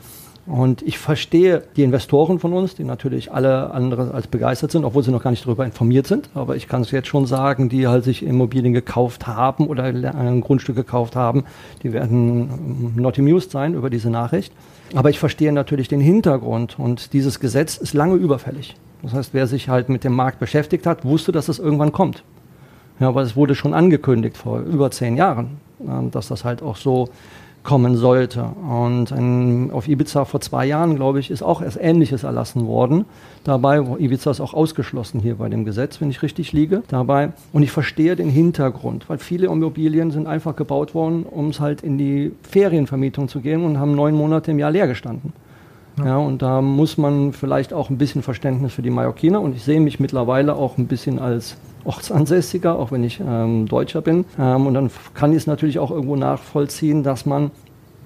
Und 0.45 0.83
ich 0.83 0.99
verstehe 0.99 1.63
die 1.77 1.85
Investoren 1.85 2.41
von 2.41 2.53
uns, 2.53 2.75
die 2.75 2.83
natürlich 2.83 3.33
alle 3.33 3.71
andere 3.71 4.13
als 4.13 4.27
begeistert 4.27 4.73
sind, 4.73 4.85
obwohl 4.85 5.05
sie 5.05 5.13
noch 5.13 5.23
gar 5.23 5.31
nicht 5.31 5.47
darüber 5.47 5.65
informiert 5.65 6.09
sind. 6.09 6.31
Aber 6.35 6.57
ich 6.57 6.67
kann 6.67 6.83
es 6.83 6.91
jetzt 6.91 7.07
schon 7.07 7.27
sagen, 7.27 7.69
die 7.69 7.87
halt 7.87 8.03
sich 8.03 8.25
Immobilien 8.25 8.73
gekauft 8.73 9.29
haben 9.29 9.69
oder 9.69 9.85
ein 9.85 10.41
Grundstück 10.41 10.75
gekauft 10.75 11.15
haben, 11.15 11.45
die 11.85 11.93
werden 11.93 12.95
not 12.97 13.21
amused 13.21 13.53
sein 13.53 13.75
über 13.75 13.89
diese 13.89 14.11
Nachricht. 14.11 14.53
Aber 14.95 15.11
ich 15.11 15.21
verstehe 15.21 15.53
natürlich 15.53 15.87
den 15.87 16.01
Hintergrund 16.01 16.77
und 16.77 17.13
dieses 17.13 17.39
Gesetz 17.39 17.77
ist 17.77 17.95
lange 17.95 18.17
überfällig. 18.17 18.75
Das 19.03 19.15
heißt, 19.15 19.35
wer 19.35 19.47
sich 19.47 19.69
halt 19.69 19.89
mit 19.89 20.03
dem 20.03 20.13
Markt 20.13 20.41
beschäftigt 20.41 20.87
hat, 20.87 21.05
wusste, 21.05 21.31
dass 21.31 21.49
es 21.49 21.61
irgendwann 21.61 21.93
kommt. 21.93 22.25
Ja, 22.99 23.09
aber 23.09 23.23
es 23.23 23.37
wurde 23.37 23.55
schon 23.55 23.75
angekündigt 23.75 24.37
vor 24.37 24.61
über 24.61 24.91
zehn 24.91 25.17
Jahren, 25.17 25.61
dass 26.11 26.29
das 26.29 26.45
halt 26.45 26.63
auch 26.63 26.77
so 26.77 27.09
kommen 27.63 27.97
sollte. 27.97 28.45
Und 28.69 29.13
ein, 29.13 29.71
auf 29.71 29.89
Ibiza 29.89 30.25
vor 30.25 30.41
zwei 30.41 30.67
Jahren, 30.67 30.97
glaube 30.97 31.21
ich, 31.21 31.31
ist 31.31 31.43
auch 31.43 31.63
erst 31.63 31.79
Ähnliches 31.81 32.25
erlassen 32.25 32.67
worden. 32.67 33.05
Dabei, 33.45 33.81
Ibiza 33.99 34.31
ist 34.31 34.41
auch 34.41 34.55
ausgeschlossen 34.55 35.21
hier 35.21 35.37
bei 35.37 35.49
dem 35.49 35.65
Gesetz, 35.65 36.01
wenn 36.01 36.11
ich 36.11 36.23
richtig 36.23 36.53
liege. 36.53 36.83
Dabei. 36.89 37.33
Und 37.53 37.63
ich 37.63 37.71
verstehe 37.71 38.17
den 38.17 38.31
Hintergrund, 38.31 39.09
weil 39.09 39.19
viele 39.19 39.47
Immobilien 39.47 40.11
sind 40.11 40.27
einfach 40.27 40.57
gebaut 40.57 40.95
worden, 40.95 41.25
um 41.25 41.49
es 41.49 41.61
halt 41.61 41.83
in 41.83 41.99
die 41.99 42.33
Ferienvermietung 42.43 43.29
zu 43.29 43.41
gehen 43.41 43.65
und 43.65 43.79
haben 43.79 43.95
neun 43.95 44.15
Monate 44.15 44.51
im 44.51 44.59
Jahr 44.59 44.71
leer 44.71 44.89
gestanden. 44.89 45.33
Ja. 45.99 46.05
ja. 46.05 46.17
und 46.17 46.43
da 46.43 46.61
muss 46.61 46.99
man 46.99 47.33
vielleicht 47.33 47.73
auch 47.73 47.91
ein 47.91 47.99
bisschen 47.99 48.23
Verständnis 48.23 48.73
für 48.73 48.83
die 48.83 48.91
Mallorquiner 48.91 49.41
und 49.41 49.55
ich 49.55 49.65
sehe 49.65 49.81
mich 49.81 50.01
mittlerweile 50.01 50.55
auch 50.55 50.79
ein 50.79 50.87
bisschen 50.87 51.19
als 51.19 51.57
Ortsansässiger, 51.85 52.79
auch 52.79 52.93
wenn 52.93 53.05
ich 53.05 53.21
ähm, 53.21 53.67
Deutscher 53.67 54.03
bin. 54.03 54.25
Ähm, 54.39 54.67
und 54.67 54.75
dann 54.75 54.91
kann 55.15 55.33
ich 55.33 55.39
es 55.39 55.47
natürlich 55.47 55.79
auch 55.79 55.91
irgendwo 55.91 56.17
nachvollziehen, 56.17 57.03
dass 57.03 57.27
man 57.27 57.51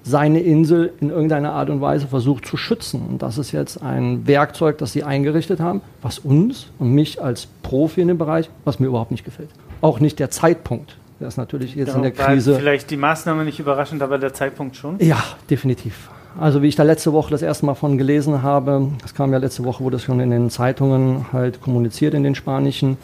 seine 0.03 0.39
Insel 0.39 0.93
in 1.01 1.09
irgendeiner 1.09 1.51
Art 1.51 1.69
und 1.69 1.81
Weise 1.81 2.07
versucht 2.07 2.45
zu 2.45 2.55
schützen. 2.55 3.01
Und 3.07 3.21
das 3.21 3.37
ist 3.37 3.51
jetzt 3.51 3.81
ein 3.81 4.25
Werkzeug, 4.25 4.77
das 4.77 4.93
sie 4.93 5.03
eingerichtet 5.03 5.59
haben, 5.59 5.81
was 6.01 6.19
uns 6.19 6.67
und 6.79 6.93
mich 6.93 7.21
als 7.21 7.47
Profi 7.61 8.01
in 8.01 8.07
dem 8.07 8.17
Bereich, 8.17 8.49
was 8.63 8.79
mir 8.79 8.87
überhaupt 8.87 9.11
nicht 9.11 9.25
gefällt. 9.25 9.49
Auch 9.81 9.99
nicht 9.99 10.19
der 10.19 10.31
Zeitpunkt. 10.31 10.97
Der 11.19 11.27
ist 11.27 11.37
natürlich 11.37 11.75
jetzt 11.75 11.89
ja, 11.89 11.95
in 11.95 12.03
der 12.03 12.11
Krise. 12.11 12.55
Vielleicht 12.55 12.89
die 12.89 12.97
Maßnahme 12.97 13.43
nicht 13.43 13.59
überraschend, 13.59 14.01
aber 14.01 14.17
der 14.17 14.33
Zeitpunkt 14.33 14.75
schon? 14.75 14.99
Ja, 14.99 15.21
definitiv. 15.49 16.09
Also 16.39 16.61
wie 16.61 16.67
ich 16.67 16.75
da 16.75 16.83
letzte 16.83 17.13
Woche 17.13 17.31
das 17.31 17.41
erste 17.41 17.65
Mal 17.65 17.73
von 17.73 17.97
gelesen 17.97 18.43
habe, 18.43 18.91
das 19.01 19.15
kam 19.15 19.31
ja 19.31 19.39
letzte 19.39 19.63
Woche, 19.63 19.83
wurde 19.83 19.95
es 19.95 20.03
schon 20.03 20.19
in 20.19 20.29
den 20.29 20.51
Zeitungen 20.51 21.25
halt 21.33 21.61
kommuniziert, 21.61 22.13
in 22.13 22.23
den 22.23 22.35
spanischen, 22.35 22.97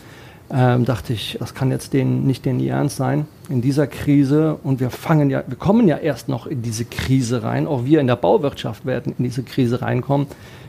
ähm, 0.52 0.86
dachte 0.86 1.14
ich, 1.14 1.38
das 1.40 1.56
kann 1.56 1.72
jetzt 1.72 1.94
den, 1.94 2.28
nicht 2.28 2.46
den 2.46 2.60
ernst 2.60 2.98
sein 2.98 3.26
in 3.50 3.62
dieser 3.62 3.88
Krise. 3.88 4.60
Und 4.64 4.80
wir 4.80 4.92
fangen 4.92 5.32
ja, 5.32 5.44
wir 5.48 5.58
kommen 5.58 5.88
ja 5.88 5.98
erst 5.98 6.30
noch 6.30 6.46
in 6.46 6.62
diese 6.62 6.86
Krise 6.86 7.42
rein. 7.42 7.66
Auch 7.66 7.86
wir 7.86 8.02
in 8.02 8.08
der 8.08 8.18
Bauwirtschaft 8.18 8.86
werden 8.86 9.16
in 9.18 9.24
diese 9.24 9.42
Krise 9.42 9.82
reinkommen. 9.82 10.28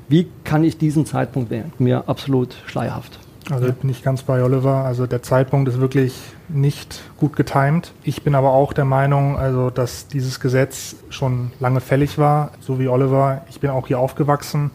Wie 0.08 0.28
kann 0.44 0.64
ich 0.64 0.78
diesen 0.78 1.04
Zeitpunkt 1.04 1.50
wählen? 1.50 1.72
Mir 1.78 2.04
absolut 2.06 2.56
schleierhaft. 2.66 3.18
Also 3.50 3.72
bin 3.72 3.90
ich 3.90 4.02
ganz 4.02 4.22
bei 4.22 4.42
Oliver. 4.42 4.84
Also 4.84 5.06
der 5.06 5.22
Zeitpunkt 5.22 5.68
ist 5.68 5.80
wirklich 5.80 6.14
nicht 6.48 7.02
gut 7.18 7.36
getimt. 7.36 7.92
Ich 8.02 8.22
bin 8.22 8.34
aber 8.34 8.50
auch 8.50 8.72
der 8.72 8.86
Meinung, 8.86 9.36
also 9.36 9.70
dass 9.70 10.08
dieses 10.08 10.40
Gesetz 10.40 10.96
schon 11.10 11.52
lange 11.60 11.80
fällig 11.80 12.16
war, 12.18 12.52
so 12.60 12.78
wie 12.78 12.88
Oliver. 12.88 13.42
Ich 13.50 13.60
bin 13.60 13.70
auch 13.70 13.86
hier 13.86 13.98
aufgewachsen 13.98 14.70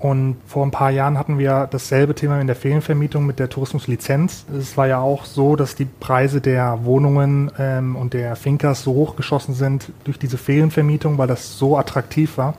Und 0.00 0.36
vor 0.46 0.64
ein 0.64 0.70
paar 0.70 0.90
Jahren 0.90 1.18
hatten 1.18 1.38
wir 1.38 1.68
dasselbe 1.70 2.14
Thema 2.14 2.40
in 2.40 2.46
der 2.46 2.56
Ferienvermietung 2.56 3.26
mit 3.26 3.38
der 3.38 3.50
Tourismuslizenz. 3.50 4.46
Es 4.58 4.78
war 4.78 4.86
ja 4.86 4.98
auch 4.98 5.26
so, 5.26 5.56
dass 5.56 5.74
die 5.74 5.84
Preise 5.84 6.40
der 6.40 6.84
Wohnungen 6.84 7.50
ähm, 7.58 7.96
und 7.96 8.14
der 8.14 8.34
Finkers 8.34 8.82
so 8.82 8.94
hochgeschossen 8.94 9.52
sind 9.52 9.92
durch 10.04 10.18
diese 10.18 10.38
Ferienvermietung, 10.38 11.18
weil 11.18 11.28
das 11.28 11.58
so 11.58 11.76
attraktiv 11.76 12.38
war. 12.38 12.54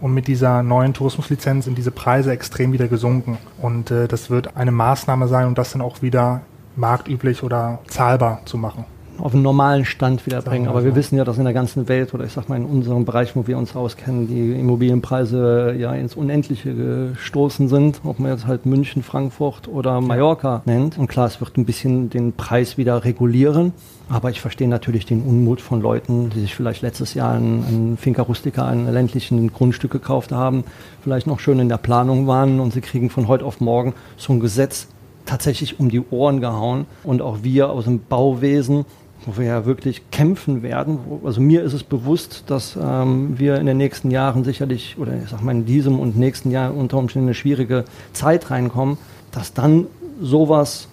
Und 0.00 0.12
mit 0.14 0.26
dieser 0.26 0.62
neuen 0.62 0.94
Tourismuslizenz 0.94 1.64
sind 1.64 1.78
diese 1.78 1.90
Preise 1.90 2.32
extrem 2.32 2.72
wieder 2.72 2.88
gesunken. 2.88 3.38
Und 3.60 3.90
äh, 3.90 4.08
das 4.08 4.30
wird 4.30 4.56
eine 4.56 4.72
Maßnahme 4.72 5.28
sein, 5.28 5.46
um 5.46 5.54
das 5.54 5.72
dann 5.72 5.82
auch 5.82 6.02
wieder 6.02 6.42
marktüblich 6.76 7.42
oder 7.42 7.78
zahlbar 7.86 8.42
zu 8.44 8.58
machen 8.58 8.84
auf 9.18 9.32
einen 9.32 9.42
normalen 9.42 9.84
Stand 9.84 10.26
wieder 10.26 10.42
bringen. 10.42 10.68
Aber 10.68 10.84
wir 10.84 10.94
wissen 10.94 11.16
ja, 11.16 11.24
dass 11.24 11.38
in 11.38 11.44
der 11.44 11.52
ganzen 11.52 11.88
Welt 11.88 12.14
oder 12.14 12.24
ich 12.24 12.32
sag 12.32 12.48
mal 12.48 12.56
in 12.56 12.64
unserem 12.64 13.04
Bereich, 13.04 13.36
wo 13.36 13.46
wir 13.46 13.58
uns 13.58 13.74
auskennen, 13.74 14.26
die 14.26 14.52
Immobilienpreise 14.52 15.74
ja 15.78 15.94
ins 15.94 16.14
Unendliche 16.14 16.74
gestoßen 16.74 17.68
sind, 17.68 18.00
ob 18.04 18.18
man 18.18 18.32
jetzt 18.32 18.46
halt 18.46 18.66
München, 18.66 19.02
Frankfurt 19.02 19.68
oder 19.68 20.00
Mallorca 20.00 20.62
nennt. 20.64 20.98
Und 20.98 21.08
klar, 21.08 21.26
es 21.26 21.40
wird 21.40 21.56
ein 21.56 21.64
bisschen 21.64 22.10
den 22.10 22.32
Preis 22.32 22.78
wieder 22.78 23.04
regulieren. 23.04 23.72
Aber 24.08 24.30
ich 24.30 24.40
verstehe 24.40 24.68
natürlich 24.68 25.04
den 25.04 25.22
Unmut 25.22 25.60
von 25.60 25.80
Leuten, 25.80 26.30
die 26.30 26.40
sich 26.40 26.54
vielleicht 26.54 26.82
letztes 26.82 27.14
Jahr 27.14 27.34
ein, 27.34 27.64
ein 27.64 27.96
Finca 27.96 28.22
Rustica, 28.22 28.66
ein 28.66 28.92
ländlichen 28.92 29.52
Grundstück 29.52 29.90
gekauft 29.90 30.30
haben, 30.30 30.62
vielleicht 31.02 31.26
noch 31.26 31.40
schön 31.40 31.58
in 31.58 31.68
der 31.68 31.78
Planung 31.78 32.28
waren 32.28 32.60
und 32.60 32.72
sie 32.72 32.80
kriegen 32.80 33.10
von 33.10 33.26
heute 33.26 33.44
auf 33.44 33.60
morgen 33.60 33.94
so 34.16 34.32
ein 34.32 34.38
Gesetz 34.38 34.86
tatsächlich 35.24 35.80
um 35.80 35.90
die 35.90 36.00
Ohren 36.10 36.40
gehauen. 36.40 36.86
Und 37.02 37.20
auch 37.20 37.38
wir 37.42 37.70
aus 37.70 37.84
dem 37.84 38.00
Bauwesen 38.00 38.84
wo 39.24 39.38
wir 39.38 39.46
ja 39.46 39.66
wirklich 39.66 40.10
kämpfen 40.10 40.62
werden. 40.62 40.98
Also 41.24 41.40
mir 41.40 41.62
ist 41.62 41.72
es 41.72 41.82
bewusst, 41.82 42.44
dass 42.46 42.76
ähm, 42.80 43.38
wir 43.38 43.56
in 43.56 43.66
den 43.66 43.76
nächsten 43.76 44.10
Jahren 44.10 44.44
sicherlich, 44.44 44.96
oder 44.98 45.12
ich 45.22 45.30
sag 45.30 45.42
mal 45.42 45.52
in 45.52 45.66
diesem 45.66 45.98
und 45.98 46.16
nächsten 46.16 46.50
Jahr 46.50 46.74
unter 46.74 46.98
Umständen 46.98 47.28
eine 47.28 47.34
schwierige 47.34 47.84
Zeit 48.12 48.50
reinkommen, 48.50 48.98
dass 49.32 49.52
dann 49.52 49.86
sowas 50.20 50.88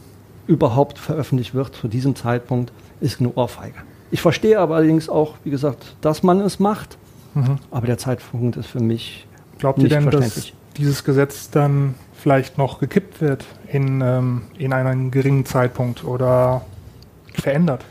überhaupt 0.47 0.97
veröffentlicht 0.97 1.53
wird 1.53 1.75
zu 1.75 1.87
diesem 1.87 2.15
Zeitpunkt, 2.15 2.71
ist 2.99 3.19
eine 3.19 3.33
Ohrfeige. 3.33 3.77
Ich 4.11 4.21
verstehe 4.21 4.59
aber 4.59 4.75
allerdings 4.75 5.09
auch, 5.09 5.35
wie 5.43 5.49
gesagt, 5.49 5.95
dass 6.01 6.23
man 6.23 6.39
es 6.39 6.59
macht, 6.59 6.97
mhm. 7.33 7.57
aber 7.71 7.87
der 7.87 7.97
Zeitpunkt 7.97 8.57
ist 8.57 8.67
für 8.67 8.81
mich 8.81 9.27
Glaubt 9.59 9.77
nicht 9.77 9.91
ihr 9.91 9.99
denn, 9.99 10.09
dass 10.09 10.51
dieses 10.77 11.03
Gesetz 11.03 11.49
dann 11.49 11.95
vielleicht 12.13 12.57
noch 12.57 12.79
gekippt 12.79 13.21
wird 13.21 13.45
in, 13.67 14.01
ähm, 14.01 14.43
in 14.57 14.73
einem 14.73 15.11
geringen 15.11 15.45
Zeitpunkt 15.45 16.03
oder 16.03 16.65
verändert? 17.33 17.83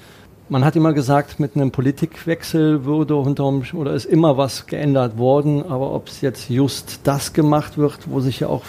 Man 0.53 0.67
hat 0.67 0.77
immer 0.77 0.93
gesagt, 0.93 1.41
mit 1.41 1.57
einem 1.57 1.71
Politikwechsel 1.71 2.85
würde 2.85 3.17
unterm, 3.17 3.63
oder 3.73 3.95
ist 3.95 4.05
immer 4.05 4.37
was 4.37 4.67
geändert 4.67 5.17
worden, 5.17 5.65
aber 5.65 5.95
ob 5.95 6.09
es 6.09 6.21
jetzt 6.21 6.51
just 6.51 7.01
das 7.05 7.33
gemacht 7.33 7.79
wird, 7.79 8.01
wo 8.11 8.21
sich 8.21 8.41
ja 8.41 8.49
auch, 8.49 8.63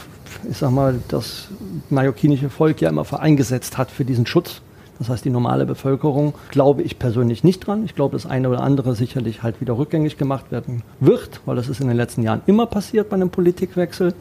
ich 0.50 0.60
sag 0.60 0.72
mal, 0.72 1.02
das 1.10 1.50
mallorquinische 1.89 2.50
Volk 2.50 2.80
ja 2.80 2.88
immer 2.88 3.04
vereingesetzt 3.04 3.78
hat 3.78 3.91
für 3.91 4.06
diesen 4.06 4.26
Schutz, 4.26 4.62
das 4.98 5.10
heißt 5.10 5.26
die 5.26 5.30
normale 5.30 5.65
Bevölkerung, 5.65 6.36
glaube 6.52 6.84
ich 6.84 7.00
persönlich 7.00 7.43
nicht 7.43 7.67
dran. 7.67 7.84
Ich 7.84 7.96
glaube, 7.96 8.15
das 8.15 8.26
eine 8.26 8.48
oder 8.48 8.62
andere 8.62 8.96
sicherlich 8.96 9.43
halt 9.43 9.60
wieder 9.60 9.78
rückgängig 9.78 10.17
gemacht 10.17 10.54
werden 10.54 10.84
wird, 11.02 11.41
weil 11.46 11.58
das 11.58 11.67
ist 11.67 11.82
in 11.82 11.89
den 11.89 11.98
letzten 11.98 12.24
Jahren 12.24 12.43
immer 12.46 12.65
passiert 12.65 13.10
bei 13.10 13.17
einem 13.17 13.30
Politikwechsel. 13.30 14.13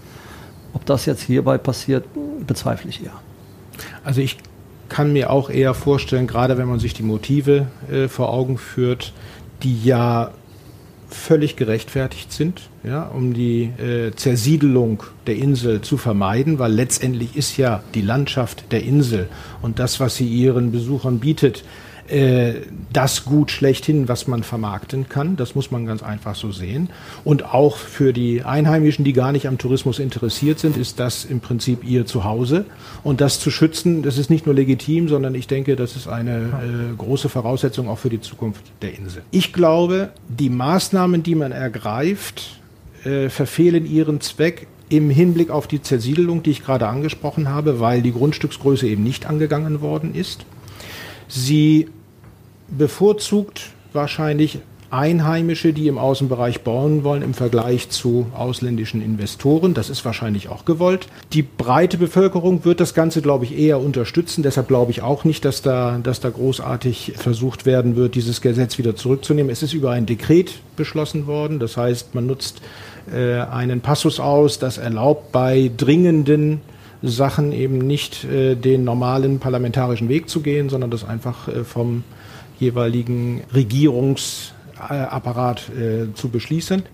Ob 0.75 0.85
das 0.85 1.07
jetzt 1.07 1.23
hierbei 1.23 1.59
passiert, 1.59 2.07
bezweifle 2.45 2.91
ich 2.91 3.05
eher. 3.05 3.13
Also 4.03 4.21
ich 4.21 4.39
kann 4.93 5.15
mir 5.15 5.31
auch 5.31 5.49
eher 5.49 5.73
vorstellen, 5.73 6.27
gerade 6.27 6.59
wenn 6.59 6.69
man 6.69 6.79
sich 6.79 6.93
die 6.93 7.03
Motive 7.03 7.67
äh, 7.91 8.09
vor 8.09 8.31
Augen 8.31 8.59
führt, 8.59 9.15
die 9.63 9.83
ja 9.83 10.33
völlig 11.09 11.57
gerechtfertigt 11.57 12.31
sind, 12.31 12.69
ja, 12.85 13.05
um 13.05 13.33
die 13.33 13.65
äh, 13.65 14.13
Zersiedelung 14.15 15.03
der 15.27 15.37
Insel 15.37 15.81
zu 15.81 15.97
vermeiden, 15.97 16.59
weil 16.59 16.73
letztendlich 16.73 17.37
ist 17.37 17.57
ja 17.57 17.83
die 17.95 18.03
Landschaft 18.03 18.71
der 18.71 18.83
Insel 18.83 19.29
und 19.63 19.79
das, 19.79 19.99
was 19.99 20.17
sie 20.17 20.27
ihren 20.27 20.73
Besuchern 20.73 21.21
bietet, 21.21 21.65
äh, 22.09 22.55
das 22.93 23.25
Gut 23.25 23.51
schlechthin, 23.51 24.09
was 24.09 24.27
man 24.27 24.43
vermarkten 24.43 25.09
kann. 25.09 25.37
Das 25.37 25.55
muss 25.55 25.71
man 25.71 25.87
ganz 25.87 26.03
einfach 26.03 26.35
so 26.35 26.53
sehen. 26.53 26.91
Und 27.25 27.45
auch 27.45 27.77
für 27.77 28.13
die 28.13 28.43
Einheimischen, 28.43 29.05
die 29.05 29.13
gar 29.13 29.33
nicht 29.33 29.47
am 29.49 29.59
Tourismus 29.59 29.99
interessiert 29.99 30.59
sind, 30.59 30.77
ist 30.77 30.99
das 30.99 31.25
im 31.25 31.41
Prinzip 31.41 31.85
ihr 31.85 32.05
Zuhause. 32.07 32.67
Und 33.03 33.21
das 33.21 33.41
zu 33.41 33.51
schützen, 33.51 34.03
das 34.03 34.19
ist 34.19 34.31
nicht 34.31 34.47
nur 34.47 34.55
legitim, 34.55 35.09
sondern 35.09 35.35
ich 35.35 35.47
denke, 35.47 35.77
das 35.77 35.97
ist 35.97 36.09
eine 36.09 36.37
äh, 36.37 36.97
große 36.97 37.29
Voraussetzung 37.29 37.89
auch 37.89 37.99
für 37.99 38.11
die 38.11 38.21
Zukunft 38.21 38.63
der 38.83 38.97
Insel. 38.97 39.23
Ich 39.31 39.53
glaube, 39.53 40.11
die 40.29 40.51
Maßnahmen, 40.51 41.23
die 41.23 41.35
man 41.35 41.53
ergreift, 41.53 42.61
äh, 43.05 43.29
verfehlen 43.29 43.87
ihren 43.87 44.21
Zweck 44.21 44.67
im 44.89 45.09
Hinblick 45.09 45.51
auf 45.51 45.67
die 45.67 45.81
Zersiedelung, 45.81 46.43
die 46.43 46.51
ich 46.51 46.63
gerade 46.63 46.87
angesprochen 46.87 47.49
habe, 47.49 47.81
weil 47.81 48.03
die 48.03 48.13
Grundstücksgröße 48.13 48.87
eben 48.87 49.03
nicht 49.03 49.27
angegangen 49.27 49.81
worden 49.81 50.15
ist. 50.15 50.45
Sie 51.35 51.89
bevorzugt 52.69 53.71
wahrscheinlich 53.95 54.59
Einheimische, 54.91 55.73
die 55.73 55.89
im 55.89 55.97
Außenbereich 55.97 56.61
bauen 56.61 57.05
wollen, 57.05 57.23
im 57.23 57.33
Vergleich 57.33 57.89
zu 57.89 58.27
ausländischen 58.35 59.01
Investoren. 59.01 59.73
Das 59.73 59.89
ist 59.89 60.05
wahrscheinlich 60.05 60.51
auch 60.51 60.67
gewollt. 60.67 61.07
Die 61.33 61.41
breite 61.41 61.97
Bevölkerung 61.97 62.67
wird 62.67 62.81
das 62.81 62.93
Ganze, 62.93 63.23
glaube 63.23 63.47
ich, 63.47 63.59
eher 63.59 63.81
unterstützen. 63.81 64.43
Deshalb 64.43 64.69
glaube 64.69 64.91
ich 64.91 65.01
auch 65.01 65.25
nicht, 65.25 65.47
dass 65.47 65.63
da, 65.63 65.99
dass 66.03 66.21
da 66.21 66.29
großartig 66.29 67.15
versucht 67.17 67.65
werden 67.65 67.97
wird, 67.97 68.15
dieses 68.15 68.43
Gesetz 68.43 68.77
wieder 68.77 68.95
zurückzunehmen. 68.95 69.51
Es 69.51 69.63
ist 69.63 69.73
über 69.73 69.93
ein 69.93 70.05
Dekret 70.05 70.61
beschlossen 70.77 71.27
worden. 71.27 71.59
Das 71.59 71.79
heißt, 71.79 72.15
man 72.15 72.27
nutzt 72.27 72.61
äh, 73.11 73.37
einen 73.37 73.81
Passus 73.81 74.21
aus, 74.21 74.59
das 74.59 74.77
erlaubt 74.77 75.33
bei 75.33 75.71
dringenden 75.75 76.61
Sachen 77.03 77.53
eben 77.53 77.79
nicht 77.79 78.25
äh, 78.25 78.55
den 78.55 78.85
normalen 78.85 79.41
parlamentarischen 79.41 80.09
Weg 80.09 80.29
zu 80.29 80.41
gehen, 80.41 80.69
sondern 80.69 80.91
das 80.91 81.05
einfach 81.05 81.49
äh, 81.49 81.65
vom 81.65 82.05
jeweiligen 82.59 83.43
Regierungsapparat 83.53 85.71
äh, 85.71 86.15
zu 86.15 86.29
beschließen. 86.29 86.85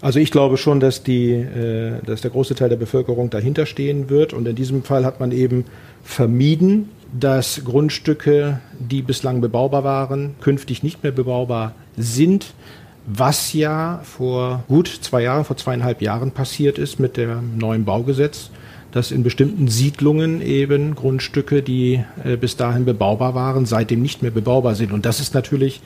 Also 0.00 0.20
ich 0.20 0.30
glaube 0.30 0.58
schon, 0.58 0.80
dass, 0.80 1.02
die, 1.02 1.32
äh, 1.32 2.00
dass 2.04 2.20
der 2.20 2.30
große 2.30 2.54
Teil 2.54 2.68
der 2.68 2.76
Bevölkerung 2.76 3.30
dahinter 3.30 3.66
stehen 3.66 4.08
wird. 4.08 4.32
Und 4.32 4.46
in 4.46 4.54
diesem 4.54 4.84
Fall 4.84 5.04
hat 5.04 5.20
man 5.20 5.32
eben 5.32 5.64
vermieden, 6.04 6.90
dass 7.18 7.62
Grundstücke, 7.64 8.60
die 8.78 9.02
bislang 9.02 9.40
bebaubar 9.40 9.84
waren, 9.84 10.36
künftig 10.40 10.82
nicht 10.82 11.02
mehr 11.02 11.12
bebaubar 11.12 11.74
sind, 11.96 12.54
was 13.06 13.54
ja 13.54 14.00
vor 14.04 14.62
gut 14.68 14.88
zwei 14.88 15.22
Jahren, 15.22 15.44
vor 15.44 15.56
zweieinhalb 15.56 16.02
Jahren 16.02 16.30
passiert 16.30 16.78
ist 16.78 17.00
mit 17.00 17.16
dem 17.16 17.58
neuen 17.58 17.84
Baugesetz 17.84 18.50
dass 18.92 19.10
in 19.10 19.22
bestimmten 19.22 19.68
Siedlungen 19.68 20.40
eben 20.40 20.94
Grundstücke, 20.94 21.62
die 21.62 22.04
äh, 22.24 22.36
bis 22.36 22.56
dahin 22.56 22.84
bebaubar 22.84 23.34
waren, 23.34 23.66
seitdem 23.66 24.02
nicht 24.02 24.22
mehr 24.22 24.30
bebaubar 24.30 24.74
sind. 24.74 24.92
Und 24.92 25.04
das 25.04 25.20
ist 25.20 25.34
natürlich 25.34 25.80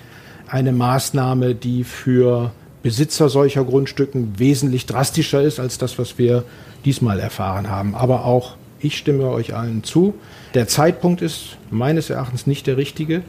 eine 0.48 0.72
Maßnahme, 0.72 1.54
die 1.54 1.84
für 1.84 2.52
Besitzer 2.82 3.28
solcher 3.28 3.64
Grundstücken 3.64 4.38
wesentlich 4.38 4.86
drastischer 4.86 5.42
ist 5.42 5.60
als 5.60 5.78
das, 5.78 5.98
was 5.98 6.18
wir 6.18 6.44
diesmal 6.84 7.20
erfahren 7.20 7.70
haben. 7.70 7.94
Aber 7.94 8.24
auch 8.24 8.56
ich 8.80 8.98
stimme 8.98 9.28
euch 9.28 9.54
allen 9.54 9.84
zu. 9.84 10.14
Der 10.54 10.66
Zeitpunkt 10.66 11.22
ist 11.22 11.56
meines 11.70 12.10
Erachtens 12.10 12.46
nicht 12.46 12.66
der 12.66 12.76
richtige. 12.76 13.22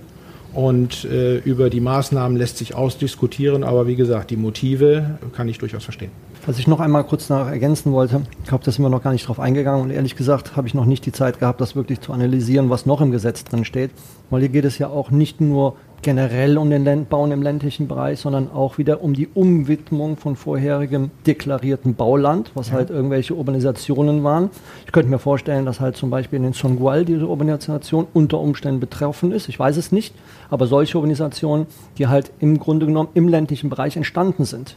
Und 0.53 1.05
äh, 1.05 1.37
über 1.37 1.69
die 1.69 1.79
Maßnahmen 1.79 2.37
lässt 2.37 2.57
sich 2.57 2.75
ausdiskutieren, 2.75 3.63
aber 3.63 3.87
wie 3.87 3.95
gesagt, 3.95 4.29
die 4.29 4.37
Motive 4.37 5.17
kann 5.35 5.47
ich 5.47 5.57
durchaus 5.57 5.83
verstehen. 5.83 6.11
Was 6.45 6.59
ich 6.59 6.67
noch 6.67 6.81
einmal 6.81 7.05
kurz 7.05 7.29
nach 7.29 7.47
ergänzen 7.47 7.93
wollte, 7.93 8.23
ich 8.41 8.49
glaube, 8.49 8.65
da 8.65 8.71
sind 8.71 8.83
wir 8.83 8.89
noch 8.89 9.01
gar 9.01 9.13
nicht 9.13 9.25
drauf 9.25 9.39
eingegangen 9.39 9.81
und 9.81 9.91
ehrlich 9.91 10.17
gesagt 10.17 10.57
habe 10.57 10.67
ich 10.67 10.73
noch 10.73 10.83
nicht 10.83 11.05
die 11.05 11.13
Zeit 11.13 11.39
gehabt, 11.39 11.61
das 11.61 11.73
wirklich 11.73 12.01
zu 12.01 12.11
analysieren, 12.11 12.69
was 12.69 12.85
noch 12.85 12.99
im 12.99 13.11
Gesetz 13.11 13.45
drin 13.45 13.63
steht. 13.63 13.91
Weil 14.29 14.41
hier 14.41 14.49
geht 14.49 14.65
es 14.65 14.77
ja 14.77 14.89
auch 14.89 15.09
nicht 15.09 15.39
nur 15.39 15.77
generell 16.01 16.57
um 16.57 16.69
den 16.69 16.83
Land 16.83 17.07
Bauen 17.07 17.31
im 17.31 17.41
ländlichen 17.41 17.87
Bereich, 17.87 18.19
sondern 18.19 18.51
auch 18.51 18.77
wieder 18.77 19.01
um 19.01 19.13
die 19.13 19.29
Umwidmung 19.33 20.17
von 20.17 20.35
vorherigem 20.35 21.11
deklarierten 21.25 21.95
Bauland, 21.95 22.51
was 22.55 22.67
ja. 22.67 22.73
halt 22.73 22.89
irgendwelche 22.89 23.35
Urbanisationen 23.35 24.25
waren. 24.25 24.49
Ich 24.85 24.91
könnte 24.91 25.09
mir 25.09 25.19
vorstellen, 25.19 25.65
dass 25.65 25.79
halt 25.79 25.95
zum 25.95 26.09
Beispiel 26.09 26.37
in 26.37 26.43
den 26.43 26.51
Songual 26.51 27.05
diese 27.05 27.25
Urbanisation 27.25 28.05
unter 28.11 28.39
Umständen 28.39 28.81
betroffen 28.81 29.31
ist. 29.31 29.47
Ich 29.47 29.57
weiß 29.57 29.77
es 29.77 29.93
nicht, 29.93 30.13
aber 30.49 30.67
solche 30.67 30.97
Urbanisationen, 30.97 31.67
die 31.97 32.07
halt 32.07 32.33
im 32.41 32.59
Grunde 32.59 32.85
genommen 32.85 33.09
im 33.13 33.29
ländlichen 33.29 33.69
Bereich 33.69 33.95
entstanden 33.95 34.43
sind. 34.43 34.75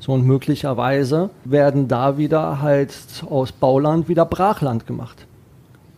So 0.00 0.12
und 0.12 0.26
möglicherweise 0.26 1.30
werden 1.44 1.86
da 1.86 2.16
wieder 2.16 2.60
halt 2.62 2.92
aus 3.28 3.52
Bauland 3.52 4.08
wieder 4.08 4.24
Brachland 4.24 4.86
gemacht. 4.86 5.26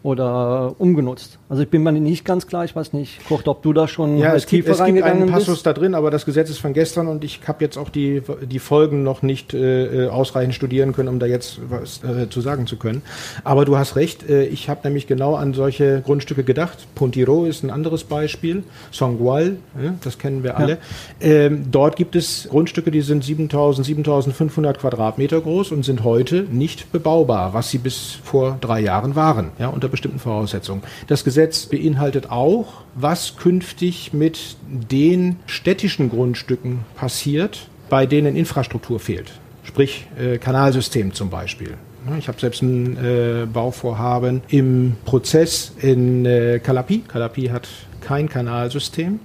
Oder 0.03 0.75
umgenutzt. 0.79 1.39
Also 1.49 1.63
ich 1.63 1.69
bin 1.69 1.83
mir 1.83 1.93
nicht 1.93 2.25
ganz 2.25 2.47
klar, 2.47 2.65
ich 2.65 2.75
weiß 2.75 2.93
nicht, 2.93 3.25
Kurt, 3.29 3.47
ob 3.47 3.63
du 3.63 3.73
da 3.73 3.87
schon 3.87 4.19
ja, 4.19 4.35
es 4.35 4.47
tiefer 4.47 4.71
gibt, 4.71 4.81
es 4.81 4.87
gibt 4.87 5.03
einen 5.03 5.31
Passus 5.31 5.57
bist. 5.57 5.67
da 5.67 5.73
drin, 5.73 5.95
aber 5.95 6.11
das 6.11 6.25
Gesetz 6.25 6.51
ist 6.51 6.59
von 6.59 6.73
gestern 6.73 7.07
und 7.07 7.23
ich 7.23 7.41
habe 7.47 7.63
jetzt 7.63 7.77
auch 7.77 7.89
die, 7.89 8.23
die 8.43 8.59
Folgen 8.59 9.05
noch 9.05 9.23
nicht 9.23 9.55
äh, 9.55 10.09
ausreichend 10.09 10.55
studieren 10.55 10.93
können, 10.93 11.09
um 11.09 11.19
da 11.21 11.27
jetzt 11.27 11.61
was 11.69 12.03
äh, 12.03 12.29
zu 12.29 12.41
sagen 12.41 12.67
zu 12.67 12.77
können. 12.77 13.03
Aber 13.45 13.65
du 13.65 13.77
hast 13.77 13.95
recht, 13.95 14.29
äh, 14.29 14.45
ich 14.45 14.69
habe 14.69 14.81
nämlich 14.85 15.07
genau 15.07 15.37
an 15.37 15.55
solche 15.55 16.01
Grundstücke 16.01 16.43
gedacht. 16.43 16.79
Pontiro 16.97 17.45
ist 17.45 17.63
ein 17.63 17.71
anderes 17.71 18.03
Beispiel, 18.03 18.65
Songual, 18.91 19.57
das 20.03 20.19
kennen 20.19 20.43
wir 20.43 20.57
alle. 20.57 20.79
Ja. 21.21 21.29
Ähm, 21.29 21.67
dort 21.71 21.97
gibt 21.97 22.17
es 22.17 22.49
Grundstücke, 22.51 22.91
die 22.91 23.03
sind 23.03 23.23
7000, 23.23 23.87
7500 23.87 24.79
Quadratmeter 24.79 25.41
groß 25.41 25.71
und 25.71 25.85
sind 25.85 26.03
heute 26.03 26.47
nicht 26.51 26.91
bebaubar, 26.91 27.55
was 27.55 27.71
sie 27.71 27.79
bis 27.79 28.19
vor 28.25 28.59
drei 28.61 28.81
Jahren 28.81 29.15
waren, 29.15 29.51
ja, 29.59 29.69
unter 29.69 29.92
bestimmten 29.93 30.19
Voraussetzungen. 30.19 30.83
Das 31.07 31.23
Gesetz 31.23 31.67
beinhaltet 31.67 32.31
auch, 32.31 32.83
was 32.97 33.37
künftig 33.37 34.13
mit 34.13 34.57
den 34.67 35.37
städtischen 35.47 36.11
Grundstücken 36.11 36.81
passiert, 36.97 37.69
bei 37.89 38.07
denen 38.07 38.35
Infrastruktur 38.35 38.99
fehlt. 38.99 39.33
Sprich 39.63 40.09
äh, 40.19 40.39
Kanalsystem 40.39 41.13
zum 41.15 41.31
Beispiel. 41.31 41.77
Ich 42.19 42.27
habe 42.27 42.41
selbst 42.41 42.63
ein 42.63 42.97
äh, 42.97 43.47
Bauvorhaben 43.47 44.43
im 44.49 44.97
Prozess 45.05 45.73
in 45.81 46.27
äh, 46.27 46.59
Calapi. 46.59 47.05
Calapi 47.07 47.47
hat 47.47 47.69
kein 48.01 48.29
Kanalsystem. 48.29 49.21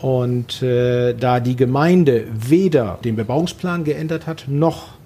Und 0.00 0.62
äh, 0.62 1.14
da 1.14 1.40
die 1.40 1.56
Gemeinde 1.56 2.24
weder 2.32 2.98
den 3.04 3.16
Bebauungsplan 3.16 3.84
geändert 3.84 4.26
hat, 4.26 4.44
noch 4.48 4.98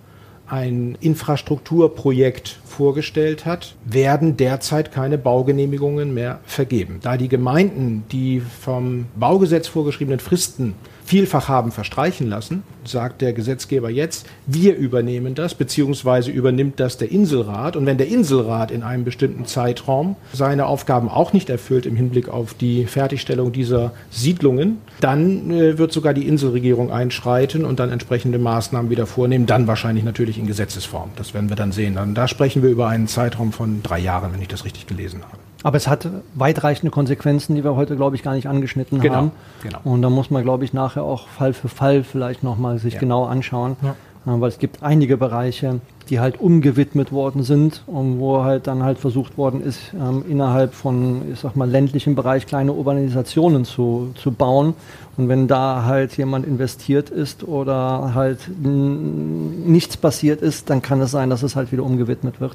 ein 0.53 0.98
Infrastrukturprojekt 1.00 2.61
vorgestellt 2.66 3.46
hat, 3.46 3.74
werden 3.86 4.36
derzeit 4.36 4.92
keine 4.92 5.16
Baugenehmigungen 5.16 6.12
mehr 6.12 6.40
vergeben. 6.44 6.98
Da 7.00 7.16
die 7.16 7.28
Gemeinden 7.28 8.05
die 8.12 8.40
vom 8.40 9.07
Baugesetz 9.16 9.66
vorgeschriebenen 9.66 10.20
Fristen 10.20 10.74
vielfach 11.05 11.48
haben 11.48 11.72
verstreichen 11.72 12.28
lassen, 12.28 12.62
sagt 12.84 13.20
der 13.20 13.32
Gesetzgeber 13.32 13.90
jetzt, 13.90 14.26
wir 14.46 14.76
übernehmen 14.76 15.34
das, 15.34 15.55
beziehungsweise 15.55 16.30
übernimmt 16.30 16.80
das 16.80 16.96
der 16.96 17.11
Inselrat. 17.11 17.76
Und 17.76 17.86
wenn 17.86 17.98
der 17.98 18.09
Inselrat 18.09 18.70
in 18.70 18.82
einem 18.82 19.05
bestimmten 19.05 19.46
Zeitraum 19.46 20.16
seine 20.32 20.66
Aufgaben 20.66 21.09
auch 21.09 21.32
nicht 21.32 21.50
erfüllt 21.50 21.86
im 21.86 21.96
Hinblick 21.96 22.28
auf 22.28 22.55
die 22.55 22.86
Fertigstellung 22.86 23.53
dieser 23.53 23.92
Siedlungen, 24.11 24.78
dann 25.00 25.50
äh, 25.50 25.78
wird 25.78 25.92
sogar 25.92 26.14
die 26.14 26.26
Inselregierung 26.26 26.90
einschreiten 26.90 27.64
und 27.64 27.80
dann 27.80 27.90
entsprechende 27.90 28.38
Maßnahmen 28.38 28.90
wieder 28.90 29.07
vornehmen, 29.07 29.46
dann 29.46 29.66
wahrscheinlich 29.66 30.05
natürlich 30.05 30.38
in 30.38 30.46
Gesetzesform. 30.46 31.11
Das 31.16 31.34
werden 31.34 31.48
wir 31.48 31.57
dann 31.57 31.72
sehen. 31.72 31.94
Dann, 31.94 32.14
da 32.14 32.28
sprechen 32.28 32.62
wir 32.62 32.70
über 32.70 32.88
einen 32.88 33.09
Zeitraum 33.09 33.53
von 33.53 33.82
drei 33.82 33.98
Jahren, 33.98 34.32
wenn 34.32 34.42
ich 34.42 34.48
das 34.48 34.64
richtig 34.64 34.86
gelesen 34.86 35.22
habe. 35.22 35.38
Aber 35.62 35.76
es 35.76 35.88
hat 35.88 36.08
weitreichende 36.34 36.90
Konsequenzen, 36.90 37.54
die 37.54 37.64
wir 37.64 37.76
heute, 37.76 37.96
glaube 37.96 38.16
ich, 38.16 38.22
gar 38.22 38.34
nicht 38.34 38.48
angeschnitten 38.48 39.00
genau, 39.00 39.14
haben. 39.14 39.30
Genau. 39.62 39.78
Und 39.84 40.02
da 40.02 40.10
muss 40.10 40.30
man, 40.30 40.42
glaube 40.42 40.64
ich, 40.64 40.72
nachher 40.72 41.04
auch 41.04 41.28
Fall 41.28 41.52
für 41.52 41.68
Fall 41.68 42.04
vielleicht 42.04 42.42
nochmal 42.42 42.78
sich 42.78 42.94
ja. 42.94 43.00
genau 43.00 43.24
anschauen. 43.24 43.76
Ja. 43.82 43.94
Weil 44.24 44.50
es 44.50 44.58
gibt 44.58 44.84
einige 44.84 45.16
Bereiche, 45.16 45.80
die 46.08 46.20
halt 46.20 46.40
umgewidmet 46.40 47.10
worden 47.10 47.42
sind 47.42 47.82
und 47.86 48.20
wo 48.20 48.44
halt 48.44 48.66
dann 48.68 48.82
halt 48.82 48.98
versucht 48.98 49.36
worden 49.36 49.62
ist, 49.62 49.80
ähm, 49.94 50.24
innerhalb 50.28 50.74
von, 50.74 51.22
ich 51.32 51.40
sag 51.40 51.56
mal, 51.56 51.68
ländlichem 51.68 52.14
Bereich 52.14 52.46
kleine 52.46 52.72
Urbanisationen 52.72 53.64
zu, 53.64 54.12
zu 54.14 54.30
bauen. 54.30 54.74
Und 55.16 55.28
wenn 55.28 55.48
da 55.48 55.84
halt 55.84 56.16
jemand 56.16 56.46
investiert 56.46 57.10
ist 57.10 57.44
oder 57.44 58.14
halt 58.14 58.38
nichts 58.58 59.96
passiert 59.96 60.40
ist, 60.40 60.70
dann 60.70 60.82
kann 60.82 61.00
es 61.00 61.10
sein, 61.10 61.28
dass 61.28 61.42
es 61.42 61.56
halt 61.56 61.72
wieder 61.72 61.82
umgewidmet 61.82 62.40
wird. 62.40 62.54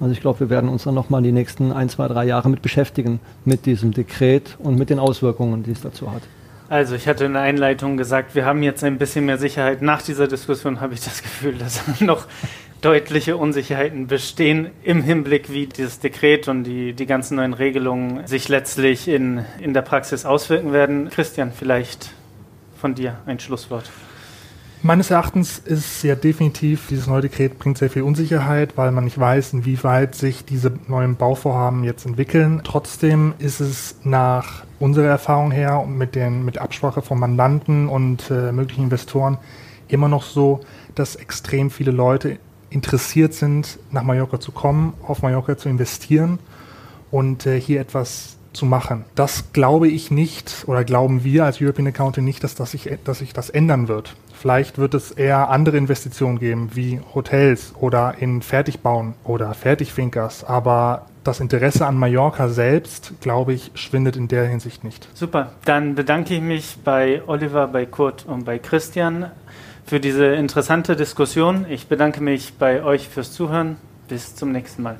Also 0.00 0.12
ich 0.12 0.20
glaube, 0.20 0.40
wir 0.40 0.50
werden 0.50 0.68
uns 0.68 0.84
dann 0.84 0.94
nochmal 0.94 1.22
die 1.22 1.32
nächsten 1.32 1.72
ein, 1.72 1.88
zwei, 1.88 2.08
drei 2.08 2.24
Jahre 2.24 2.48
mit 2.48 2.62
beschäftigen, 2.62 3.20
mit 3.44 3.66
diesem 3.66 3.92
Dekret 3.92 4.56
und 4.58 4.78
mit 4.78 4.90
den 4.90 4.98
Auswirkungen, 4.98 5.62
die 5.62 5.72
es 5.72 5.80
dazu 5.80 6.12
hat. 6.12 6.22
Also 6.68 6.96
ich 6.96 7.06
hatte 7.06 7.24
in 7.24 7.32
der 7.34 7.42
Einleitung 7.42 7.96
gesagt, 7.96 8.34
wir 8.34 8.44
haben 8.44 8.62
jetzt 8.62 8.82
ein 8.82 8.98
bisschen 8.98 9.24
mehr 9.24 9.38
Sicherheit. 9.38 9.82
Nach 9.82 10.02
dieser 10.02 10.26
Diskussion 10.26 10.80
habe 10.80 10.94
ich 10.94 11.00
das 11.00 11.22
Gefühl, 11.22 11.54
dass 11.54 11.82
noch 12.00 12.26
deutliche 12.80 13.36
Unsicherheiten 13.36 14.06
bestehen 14.06 14.70
im 14.82 15.02
Hinblick, 15.02 15.50
wie 15.50 15.66
dieses 15.66 16.00
Dekret 16.00 16.48
und 16.48 16.64
die, 16.64 16.92
die 16.92 17.06
ganzen 17.06 17.36
neuen 17.36 17.54
Regelungen 17.54 18.26
sich 18.26 18.48
letztlich 18.48 19.08
in, 19.08 19.44
in 19.60 19.74
der 19.74 19.82
Praxis 19.82 20.26
auswirken 20.26 20.72
werden. 20.72 21.08
Christian, 21.08 21.52
vielleicht 21.52 22.10
von 22.76 22.94
dir 22.94 23.16
ein 23.26 23.38
Schlusswort. 23.38 23.90
Meines 24.82 25.10
Erachtens 25.10 25.58
ist 25.58 26.02
ja 26.04 26.14
definitiv, 26.14 26.88
dieses 26.88 27.06
neue 27.06 27.22
Dekret 27.22 27.58
bringt 27.58 27.78
sehr 27.78 27.90
viel 27.90 28.02
Unsicherheit, 28.02 28.76
weil 28.76 28.92
man 28.92 29.04
nicht 29.04 29.18
weiß, 29.18 29.54
inwieweit 29.54 30.14
sich 30.14 30.44
diese 30.44 30.72
neuen 30.86 31.16
Bauvorhaben 31.16 31.82
jetzt 31.82 32.06
entwickeln. 32.06 32.60
Trotzdem 32.62 33.34
ist 33.38 33.60
es 33.60 33.96
nach 34.04 34.64
unserer 34.78 35.08
Erfahrung 35.08 35.50
her 35.50 35.80
und 35.80 35.96
mit, 35.96 36.14
den, 36.14 36.44
mit 36.44 36.58
Absprache 36.58 37.02
von 37.02 37.18
Mandanten 37.18 37.88
und 37.88 38.30
äh, 38.30 38.52
möglichen 38.52 38.84
Investoren 38.84 39.38
immer 39.88 40.08
noch 40.08 40.22
so, 40.22 40.60
dass 40.94 41.16
extrem 41.16 41.70
viele 41.70 41.90
Leute 41.90 42.38
interessiert 42.70 43.32
sind, 43.34 43.78
nach 43.90 44.02
Mallorca 44.02 44.40
zu 44.40 44.52
kommen, 44.52 44.94
auf 45.06 45.22
Mallorca 45.22 45.56
zu 45.56 45.68
investieren 45.68 46.38
und 47.10 47.46
äh, 47.46 47.60
hier 47.60 47.80
etwas 47.80 48.36
zu 48.52 48.66
machen. 48.66 49.04
Das 49.14 49.52
glaube 49.52 49.88
ich 49.88 50.10
nicht 50.10 50.64
oder 50.66 50.84
glauben 50.84 51.24
wir 51.24 51.44
als 51.44 51.60
European 51.60 51.88
Accounting 51.88 52.24
nicht, 52.24 52.42
dass, 52.42 52.54
das 52.54 52.70
sich, 52.70 52.90
dass 53.04 53.18
sich 53.18 53.32
das 53.32 53.50
ändern 53.50 53.88
wird. 53.88 54.16
Vielleicht 54.38 54.78
wird 54.78 54.94
es 54.94 55.10
eher 55.10 55.48
andere 55.50 55.76
Investitionen 55.76 56.38
geben, 56.38 56.70
wie 56.74 57.00
Hotels 57.14 57.72
oder 57.80 58.14
in 58.18 58.42
Fertigbauen 58.42 59.14
oder 59.24 59.54
Fertigfinkers. 59.54 60.44
Aber 60.44 61.06
das 61.24 61.40
Interesse 61.40 61.86
an 61.86 61.96
Mallorca 61.96 62.48
selbst, 62.48 63.14
glaube 63.20 63.54
ich, 63.54 63.70
schwindet 63.74 64.16
in 64.16 64.28
der 64.28 64.46
Hinsicht 64.46 64.84
nicht. 64.84 65.08
Super. 65.14 65.52
Dann 65.64 65.94
bedanke 65.94 66.34
ich 66.34 66.40
mich 66.40 66.78
bei 66.84 67.22
Oliver, 67.26 67.66
bei 67.68 67.86
Kurt 67.86 68.26
und 68.26 68.44
bei 68.44 68.58
Christian 68.58 69.30
für 69.86 70.00
diese 70.00 70.26
interessante 70.26 70.96
Diskussion. 70.96 71.66
Ich 71.68 71.88
bedanke 71.88 72.22
mich 72.22 72.54
bei 72.58 72.82
euch 72.82 73.08
fürs 73.08 73.32
Zuhören. 73.32 73.76
Bis 74.08 74.36
zum 74.36 74.52
nächsten 74.52 74.82
Mal. 74.82 74.98